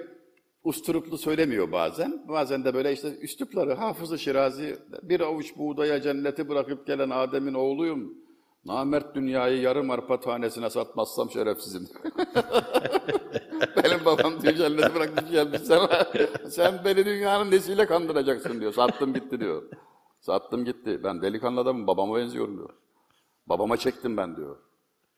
usturuplu 0.64 1.18
söylemiyor 1.18 1.72
bazen. 1.72 2.28
Bazen 2.28 2.64
de 2.64 2.74
böyle 2.74 2.92
işte 2.92 3.18
üslupları 3.18 3.74
Hafız-ı 3.74 4.18
Şirazi 4.18 4.76
bir 5.02 5.20
avuç 5.20 5.56
buğdaya 5.56 6.02
cenneti 6.02 6.48
bırakıp 6.48 6.86
gelen 6.86 7.10
Adem'in 7.10 7.54
oğluyum. 7.54 8.14
Namert 8.64 9.14
dünyayı 9.14 9.60
yarım 9.60 9.90
arpa 9.90 10.20
tanesine 10.20 10.70
satmazsam 10.70 11.30
şerefsizim. 11.30 11.88
Benim 13.84 14.04
babam 14.04 14.42
diyor 14.42 14.54
cenneti 14.54 14.94
bırakmış 14.94 15.30
gelmiş 15.30 15.60
sana. 15.60 16.06
Sen 16.50 16.80
beni 16.84 17.06
dünyanın 17.06 17.50
nesiyle 17.50 17.86
kandıracaksın 17.86 18.60
diyor. 18.60 18.72
Sattım 18.72 19.14
gitti 19.14 19.40
diyor. 19.40 19.62
Sattım 20.20 20.64
gitti. 20.64 21.00
Ben 21.04 21.22
delikanlı 21.22 21.60
adamım 21.60 21.86
babama 21.86 22.16
benziyorum 22.16 22.56
diyor. 22.56 22.70
Babama 23.46 23.76
çektim 23.76 24.16
ben 24.16 24.36
diyor. 24.36 24.56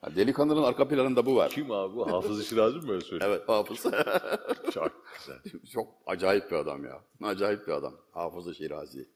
Ha, 0.00 0.16
delikanlının 0.16 0.62
arka 0.62 0.88
planında 0.88 1.26
bu 1.26 1.36
var. 1.36 1.50
Kim 1.50 1.70
abi 1.70 1.96
bu? 1.96 2.12
Hafız-ı 2.12 2.44
Şirazi 2.44 2.76
mi 2.78 2.88
böyle 2.88 3.04
söylüyor? 3.04 3.30
Evet 3.30 3.48
hafız. 3.48 3.82
Çok 4.72 4.92
güzel. 5.18 5.60
Çok 5.72 5.88
acayip 6.06 6.50
bir 6.50 6.56
adam 6.56 6.84
ya. 6.84 7.00
Acayip 7.22 7.66
bir 7.66 7.72
adam. 7.72 7.94
Hafız-ı 8.12 8.54
Şirazi. 8.54 9.08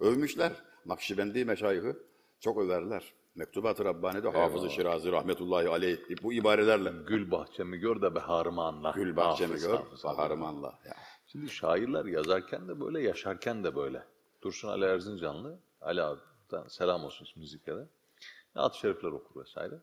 Övmüşler. 0.00 0.52
Nakşibendi 0.86 1.44
meşayihı 1.44 1.96
çok 2.40 2.58
överler. 2.58 3.12
Mektubat-ı 3.34 3.84
Rabbani'de 3.84 4.28
Hafız-ı 4.28 4.70
Şirazi 4.70 5.12
rahmetullahi 5.12 5.68
aleyh 5.68 5.98
bu 6.22 6.32
ibarelerle 6.32 6.92
Gül 7.06 7.30
bahçemi 7.30 7.78
gör 7.78 8.02
de 8.02 8.14
beharımı 8.14 8.62
anla. 8.62 8.90
gül 8.90 9.16
bahçemi 9.16 9.48
Hafız, 9.48 9.66
gör, 9.66 9.74
hafız, 9.74 10.04
baharımı 10.04 10.46
anla. 10.46 10.78
Ya. 10.86 10.94
Şimdi 11.26 11.50
şairler 11.50 12.04
yazarken 12.04 12.68
de 12.68 12.80
böyle, 12.80 13.00
yaşarken 13.00 13.64
de 13.64 13.76
böyle. 13.76 14.02
Dursun 14.42 14.68
Ali 14.68 14.84
Erzincanlı, 14.84 15.58
Ali 15.80 16.02
Ağa'dan 16.02 16.68
selam 16.68 17.04
olsun 17.04 17.26
zikrede. 17.44 17.88
Naat-ı 18.54 18.78
Şerifler 18.78 19.08
okur 19.08 19.40
vesaire. 19.40 19.74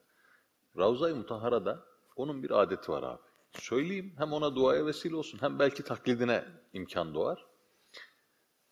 Ravza-i 0.77 1.13
Mutahara'da 1.13 1.83
onun 2.15 2.43
bir 2.43 2.61
adeti 2.61 2.91
var 2.91 3.03
abi. 3.03 3.21
Söyleyeyim 3.51 4.13
hem 4.17 4.33
ona 4.33 4.55
duaya 4.55 4.85
vesile 4.85 5.15
olsun 5.15 5.37
hem 5.41 5.59
belki 5.59 5.83
taklidine 5.83 6.45
imkan 6.73 7.13
doğar. 7.13 7.45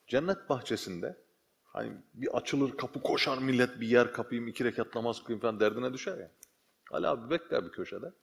Cennet 0.08 0.50
bahçesinde 0.50 1.18
hani 1.64 1.98
bir 2.14 2.38
açılır 2.38 2.78
kapı 2.78 3.02
koşar 3.02 3.38
millet 3.38 3.82
bir 3.82 3.88
yer 3.88 4.14
kapayım 4.14 4.48
iki 4.48 4.66
rekat 4.66 4.96
namaz 4.96 5.24
kılayım 5.24 5.42
falan 5.42 5.60
derdine 5.60 5.94
düşer 5.94 6.18
ya. 6.18 6.32
Ali 6.92 7.08
abi 7.08 7.30
bekler 7.30 7.66
bir 7.66 7.72
köşede. 7.72 8.14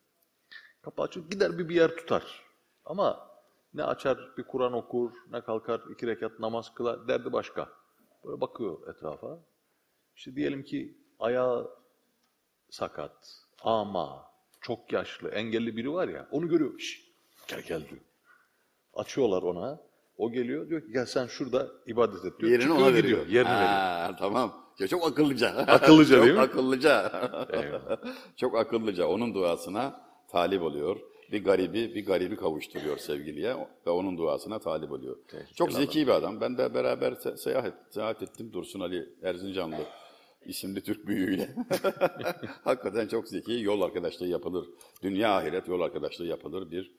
Kapı 0.83 1.03
açık 1.03 1.33
gider 1.33 1.59
bir 1.59 1.68
bir 1.68 1.75
yer 1.75 1.97
tutar. 1.97 2.43
Ama 2.85 3.31
ne 3.75 3.85
açar 3.85 4.37
bir 4.39 4.43
Kur'an 4.43 4.72
okur, 4.72 5.11
ne 5.31 5.41
kalkar 5.41 5.81
iki 5.93 6.07
rekat 6.07 6.41
namaz 6.41 6.75
kılar, 6.75 7.09
derdi 7.09 7.33
başka. 7.33 7.72
Böyle 8.25 8.41
bakıyor 8.41 8.89
etrafa. 8.89 9.39
İşte 10.16 10.37
diyelim 10.37 10.62
ki 10.64 10.99
ayağı 11.18 11.70
sakat, 12.70 13.43
ama, 13.64 14.24
çok 14.60 14.92
yaşlı, 14.92 15.28
engelli 15.28 15.76
biri 15.76 15.92
var 15.92 16.08
ya, 16.08 16.28
onu 16.30 16.48
görüyor. 16.48 16.78
Şş, 16.78 17.00
gel 17.48 17.60
gel 17.68 17.80
diyor. 17.88 18.00
Açıyorlar 18.94 19.42
ona. 19.42 19.80
O 20.18 20.32
geliyor 20.32 20.68
diyor 20.68 20.80
ki 20.80 20.92
gel 20.92 21.06
sen 21.06 21.26
şurada 21.26 21.68
ibadet 21.86 22.24
et 22.24 22.38
diyor. 22.40 22.52
Yerini 22.52 22.62
Çıkıyor 22.62 22.78
ona 22.88 22.90
gidiyor. 22.98 23.04
veriyor. 23.18 23.26
Yerini 23.26 23.50
veriyor. 23.54 23.68
Ha, 23.68 24.16
Tamam. 24.18 24.64
Ya 24.78 24.88
çok 24.88 25.06
akıllıca. 25.06 25.48
Akıllıca 25.50 26.22
değil 26.22 26.34
mi? 26.34 26.40
akıllıca. 26.40 27.12
Çok 28.36 28.56
akıllıca. 28.58 29.06
Onun 29.06 29.34
duasına 29.34 30.00
talip 30.30 30.62
oluyor. 30.62 30.96
Bir 31.32 31.44
garibi, 31.44 31.94
bir 31.94 32.06
garibi 32.06 32.36
kavuşturuyor 32.36 32.98
sevgiliye 32.98 33.56
ve 33.86 33.90
onun 33.90 34.18
duasına 34.18 34.58
talip 34.58 34.92
oluyor. 34.92 35.16
Çok 35.54 35.72
zeki 35.72 36.06
bir 36.06 36.12
adam. 36.12 36.40
Ben 36.40 36.58
de 36.58 36.74
beraber 36.74 37.12
se- 37.12 37.36
seyahat, 37.36 37.74
seyahat 37.90 38.22
ettim 38.22 38.52
Dursun 38.52 38.80
Ali 38.80 39.08
Erzincanlı 39.22 39.76
isimli 40.47 40.80
Türk 40.82 41.07
büyüğüyle. 41.07 41.55
Hakikaten 42.64 43.09
çok 43.09 43.28
zeki. 43.28 43.53
Yol 43.53 43.80
arkadaşlığı 43.82 44.26
yapılır. 44.26 44.68
Dünya 45.03 45.36
ahiret 45.36 45.68
yol 45.68 45.80
arkadaşlığı 45.80 46.26
yapılır 46.26 46.70
bir 46.70 46.92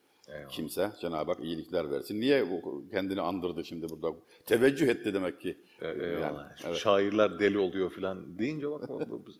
kimse. 0.49 0.91
Cenab-ı 1.01 1.31
Hak 1.31 1.43
iyilikler 1.43 1.91
versin. 1.91 2.21
Niye 2.21 2.45
kendini 2.91 3.21
andırdı 3.21 3.65
şimdi 3.65 3.89
burada? 3.89 4.17
Teveccüh 4.45 4.87
etti 4.87 5.13
demek 5.13 5.41
ki. 5.41 5.57
E- 5.81 5.87
Eyvallah. 5.87 6.51
evet. 6.65 6.77
Şairler 6.77 7.39
deli 7.39 7.59
oluyor 7.59 7.89
filan 7.91 8.39
deyince 8.39 8.71
bak 8.71 8.89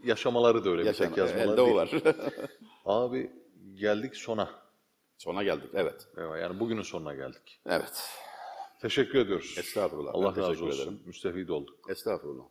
yaşamaları 0.03 0.65
da 0.65 0.69
öyle. 0.69 0.85
Yaşam, 0.85 1.05
bir 1.05 1.09
tek 1.09 1.17
yazmaları 1.17 1.51
elde 1.51 1.61
o 1.61 1.65
değil. 1.65 1.75
var. 1.77 1.89
Abi 2.85 3.31
geldik 3.75 4.15
sona. 4.15 4.49
Sona 5.17 5.43
geldik. 5.43 5.69
Evet. 5.73 6.07
Eyvallah, 6.17 6.39
Yani 6.41 6.59
bugünün 6.59 6.81
sonuna 6.81 7.15
geldik. 7.15 7.59
Evet. 7.65 8.09
Teşekkür 8.81 9.19
ediyoruz. 9.19 9.55
Estağfurullah, 9.59 10.11
Allah 10.13 10.35
razı 10.37 10.65
olsun. 10.65 10.81
ederim. 10.81 10.99
Müstefid 11.05 11.49
olduk. 11.49 11.79
Estağfurullah. 11.89 12.43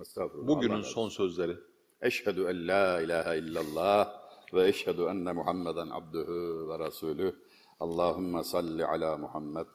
Estağfurullah. 0.00 0.48
Bugünün 0.48 0.82
son 0.82 1.08
sözleri. 1.08 1.56
Eşhedü 2.02 2.40
en 2.40 2.68
la 2.68 3.00
ilahe 3.00 3.38
illallah 3.38 4.20
ve 4.54 4.68
eşhedü 4.68 5.02
enne 5.02 5.32
Muhammeden 5.32 5.90
abduhu 5.90 6.68
ve 6.68 6.78
rasulüh. 6.78 7.32
Allahümme 7.80 8.44
salli 8.44 8.86
ala 8.86 9.16
Muhammed. 9.16 9.66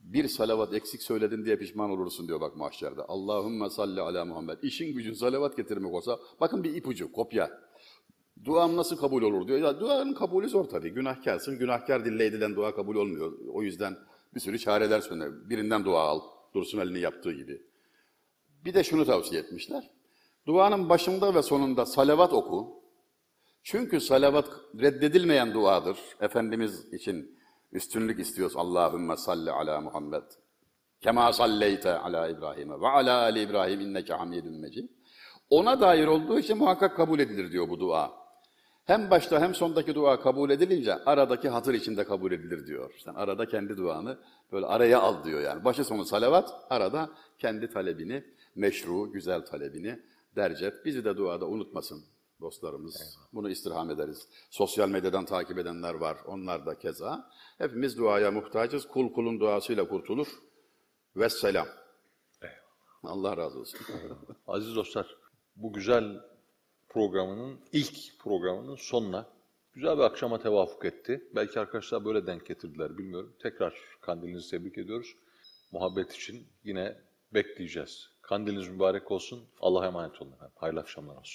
Bir 0.00 0.28
salavat 0.28 0.74
eksik 0.74 1.02
söyledin 1.02 1.44
diye 1.44 1.56
pişman 1.56 1.90
olursun 1.90 2.28
diyor 2.28 2.40
bak 2.40 2.56
mahşerde. 2.56 3.02
Allahümme 3.02 3.70
salli 3.70 4.00
ala 4.00 4.24
Muhammed. 4.24 4.62
İşin 4.62 4.94
gücün 4.94 5.12
salavat 5.12 5.56
getirmek 5.56 5.94
olsa 5.94 6.18
bakın 6.40 6.64
bir 6.64 6.74
ipucu, 6.74 7.12
kopya. 7.12 7.50
Duam 8.44 8.76
nasıl 8.76 8.96
kabul 8.96 9.22
olur 9.22 9.48
diyor. 9.48 9.58
Ya 9.58 9.80
duanın 9.80 10.14
kabulü 10.14 10.48
zor 10.48 10.64
tabii. 10.64 10.90
Günahkarsın. 10.90 11.58
Günahkar 11.58 12.04
dille 12.04 12.26
edilen 12.26 12.56
dua 12.56 12.74
kabul 12.74 12.96
olmuyor. 12.96 13.32
O 13.52 13.62
yüzden 13.62 13.96
bir 14.34 14.40
sürü 14.40 14.58
çareler 14.58 15.00
söyle. 15.00 15.24
Birinden 15.50 15.84
dua 15.84 16.02
al. 16.02 16.20
Dursun 16.54 16.78
elini 16.78 17.00
yaptığı 17.00 17.32
gibi. 17.32 17.69
Bir 18.64 18.74
de 18.74 18.84
şunu 18.84 19.04
tavsiye 19.04 19.40
etmişler. 19.40 19.90
Duanın 20.46 20.88
başında 20.88 21.34
ve 21.34 21.42
sonunda 21.42 21.86
salavat 21.86 22.32
oku. 22.32 22.82
Çünkü 23.62 24.00
salavat 24.00 24.48
reddedilmeyen 24.80 25.54
duadır. 25.54 25.98
Efendimiz 26.20 26.92
için 26.92 27.38
üstünlük 27.72 28.20
istiyoruz. 28.20 28.56
Allahümme 28.56 29.16
salli 29.16 29.50
ala 29.50 29.80
Muhammed. 29.80 30.22
Kema 31.00 31.32
salleyte 31.32 31.92
ala 31.98 32.28
İbrahim'e 32.28 32.80
ve 32.80 32.88
ala 32.88 33.22
ali 33.22 33.40
İbrahim 33.40 33.80
inneke 33.80 34.14
hamidun 34.14 34.60
mecid. 34.60 34.88
Ona 35.50 35.80
dair 35.80 36.06
olduğu 36.06 36.38
için 36.38 36.58
muhakkak 36.58 36.96
kabul 36.96 37.18
edilir 37.18 37.52
diyor 37.52 37.68
bu 37.68 37.80
dua. 37.80 38.20
Hem 38.84 39.10
başta 39.10 39.40
hem 39.40 39.54
sondaki 39.54 39.94
dua 39.94 40.20
kabul 40.20 40.50
edilince 40.50 40.94
aradaki 40.94 41.48
hatır 41.48 41.74
içinde 41.74 42.04
kabul 42.04 42.32
edilir 42.32 42.66
diyor. 42.66 42.94
Sen 43.04 43.14
arada 43.14 43.46
kendi 43.46 43.76
duanı 43.76 44.18
böyle 44.52 44.66
araya 44.66 45.00
al 45.00 45.24
diyor 45.24 45.40
yani. 45.40 45.64
Başı 45.64 45.84
sonu 45.84 46.04
salavat, 46.04 46.66
arada 46.70 47.10
kendi 47.38 47.70
talebini, 47.70 48.24
meşru, 48.54 49.12
güzel 49.12 49.46
talebini 49.46 50.02
derc 50.36 50.66
et. 50.66 50.84
Bizi 50.84 51.04
de 51.04 51.16
duada 51.16 51.46
unutmasın 51.48 52.04
dostlarımız. 52.40 53.18
Bunu 53.32 53.50
istirham 53.50 53.90
ederiz. 53.90 54.28
Sosyal 54.50 54.88
medyadan 54.88 55.24
takip 55.24 55.58
edenler 55.58 55.94
var. 55.94 56.18
Onlar 56.26 56.66
da 56.66 56.78
keza. 56.78 57.30
Hepimiz 57.58 57.98
duaya 57.98 58.30
muhtacız. 58.30 58.88
Kul 58.88 59.12
kulun 59.12 59.40
duasıyla 59.40 59.88
kurtulur. 59.88 60.28
Vesselam. 61.16 61.66
Allah 63.02 63.36
razı 63.36 63.58
olsun. 63.60 63.80
Aziz 64.46 64.76
dostlar, 64.76 65.16
bu 65.56 65.72
güzel 65.72 66.20
programının 66.88 67.60
ilk 67.72 68.18
programının 68.18 68.76
sonuna 68.76 69.28
güzel 69.72 69.98
bir 69.98 70.02
akşama 70.02 70.38
tevafuk 70.38 70.84
etti. 70.84 71.28
Belki 71.34 71.60
arkadaşlar 71.60 72.04
böyle 72.04 72.26
denk 72.26 72.46
getirdiler 72.46 72.98
bilmiyorum. 72.98 73.36
Tekrar 73.42 73.74
kandilinizi 74.00 74.50
tebrik 74.50 74.78
ediyoruz. 74.78 75.16
Muhabbet 75.72 76.12
için 76.12 76.46
yine 76.64 77.00
bekleyeceğiz. 77.34 78.10
Kandiliniz 78.30 78.68
mübarek 78.68 79.10
olsun. 79.10 79.40
Allah'a 79.60 79.86
emanet 79.86 80.22
olun 80.22 80.32
efendim. 80.32 80.54
Hayırlı 80.56 80.80
akşamlar 80.80 81.16
olsun. 81.16 81.24